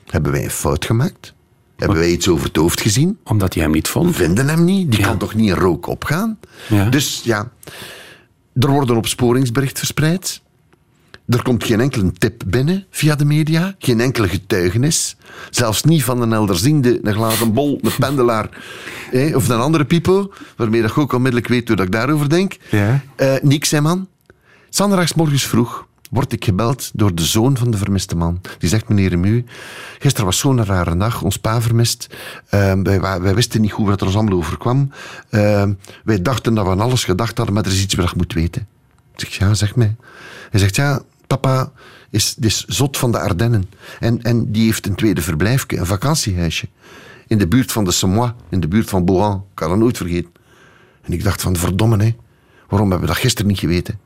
Hebben 0.06 0.32
wij 0.32 0.44
een 0.44 0.50
fout 0.50 0.86
gemaakt? 0.86 1.34
Hebben 1.76 1.98
wij 1.98 2.12
iets 2.12 2.28
over 2.28 2.46
het 2.48 2.56
hoofd 2.56 2.82
gezien? 2.82 3.18
Omdat 3.24 3.54
je 3.54 3.62
hem 3.62 3.72
niet 3.72 3.88
vond? 3.88 4.16
Vinden 4.16 4.48
hem 4.48 4.63
niet. 4.63 4.92
Die 4.92 5.00
ja. 5.00 5.06
kan 5.08 5.18
toch 5.18 5.34
niet 5.34 5.50
in 5.50 5.56
rook 5.56 5.88
opgaan? 5.88 6.39
Ja. 6.70 6.89
Dus 6.89 7.22
ja, 7.24 7.52
er 8.60 8.70
wordt 8.70 8.89
een 8.89 8.96
opsporingsbericht 8.96 9.78
verspreid. 9.78 10.42
Er 11.28 11.42
komt 11.42 11.64
geen 11.64 11.80
enkele 11.80 12.12
tip 12.12 12.44
binnen 12.48 12.86
via 12.90 13.15
de 13.15 13.26
media, 13.26 13.76
geen 13.80 14.00
enkele 14.00 14.28
getuigenis. 14.28 15.15
Zelfs 15.50 15.84
niet 15.84 16.04
van 16.04 16.21
een 16.21 16.34
elderziende, 16.34 17.00
een 17.04 17.13
glazen 17.13 17.54
bol, 17.54 17.80
een 17.82 17.92
pendelaar 18.00 18.50
eh, 19.12 19.36
of 19.36 19.50
een 19.50 19.60
andere 19.60 19.86
pipo, 19.86 20.34
waarmee 20.56 20.82
dat 20.82 20.96
je 20.96 21.02
ook 21.02 21.13
onmiddellijk 21.13 21.48
weet 21.48 21.67
hoe 21.67 21.78
dat 21.78 21.86
ik 21.86 21.92
daarover 21.92 22.30
denk. 22.30 22.58
Ja. 22.69 23.04
Uh, 23.17 23.34
niks, 23.42 23.71
hè 23.71 23.82
man. 23.82 24.08
Zanderdags 24.69 25.13
morgens 25.13 25.44
vroeg 25.44 25.88
word 26.10 26.34
ik 26.34 26.44
gebeld 26.46 26.92
door 26.94 27.15
de 27.15 27.24
zoon 27.24 27.58
van 27.58 27.71
de 27.71 27.78
vermiste 27.78 28.15
man. 28.15 28.42
Die 28.58 28.69
zegt, 28.69 28.90
meneer 28.90 29.10
Remu, 29.10 29.46
gisteren 30.00 30.26
was 30.26 30.38
zo'n 30.38 30.65
rare 30.65 30.98
dag, 30.98 31.21
ons 31.21 31.38
pa 31.38 31.62
vermist. 31.62 32.08
Uh, 32.52 32.74
wij, 32.84 33.21
wij, 33.21 33.36
wisten 33.36 33.62
niet 33.62 33.71
hoe 33.71 33.90
het 33.90 34.00
er 34.02 34.06
ons 34.06 34.15
allemaal 34.15 34.38
overkwam. 34.38 34.92
Uh, 35.30 35.63
wij 36.04 36.21
dachten 36.21 36.54
dat 36.54 36.65
we 36.65 36.71
aan 36.71 36.82
alles 36.82 37.04
gedacht 37.04 37.38
hadden, 37.38 37.56
maar 37.56 37.65
er 37.65 37.71
is 37.71 37.82
iets 37.82 37.96
wat 37.96 38.10
je 38.10 38.15
moet 38.17 38.34
weten. 38.34 38.67
Ik 39.15 39.19
zeg, 39.19 39.34
ja, 39.34 39.54
zeg 39.54 39.76
mij. 39.76 39.96
Hij 40.50 40.60
zegt, 40.60 40.76
ja, 40.76 41.02
papa 41.40 41.71
is, 42.10 42.36
is 42.40 42.65
zot 42.65 42.98
van 42.98 43.12
de 43.12 43.19
Ardennen. 43.19 43.69
En, 44.00 44.21
en 44.21 44.52
die 44.52 44.65
heeft 44.65 44.86
een 44.86 44.96
tweede 44.96 45.21
verblijfje, 45.21 45.77
een 45.77 45.86
vakantiehuisje. 45.86 46.67
In 47.27 47.38
de 47.38 47.48
buurt 47.48 47.71
van 47.71 47.84
de 47.84 47.92
Semois, 47.92 48.31
in 48.50 48.60
de 48.60 48.67
buurt 48.67 48.90
van 48.90 49.06
Bohan. 49.06 49.36
Ik 49.36 49.56
kan 49.56 49.69
dat 49.69 49.77
nooit 49.77 49.98
vergeten. 49.98 50.31
En 51.02 51.13
ik 51.13 51.23
dacht 51.23 51.42
van, 51.42 51.56
verdomme, 51.56 52.04
hè. 52.04 52.15
waarom 52.67 52.90
hebben 52.90 53.08
we 53.08 53.13
dat 53.13 53.23
gisteren 53.23 53.48
niet 53.48 53.60
geweten? 53.60 54.00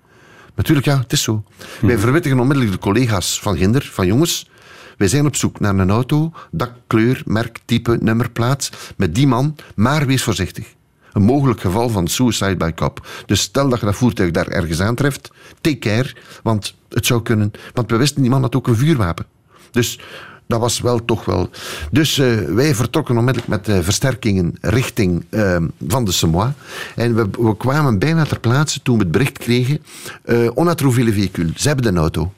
Natuurlijk, 0.56 0.88
ja, 0.88 1.00
het 1.00 1.12
is 1.12 1.22
zo. 1.22 1.44
Wij 1.82 1.98
verwittigen 1.98 2.40
onmiddellijk 2.40 2.74
de 2.74 2.80
collega's 2.80 3.40
van 3.40 3.58
Ginder, 3.58 3.90
van 3.94 4.08
jongens. 4.08 4.50
Wij 4.98 5.08
zijn 5.08 5.26
op 5.26 5.36
zoek 5.36 5.60
naar 5.60 5.76
een 5.76 5.90
auto, 5.90 6.32
dak, 6.52 6.72
kleur, 6.88 7.22
merk, 7.26 7.60
type, 7.66 7.98
nummerplaats, 8.02 8.72
met 8.96 9.16
die 9.16 9.28
man, 9.28 9.56
maar 9.76 10.06
wees 10.06 10.24
voorzichtig. 10.24 10.76
Een 11.18 11.24
mogelijk 11.24 11.62
geval 11.62 11.90
van 11.90 12.08
suicide 12.08 12.56
by 12.56 12.72
cop. 12.76 13.08
Dus 13.26 13.42
stel 13.42 13.70
dat 13.70 13.80
je 13.80 13.86
dat 13.86 13.96
voertuig 13.96 14.32
daar 14.32 14.48
ergens 14.48 14.82
aantreft, 14.82 15.32
take 15.62 15.78
care, 15.78 16.14
want 16.44 16.76
het 16.90 17.06
zou 17.06 17.22
kunnen... 17.22 17.52
Want 17.74 17.92
we 17.92 17.98
wisten, 17.98 18.22
die 18.22 18.30
man 18.30 18.42
had 18.42 18.56
ook 18.56 18.68
een 18.68 18.76
vuurwapen. 18.76 19.26
Dus 19.72 20.00
dat 20.48 20.60
was 20.60 20.82
wel 20.82 21.06
toch 21.06 21.26
wel. 21.26 21.50
Dus 21.92 22.18
uh, 22.18 22.40
wij 22.40 22.76
vertrokken 22.76 23.18
onmiddellijk 23.18 23.48
met 23.48 23.68
uh, 23.68 23.80
versterkingen 23.82 24.56
richting 24.62 25.26
uh, 25.30 25.58
van 25.88 26.06
de 26.06 26.12
Semois. 26.12 26.52
En 26.96 27.16
we, 27.16 27.30
we, 27.40 27.58
kwamen 27.58 28.00
bijna 28.00 28.26
ter 28.26 28.40
plaatse 28.40 28.82
toen 28.82 28.98
we 28.98 29.04
het 29.04 29.12
bericht 29.12 29.38
kregen: 29.38 29.84
uh, 30.26 30.50
on 30.54 30.68
a. 30.68 30.76
Ze 30.76 31.68
hebben 31.68 31.94
de 31.94 32.00
auto. 32.00 32.34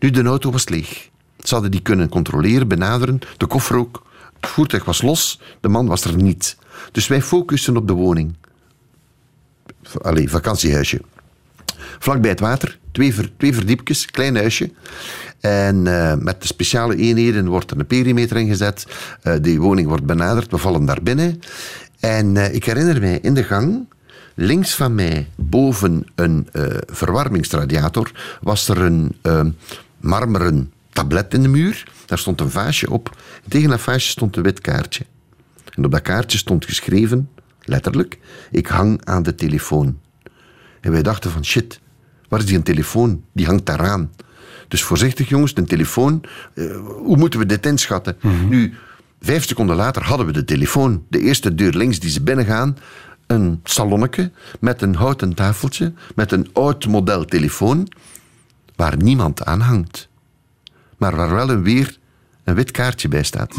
Nu, 0.00 0.10
de 0.10 0.22
auto 0.22 0.50
was 0.50 0.68
leeg. 0.68 1.08
Ze 1.38 1.54
hadden 1.54 1.70
die 1.70 1.82
kunnen 1.82 2.08
controleren, 2.08 2.68
benaderen. 2.68 3.18
De 3.36 3.46
koffer 3.46 3.76
ook. 3.76 4.02
Het 4.40 4.50
voertuig 4.50 4.84
was 4.84 5.02
los. 5.02 5.40
De 5.60 5.68
man 5.68 5.86
was 5.86 6.04
er 6.04 6.16
niet. 6.16 6.56
Dus 6.92 7.06
wij 7.06 7.22
focussen 7.22 7.76
op 7.76 7.86
de 7.86 7.92
woning. 7.92 8.34
Allee, 10.02 10.30
vakantiehuisje. 10.30 11.00
Vlak 11.98 12.20
bij 12.20 12.30
het 12.30 12.40
water, 12.40 12.78
twee, 12.92 13.14
ver, 13.14 13.30
twee 13.36 13.54
verdiepjes, 13.54 14.06
klein 14.06 14.36
huisje. 14.36 14.70
En 15.40 15.86
uh, 15.86 16.14
met 16.14 16.40
de 16.40 16.46
speciale 16.46 16.96
eenheden 16.96 17.48
wordt 17.48 17.70
er 17.70 17.78
een 17.78 17.86
perimeter 17.86 18.36
ingezet. 18.36 18.86
Uh, 19.22 19.34
die 19.40 19.60
woning 19.60 19.88
wordt 19.88 20.04
benaderd, 20.04 20.50
we 20.50 20.58
vallen 20.58 20.84
daar 20.84 21.02
binnen. 21.02 21.40
En 22.00 22.34
uh, 22.34 22.54
ik 22.54 22.64
herinner 22.64 23.00
mij 23.00 23.18
in 23.22 23.34
de 23.34 23.44
gang, 23.44 23.88
links 24.34 24.74
van 24.74 24.94
mij, 24.94 25.28
boven 25.34 26.06
een 26.14 26.48
verwarmingsradiator, 26.86 28.12
was 28.40 28.68
er 28.68 28.78
een 28.78 29.16
marmeren 30.00 30.72
tablet 30.92 31.34
in 31.34 31.42
de 31.42 31.48
muur. 31.48 31.90
Daar 32.06 32.18
stond 32.18 32.40
een 32.40 32.50
vaasje 32.50 32.90
op. 32.90 33.16
tegen 33.48 33.68
dat 33.68 33.80
vaasje 33.80 34.10
stond 34.10 34.36
een 34.36 34.42
wit 34.42 34.60
kaartje. 34.60 35.04
En 35.74 35.84
op 35.84 35.90
dat 35.90 36.02
kaartje 36.02 36.38
stond 36.38 36.64
geschreven, 36.64 37.30
letterlijk, 37.64 38.18
ik 38.50 38.66
hang 38.66 39.04
aan 39.04 39.22
de 39.22 39.34
telefoon. 39.34 39.98
En 40.80 40.92
wij 40.92 41.02
dachten 41.02 41.30
van 41.30 41.44
shit, 41.44 41.80
waar 42.28 42.40
is 42.40 42.46
die 42.46 42.56
een 42.56 42.62
telefoon? 42.62 43.24
Die 43.32 43.46
hangt 43.46 43.66
daaraan. 43.66 44.10
Dus 44.68 44.82
voorzichtig 44.82 45.28
jongens, 45.28 45.54
de 45.54 45.64
telefoon, 45.64 46.22
uh, 46.54 46.76
hoe 46.76 47.16
moeten 47.16 47.40
we 47.40 47.46
dit 47.46 47.66
inschatten? 47.66 48.16
Mm-hmm. 48.20 48.48
Nu, 48.48 48.74
vijf 49.20 49.46
seconden 49.46 49.76
later 49.76 50.02
hadden 50.02 50.26
we 50.26 50.32
de 50.32 50.44
telefoon. 50.44 51.04
De 51.08 51.20
eerste 51.20 51.54
deur 51.54 51.72
links 51.72 52.00
die 52.00 52.10
ze 52.10 52.22
binnengaan, 52.22 52.76
een 53.26 53.60
salonnetje 53.64 54.30
met 54.60 54.82
een 54.82 54.94
houten 54.94 55.34
tafeltje, 55.34 55.92
met 56.14 56.32
een 56.32 56.48
oud 56.52 56.86
model 56.86 57.24
telefoon, 57.24 57.88
waar 58.76 58.96
niemand 58.96 59.44
aan 59.44 59.60
hangt. 59.60 60.08
Maar 60.96 61.16
waar 61.16 61.34
wel 61.34 61.50
een 61.50 61.62
weer 61.62 61.98
een 62.44 62.54
wit 62.54 62.70
kaartje 62.70 63.08
bij 63.08 63.22
staat. 63.22 63.56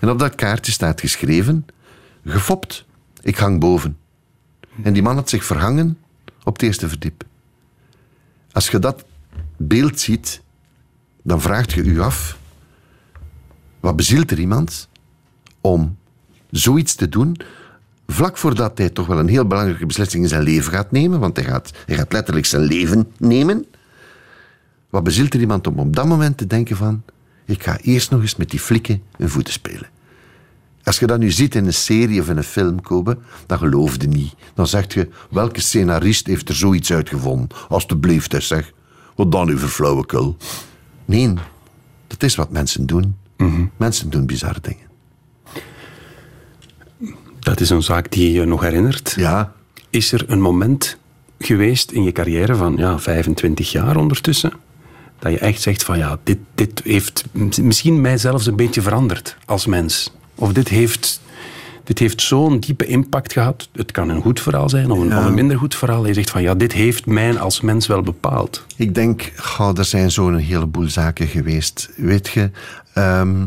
En 0.00 0.10
op 0.10 0.18
dat 0.18 0.34
kaartje 0.34 0.72
staat 0.72 1.00
geschreven, 1.00 1.66
gefopt, 2.24 2.84
ik 3.22 3.36
hang 3.36 3.60
boven. 3.60 3.96
En 4.82 4.92
die 4.92 5.02
man 5.02 5.14
had 5.14 5.28
zich 5.28 5.44
verhangen 5.44 5.98
op 6.44 6.52
het 6.52 6.62
eerste 6.62 6.88
verdiep. 6.88 7.24
Als 8.52 8.68
je 8.68 8.78
dat 8.78 9.04
beeld 9.56 10.00
ziet, 10.00 10.42
dan 11.22 11.40
vraagt 11.40 11.72
je 11.72 11.82
u 11.82 12.00
af, 12.00 12.38
wat 13.80 13.96
bezielt 13.96 14.30
er 14.30 14.38
iemand 14.38 14.88
om 15.60 15.96
zoiets 16.50 16.94
te 16.94 17.08
doen, 17.08 17.36
vlak 18.06 18.36
voordat 18.36 18.78
hij 18.78 18.90
toch 18.90 19.06
wel 19.06 19.18
een 19.18 19.28
heel 19.28 19.46
belangrijke 19.46 19.86
beslissing 19.86 20.22
in 20.22 20.28
zijn 20.28 20.42
leven 20.42 20.72
gaat 20.72 20.90
nemen, 20.90 21.20
want 21.20 21.36
hij 21.36 21.44
gaat, 21.44 21.72
hij 21.86 21.96
gaat 21.96 22.12
letterlijk 22.12 22.46
zijn 22.46 22.62
leven 22.62 23.12
nemen. 23.18 23.66
Wat 24.90 25.04
bezielt 25.04 25.34
er 25.34 25.40
iemand 25.40 25.66
om 25.66 25.78
op 25.78 25.96
dat 25.96 26.06
moment 26.06 26.36
te 26.36 26.46
denken 26.46 26.76
van, 26.76 27.02
ik 27.46 27.62
ga 27.62 27.78
eerst 27.78 28.10
nog 28.10 28.20
eens 28.20 28.36
met 28.36 28.50
die 28.50 28.60
flikken 28.60 29.02
een 29.16 29.28
voeten 29.28 29.52
spelen. 29.52 29.88
Als 30.82 30.98
je 30.98 31.06
dat 31.06 31.18
nu 31.18 31.30
ziet 31.30 31.54
in 31.54 31.66
een 31.66 31.74
serie 31.74 32.20
of 32.20 32.28
in 32.28 32.36
een 32.36 32.44
film, 32.44 32.80
Kobe, 32.80 33.18
dan 33.46 33.58
geloof 33.58 33.96
je 34.00 34.08
niet. 34.08 34.34
Dan 34.54 34.66
zeg 34.66 34.94
je, 34.94 35.08
welke 35.30 35.60
scenarist 35.60 36.26
heeft 36.26 36.48
er 36.48 36.54
zoiets 36.54 36.92
uitgevonden? 36.92 37.48
Alsjeblieft, 37.68 38.32
hè, 38.32 38.40
zeg. 38.40 38.72
Wat 39.14 39.32
dan 39.32 39.46
nu 39.46 39.58
voor 39.58 39.68
flauwekul? 39.68 40.36
Nee, 41.04 41.34
dat 42.06 42.22
is 42.22 42.34
wat 42.34 42.50
mensen 42.50 42.86
doen. 42.86 43.16
Mhm. 43.36 43.64
Mensen 43.76 44.10
doen 44.10 44.26
bizarre 44.26 44.60
dingen. 44.60 44.86
Dat 47.40 47.60
is 47.60 47.70
een 47.70 47.82
zaak 47.82 48.10
die 48.10 48.32
je 48.32 48.44
nog 48.44 48.60
herinnert. 48.60 49.14
Ja. 49.16 49.52
Is 49.90 50.12
er 50.12 50.30
een 50.30 50.40
moment 50.40 50.98
geweest 51.38 51.90
in 51.90 52.02
je 52.02 52.12
carrière 52.12 52.54
van 52.54 52.76
ja, 52.76 52.98
25 52.98 53.72
jaar 53.72 53.96
ondertussen, 53.96 54.52
dat 55.18 55.32
je 55.32 55.38
echt 55.38 55.60
zegt 55.62 55.82
van 55.82 55.98
ja, 55.98 56.18
dit, 56.22 56.38
dit 56.54 56.80
heeft 56.84 57.24
misschien 57.60 58.00
mij 58.00 58.18
zelfs 58.18 58.46
een 58.46 58.56
beetje 58.56 58.82
veranderd 58.82 59.36
als 59.44 59.66
mens? 59.66 60.12
Of 60.34 60.52
dit 60.52 60.68
heeft, 60.68 61.20
dit 61.84 61.98
heeft 61.98 62.22
zo'n 62.22 62.60
diepe 62.60 62.86
impact 62.86 63.32
gehad. 63.32 63.68
Het 63.72 63.92
kan 63.92 64.08
een 64.08 64.22
goed 64.22 64.40
verhaal 64.40 64.68
zijn 64.68 64.90
of 64.90 64.98
een, 64.98 65.08
Ja. 65.08 65.18
of 65.18 65.24
een 65.24 65.34
minder 65.34 65.58
goed 65.58 65.74
verhaal. 65.74 66.06
Je 66.06 66.14
zegt 66.14 66.30
van 66.30 66.42
ja, 66.42 66.54
dit 66.54 66.72
heeft 66.72 67.06
mij 67.06 67.38
als 67.38 67.60
mens 67.60 67.86
wel 67.86 68.02
bepaald. 68.02 68.66
Ik 68.76 68.94
denk, 68.94 69.32
goh, 69.36 69.78
er 69.78 69.84
zijn 69.84 70.10
zo'n 70.10 70.36
heleboel 70.36 70.88
zaken 70.88 71.26
geweest. 71.26 71.90
Weet 71.96 72.28
je, 72.28 72.50
ehm, 72.94 73.46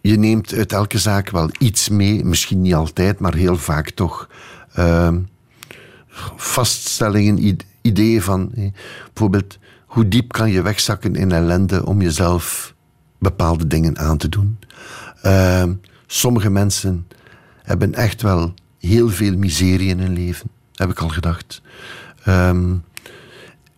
je 0.00 0.18
neemt 0.18 0.54
uit 0.54 0.72
elke 0.72 0.98
zaak 0.98 1.30
wel 1.30 1.50
iets 1.58 1.88
mee. 1.88 2.24
Misschien 2.24 2.60
niet 2.62 2.74
altijd, 2.74 3.18
maar 3.18 3.34
heel 3.34 3.56
vaak 3.56 3.90
toch. 3.90 4.28
Ehm, 4.74 5.18
vaststellingen, 6.36 7.58
ideeën 7.82 8.22
van... 8.22 8.50
eh, 8.54 8.64
bijvoorbeeld, 9.04 9.58
hoe 9.90 10.08
diep 10.08 10.32
kan 10.32 10.50
je 10.50 10.62
wegzakken 10.62 11.14
in 11.14 11.32
ellende 11.32 11.86
om 11.86 12.02
jezelf 12.02 12.74
bepaalde 13.18 13.66
dingen 13.66 13.98
aan 13.98 14.16
te 14.18 14.28
doen? 14.28 14.58
Ehm, 15.22 15.72
sommige 16.06 16.50
mensen 16.50 17.06
hebben 17.62 17.94
echt 17.94 18.22
wel 18.22 18.54
heel 18.78 19.08
veel 19.08 19.36
miserie 19.36 19.88
in 19.88 20.00
hun 20.00 20.12
leven, 20.12 20.50
heb 20.74 20.90
ik 20.90 20.98
al 20.98 21.08
gedacht. 21.08 21.62
Ehm, 22.24 22.74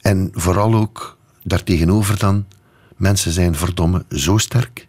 en 0.00 0.30
vooral 0.32 0.74
ook 0.74 1.18
daartegenover 1.42 2.18
dan, 2.18 2.46
mensen 2.96 3.32
zijn 3.32 3.54
verdomme 3.54 4.04
zo 4.10 4.36
sterk. 4.36 4.88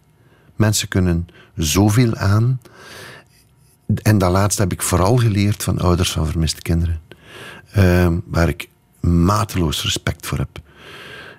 Mensen 0.56 0.88
kunnen 0.88 1.26
zoveel 1.56 2.14
aan. 2.14 2.60
En 4.02 4.18
dat 4.18 4.30
laatste 4.30 4.62
heb 4.62 4.72
ik 4.72 4.82
vooral 4.82 5.16
geleerd 5.16 5.62
van 5.62 5.78
ouders 5.78 6.12
van 6.12 6.26
vermiste 6.26 6.62
kinderen. 6.62 7.00
Ehm, 7.72 8.18
waar 8.24 8.48
ik 8.48 8.68
mateloos 9.00 9.82
respect 9.82 10.26
voor 10.26 10.38
heb. 10.38 10.62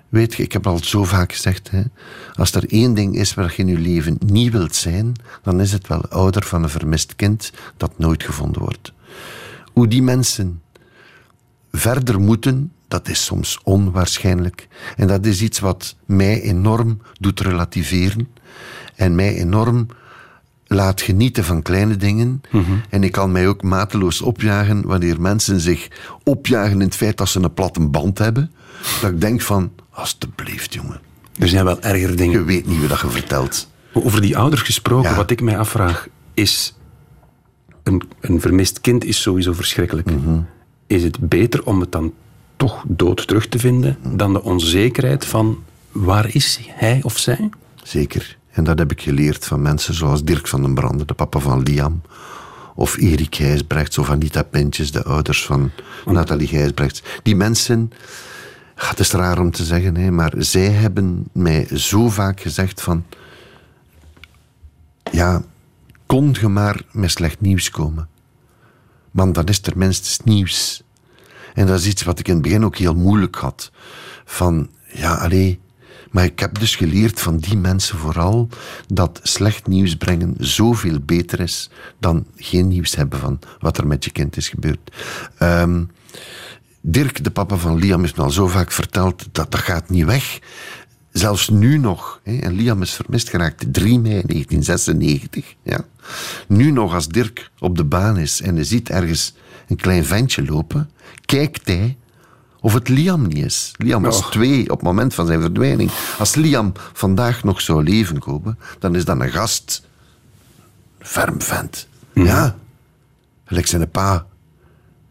Weet 0.08 0.34
je, 0.34 0.42
ik 0.42 0.52
heb 0.52 0.66
al 0.66 0.78
zo 0.84 1.04
vaak 1.04 1.32
gezegd, 1.32 1.70
hè, 1.70 1.82
als 2.34 2.52
er 2.52 2.72
één 2.72 2.94
ding 2.94 3.16
is 3.16 3.34
waar 3.34 3.52
je 3.56 3.62
in 3.62 3.68
je 3.68 3.78
leven 3.78 4.18
niet 4.26 4.52
wilt 4.52 4.74
zijn, 4.74 5.14
dan 5.42 5.60
is 5.60 5.72
het 5.72 5.86
wel 5.86 6.08
ouder 6.08 6.44
van 6.44 6.62
een 6.62 6.68
vermist 6.68 7.16
kind 7.16 7.52
dat 7.76 7.98
nooit 7.98 8.22
gevonden 8.22 8.62
wordt. 8.62 8.92
Hoe 9.72 9.88
die 9.88 10.02
mensen 10.02 10.62
verder 11.72 12.20
moeten, 12.20 12.72
dat 12.88 13.08
is 13.08 13.24
soms 13.24 13.60
onwaarschijnlijk. 13.62 14.68
En 14.96 15.06
dat 15.06 15.26
is 15.26 15.42
iets 15.42 15.58
wat 15.58 15.96
mij 16.04 16.42
enorm 16.42 17.00
doet 17.20 17.40
relativeren 17.40 18.28
en 18.94 19.14
mij 19.14 19.34
enorm 19.34 19.86
laat 20.66 21.00
genieten 21.00 21.44
van 21.44 21.62
kleine 21.62 21.96
dingen. 21.96 22.40
En 22.90 23.04
ik 23.04 23.12
kan 23.12 23.32
mij 23.32 23.48
ook 23.48 23.62
mateloos 23.62 24.22
opjagen 24.22 24.86
wanneer 24.86 25.20
mensen 25.20 25.60
zich 25.60 25.88
opjagen 26.24 26.72
in 26.72 26.86
het 26.86 26.94
feit 26.94 27.16
dat 27.16 27.28
ze 27.28 27.42
een 27.42 27.54
platte 27.54 27.80
band 27.80 28.18
hebben. 28.18 28.52
Dat 29.00 29.10
ik 29.10 29.20
denk 29.20 29.40
van, 29.40 29.72
alstublieft 29.90 30.74
jongen, 30.74 31.00
Er 31.38 31.48
zijn 31.48 31.64
wel 31.64 31.80
erger 31.82 32.16
dingen. 32.16 32.38
je 32.38 32.44
weet 32.44 32.66
niet 32.66 32.86
wat 32.88 33.00
je 33.00 33.08
vertelt. 33.10 33.68
Over 33.92 34.20
die 34.20 34.36
ouders 34.38 34.62
gesproken, 34.62 35.10
Ja. 35.10 35.16
wat 35.16 35.30
ik 35.30 35.40
mij 35.40 35.58
afvraag, 35.58 36.08
is... 36.34 36.74
Een, 37.82 38.02
een 38.20 38.40
vermist 38.40 38.80
kind 38.80 39.04
is 39.04 39.20
sowieso 39.22 39.52
verschrikkelijk. 39.52 40.10
Mhm. 40.10 40.38
Is 40.86 41.02
het 41.02 41.28
beter 41.28 41.64
om 41.66 41.80
het 41.80 41.92
dan 41.92 42.12
toch 42.56 42.84
dood 42.86 43.26
terug 43.26 43.48
te 43.48 43.58
vinden 43.58 43.98
dan 44.16 44.32
de 44.32 44.42
onzekerheid 44.42 45.24
van 45.24 45.62
waar 45.92 46.34
is 46.34 46.58
hij 46.70 47.00
of 47.02 47.18
zij? 47.18 47.50
Zeker. 47.82 48.36
En 48.50 48.64
dat 48.64 48.78
heb 48.78 48.90
ik 48.90 49.00
geleerd 49.02 49.44
van 49.44 49.62
mensen 49.62 49.94
zoals 49.94 50.24
Dirk 50.24 50.46
van 50.48 50.62
den 50.62 50.74
Brande, 50.74 51.04
de 51.04 51.14
papa 51.14 51.38
van 51.38 51.62
Liam. 51.62 52.02
Of 52.74 52.96
Erik 52.96 53.34
Gijsbrechts 53.34 53.98
of 53.98 54.10
Anita 54.10 54.42
Pintjes, 54.42 54.92
de 54.92 55.04
ouders 55.04 55.44
van 55.44 55.70
Nathalie 56.04 56.46
Gijsbrechts. 56.48 57.02
Die 57.22 57.36
mensen, 57.36 57.92
het 58.76 58.98
is 58.98 59.10
raar 59.10 59.38
om 59.38 59.50
te 59.50 59.64
zeggen, 59.64 59.96
hè, 59.96 60.10
maar 60.10 60.32
zij 60.36 60.70
hebben 60.70 61.28
mij 61.32 61.68
zo 61.78 62.08
vaak 62.08 62.40
gezegd 62.40 62.82
van... 62.82 63.04
Ja, 65.12 65.42
kon 66.06 66.36
je 66.40 66.48
maar 66.48 66.82
met 66.92 67.10
slecht 67.10 67.40
nieuws 67.40 67.70
komen. 67.70 68.08
Want 69.10 69.34
dan 69.34 69.46
is 69.46 69.62
er 69.62 69.78
minstens 69.78 70.20
nieuws. 70.24 70.82
En 71.54 71.66
dat 71.66 71.78
is 71.78 71.86
iets 71.86 72.02
wat 72.02 72.18
ik 72.18 72.28
in 72.28 72.34
het 72.34 72.42
begin 72.42 72.64
ook 72.64 72.76
heel 72.76 72.94
moeilijk 72.94 73.36
had. 73.36 73.70
Van, 74.24 74.70
ja, 74.92 75.14
allee... 75.14 75.60
Maar 76.10 76.24
ik 76.24 76.38
heb 76.38 76.58
dus 76.58 76.76
geleerd 76.76 77.20
van 77.20 77.36
die 77.36 77.56
mensen 77.56 77.98
vooral 77.98 78.48
dat 78.86 79.20
slecht 79.22 79.66
nieuws 79.66 79.96
brengen 79.96 80.34
zoveel 80.38 81.00
beter 81.00 81.40
is 81.40 81.70
dan 81.98 82.26
geen 82.36 82.68
nieuws 82.68 82.94
hebben 82.94 83.18
van 83.18 83.38
wat 83.58 83.78
er 83.78 83.86
met 83.86 84.04
je 84.04 84.10
kind 84.10 84.36
is 84.36 84.48
gebeurd. 84.48 84.92
Ehm, 85.38 85.84
Dirk, 86.88 87.24
de 87.24 87.30
papa 87.30 87.56
van 87.56 87.78
Liam, 87.78 88.00
heeft 88.00 88.16
me 88.16 88.22
al 88.22 88.30
zo 88.30 88.46
vaak 88.46 88.72
verteld 88.72 89.28
dat 89.32 89.50
dat 89.50 89.60
gaat 89.60 89.90
niet 89.90 90.04
weg. 90.04 90.38
Zelfs 91.12 91.48
nu 91.48 91.78
nog, 91.78 92.20
hè, 92.22 92.38
en 92.38 92.52
Liam 92.52 92.82
is 92.82 92.92
vermist 92.92 93.28
geraakt 93.28 93.72
3 93.72 93.98
mei 93.98 94.22
1996. 94.26 95.54
Ja. 95.62 95.84
Nu 96.48 96.70
nog, 96.70 96.94
als 96.94 97.08
Dirk 97.08 97.50
op 97.58 97.76
de 97.76 97.84
baan 97.84 98.18
is 98.18 98.40
en 98.40 98.54
hij 98.54 98.64
ziet 98.64 98.88
ergens 98.88 99.34
een 99.68 99.76
klein 99.76 100.04
ventje 100.04 100.44
lopen, 100.44 100.90
kijkt 101.24 101.66
hij 101.66 101.96
of 102.60 102.72
het 102.72 102.88
Liam 102.88 103.26
niet 103.26 103.44
is. 103.44 103.72
Liam 103.76 104.02
was 104.02 104.18
Och. 104.18 104.30
twee 104.30 104.62
op 104.62 104.76
het 104.76 104.82
moment 104.82 105.14
van 105.14 105.26
zijn 105.26 105.40
verdwijning. 105.40 105.90
Als 106.18 106.34
Liam 106.34 106.72
vandaag 106.92 107.44
nog 107.44 107.60
zou 107.60 107.82
leven 107.82 108.18
komen, 108.18 108.58
dan 108.78 108.94
is 108.94 109.04
dat 109.04 109.20
een 109.20 109.30
gast. 109.30 109.86
Een 110.98 111.06
ferm 111.06 111.42
vent. 111.42 111.88
Ja, 112.12 112.56
gelijk 113.44 113.66
zijn 113.66 113.90
pa. 113.90 114.26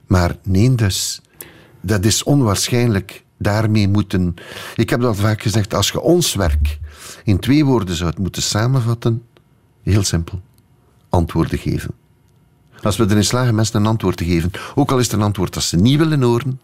Maar 0.07 0.35
nee, 0.43 0.75
dus. 0.75 1.19
Dat 1.85 2.05
is 2.05 2.23
onwaarschijnlijk. 2.23 3.23
Daarmee 3.37 3.87
moeten... 3.87 4.35
Ik 4.75 4.89
heb 4.89 5.01
dat 5.01 5.17
vaak 5.17 5.41
gezegd, 5.41 5.73
als 5.73 5.89
je 5.89 6.01
ons 6.01 6.35
werk 6.35 6.79
in 7.23 7.39
twee 7.39 7.65
woorden 7.65 7.95
zou 7.95 8.13
moeten 8.19 8.41
samenvatten, 8.41 9.23
heel 9.83 10.03
simpel. 10.03 10.41
Antwoorden 11.09 11.59
geven. 11.59 11.91
Als 12.81 12.97
we 12.97 13.05
erin 13.09 13.23
slagen 13.25 13.55
mensen 13.55 13.79
een 13.79 13.85
antwoord 13.85 14.17
te 14.17 14.25
geven, 14.25 14.51
ook 14.75 14.91
al 14.91 14.99
is 14.99 15.05
het 15.05 15.13
een 15.13 15.21
antwoord 15.21 15.53
dat 15.53 15.63
ze 15.63 15.77
niet 15.77 15.97
willen 15.97 16.21
horen, 16.21 16.59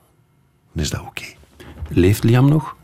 dan 0.73 0.83
is 0.83 0.89
dat 0.89 1.01
oké. 1.01 1.25
Leeft 1.87 2.23
Liam 2.23 2.49
nog? 2.49 2.75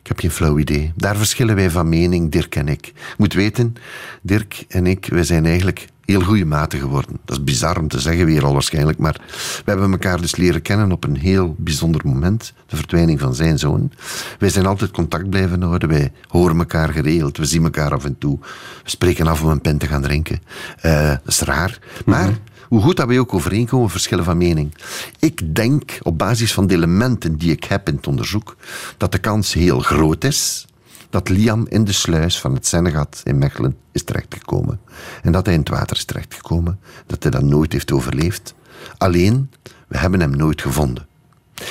Ik 0.00 0.06
heb 0.06 0.18
geen 0.18 0.30
flauw 0.30 0.58
idee. 0.58 0.92
Daar 0.96 1.16
verschillen 1.16 1.54
wij 1.54 1.70
van 1.70 1.88
mening, 1.88 2.32
Dirk 2.32 2.54
en 2.54 2.68
ik. 2.68 2.86
Je 2.86 3.14
moet 3.16 3.32
weten, 3.32 3.74
Dirk 4.22 4.64
en 4.68 4.86
ik, 4.86 5.06
wij 5.06 5.24
zijn 5.24 5.46
eigenlijk 5.46 5.88
heel 6.06 6.20
goede 6.20 6.44
maten 6.44 6.78
geworden. 6.78 7.18
Dat 7.24 7.36
is 7.36 7.44
bizar 7.44 7.78
om 7.78 7.88
te 7.88 8.00
zeggen, 8.00 8.26
weer 8.26 8.44
al 8.44 8.52
waarschijnlijk, 8.52 8.98
maar 8.98 9.20
we 9.64 9.70
hebben 9.70 9.90
elkaar 9.90 10.20
dus 10.20 10.36
leren 10.36 10.62
kennen 10.62 10.92
op 10.92 11.04
een 11.04 11.16
heel 11.16 11.54
bijzonder 11.58 12.00
moment, 12.04 12.52
de 12.66 12.76
verdwijning 12.76 13.20
van 13.20 13.34
zijn 13.34 13.58
zoon. 13.58 13.92
Wij 14.38 14.48
zijn 14.48 14.66
altijd 14.66 14.90
contact 14.90 15.30
blijven 15.30 15.62
houden, 15.62 15.88
wij 15.88 16.12
horen 16.28 16.58
elkaar 16.58 16.92
geregeld, 16.92 17.36
we 17.36 17.44
zien 17.44 17.64
elkaar 17.64 17.92
af 17.92 18.04
en 18.04 18.18
toe, 18.18 18.38
we 18.82 18.90
spreken 18.90 19.26
af 19.26 19.42
om 19.42 19.48
een 19.48 19.60
pen 19.60 19.78
te 19.78 19.86
gaan 19.86 20.02
drinken. 20.02 20.40
Eh, 20.80 21.08
dat 21.08 21.20
is 21.26 21.40
raar, 21.40 21.78
maar... 22.04 22.30
Hoe 22.66 22.80
goed 22.80 22.96
dat 22.96 23.06
wij 23.06 23.18
ook 23.18 23.34
overeenkomen, 23.34 23.90
verschillen 23.90 24.24
van 24.24 24.36
mening. 24.36 24.74
Ik 25.18 25.54
denk, 25.54 25.98
op 26.02 26.18
basis 26.18 26.52
van 26.52 26.66
de 26.66 26.74
elementen 26.74 27.36
die 27.36 27.50
ik 27.50 27.64
heb 27.64 27.88
in 27.88 27.94
het 27.94 28.06
onderzoek, 28.06 28.56
dat 28.96 29.12
de 29.12 29.18
kans 29.18 29.52
heel 29.52 29.80
groot 29.80 30.24
is 30.24 30.66
dat 31.10 31.28
Liam 31.28 31.66
in 31.68 31.84
de 31.84 31.92
sluis 31.92 32.40
van 32.40 32.54
het 32.54 32.66
Sennegat 32.66 33.20
in 33.24 33.38
Mechelen 33.38 33.76
is 33.92 34.04
terechtgekomen. 34.04 34.80
En 35.22 35.32
dat 35.32 35.44
hij 35.44 35.54
in 35.54 35.60
het 35.60 35.68
water 35.68 35.96
is 35.96 36.04
terechtgekomen. 36.04 36.80
Dat 37.06 37.22
hij 37.22 37.32
dat 37.32 37.42
nooit 37.42 37.72
heeft 37.72 37.92
overleefd. 37.92 38.54
Alleen, 38.98 39.50
we 39.88 39.98
hebben 39.98 40.20
hem 40.20 40.36
nooit 40.36 40.62
gevonden. 40.62 41.06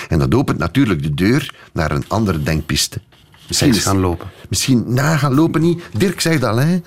En 0.09 0.19
dat 0.19 0.35
opent 0.35 0.57
natuurlijk 0.57 1.03
de 1.03 1.13
deur 1.13 1.55
naar 1.73 1.91
een 1.91 2.05
andere 2.07 2.43
denkpiste. 2.43 3.01
Is 3.47 3.83
gaan 3.83 3.99
lopen. 3.99 4.29
Misschien 4.49 4.93
na 4.93 5.17
gaan 5.17 5.33
lopen 5.33 5.61
niet. 5.61 5.83
Dirk 5.97 6.21
zegt 6.21 6.43
al, 6.43 6.57
hè. 6.57 6.81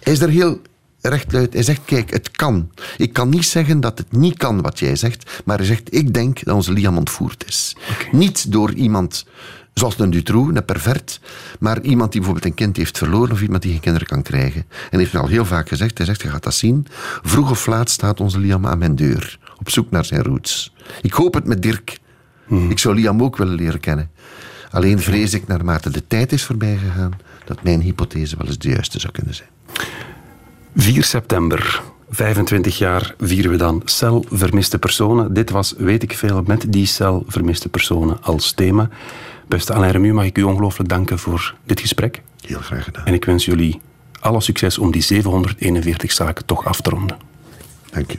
Hij 0.00 0.12
is 0.12 0.20
er 0.20 0.28
heel 0.28 0.60
rechtuit. 1.00 1.52
Hij 1.52 1.62
zegt, 1.62 1.80
kijk, 1.84 2.10
het 2.10 2.30
kan. 2.30 2.70
Ik 2.96 3.12
kan 3.12 3.28
niet 3.28 3.44
zeggen 3.44 3.80
dat 3.80 3.98
het 3.98 4.12
niet 4.12 4.36
kan 4.36 4.62
wat 4.62 4.78
jij 4.78 4.96
zegt, 4.96 5.42
maar 5.44 5.56
hij 5.56 5.66
zegt, 5.66 5.94
ik 5.94 6.14
denk 6.14 6.44
dat 6.44 6.54
onze 6.54 6.72
Liam 6.72 6.96
ontvoerd 6.96 7.44
is. 7.46 7.76
Niet 8.12 8.52
door 8.52 8.72
iemand 8.72 9.26
zoals 9.74 9.98
een 9.98 10.10
Dutroux, 10.10 10.56
een 10.56 10.64
pervert, 10.64 11.20
maar 11.58 11.80
iemand 11.80 12.12
die 12.12 12.20
bijvoorbeeld 12.20 12.50
een 12.50 12.58
kind 12.58 12.76
heeft 12.76 12.98
verloren 12.98 13.32
of 13.32 13.42
iemand 13.42 13.62
die 13.62 13.72
geen 13.72 13.80
kinderen 13.80 14.08
kan 14.08 14.22
krijgen. 14.22 14.66
En 14.90 14.98
heeft 14.98 15.12
me 15.12 15.18
al 15.18 15.26
heel 15.26 15.44
vaak 15.44 15.68
gezegd, 15.68 15.96
hij 15.98 16.06
zegt, 16.06 16.22
je 16.22 16.28
gaat 16.28 16.42
dat 16.42 16.54
zien, 16.54 16.86
vroeg 17.22 17.50
of 17.50 17.66
laat 17.66 17.90
staat 17.90 18.20
onze 18.20 18.38
Liam 18.38 18.66
aan 18.66 18.78
mijn 18.78 18.96
deur, 18.96 19.38
op 19.58 19.70
zoek 19.70 19.90
naar 19.90 20.04
zijn 20.04 20.22
roots. 20.22 20.74
Ik 21.02 21.12
hoop 21.12 21.34
het 21.34 21.44
met 21.44 21.62
Dirk. 21.62 21.98
Ik 22.68 22.78
zou 22.78 22.94
Liam 22.94 23.22
ook 23.22 23.36
willen 23.36 23.54
leren 23.54 23.80
kennen. 23.80 24.10
Alleen 24.70 25.00
vrees 25.00 25.34
ik, 25.34 25.46
naarmate 25.46 25.90
de 25.90 26.06
tijd 26.06 26.32
is 26.32 26.44
voorbij 26.44 26.76
gegaan, 26.76 27.12
dat 27.44 27.62
mijn 27.62 27.80
hypothese 27.80 28.36
wel 28.36 28.46
eens 28.46 28.58
de 28.58 28.68
juiste 28.68 29.00
zou 29.00 29.12
kunnen 29.12 29.34
zijn. 29.34 29.48
4 30.76 31.04
september, 31.04 31.82
25 32.10 32.78
jaar 32.78 33.14
vieren 33.18 33.50
we 33.50 33.56
dan 33.56 33.82
cel 33.84 34.24
vermiste 34.30 34.78
personen. 34.78 35.34
Dit 35.34 35.50
was, 35.50 35.74
weet 35.78 36.02
ik 36.02 36.12
veel, 36.12 36.42
met 36.46 36.64
die 36.68 36.86
cel 36.86 37.24
vermiste 37.26 37.68
personen 37.68 38.22
als 38.22 38.52
thema. 38.52 38.88
Beste 39.46 39.72
Alain 39.72 39.92
Remu, 39.92 40.12
mag 40.12 40.24
ik 40.24 40.38
u 40.38 40.42
ongelooflijk 40.42 40.88
danken 40.88 41.18
voor 41.18 41.54
dit 41.64 41.80
gesprek. 41.80 42.22
Heel 42.46 42.60
graag 42.60 42.84
gedaan. 42.84 43.06
En 43.06 43.14
ik 43.14 43.24
wens 43.24 43.44
jullie 43.44 43.80
alle 44.20 44.40
succes 44.40 44.78
om 44.78 44.92
die 44.92 45.02
741 45.02 46.12
zaken 46.12 46.46
toch 46.46 46.64
af 46.64 46.80
te 46.80 46.90
ronden. 46.90 47.16
Dank 47.90 48.12
u. 48.12 48.18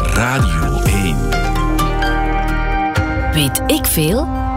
Radio 0.00 0.82
1. 0.82 1.16
Weet 3.32 3.62
ik 3.66 3.86
veel? 3.86 4.47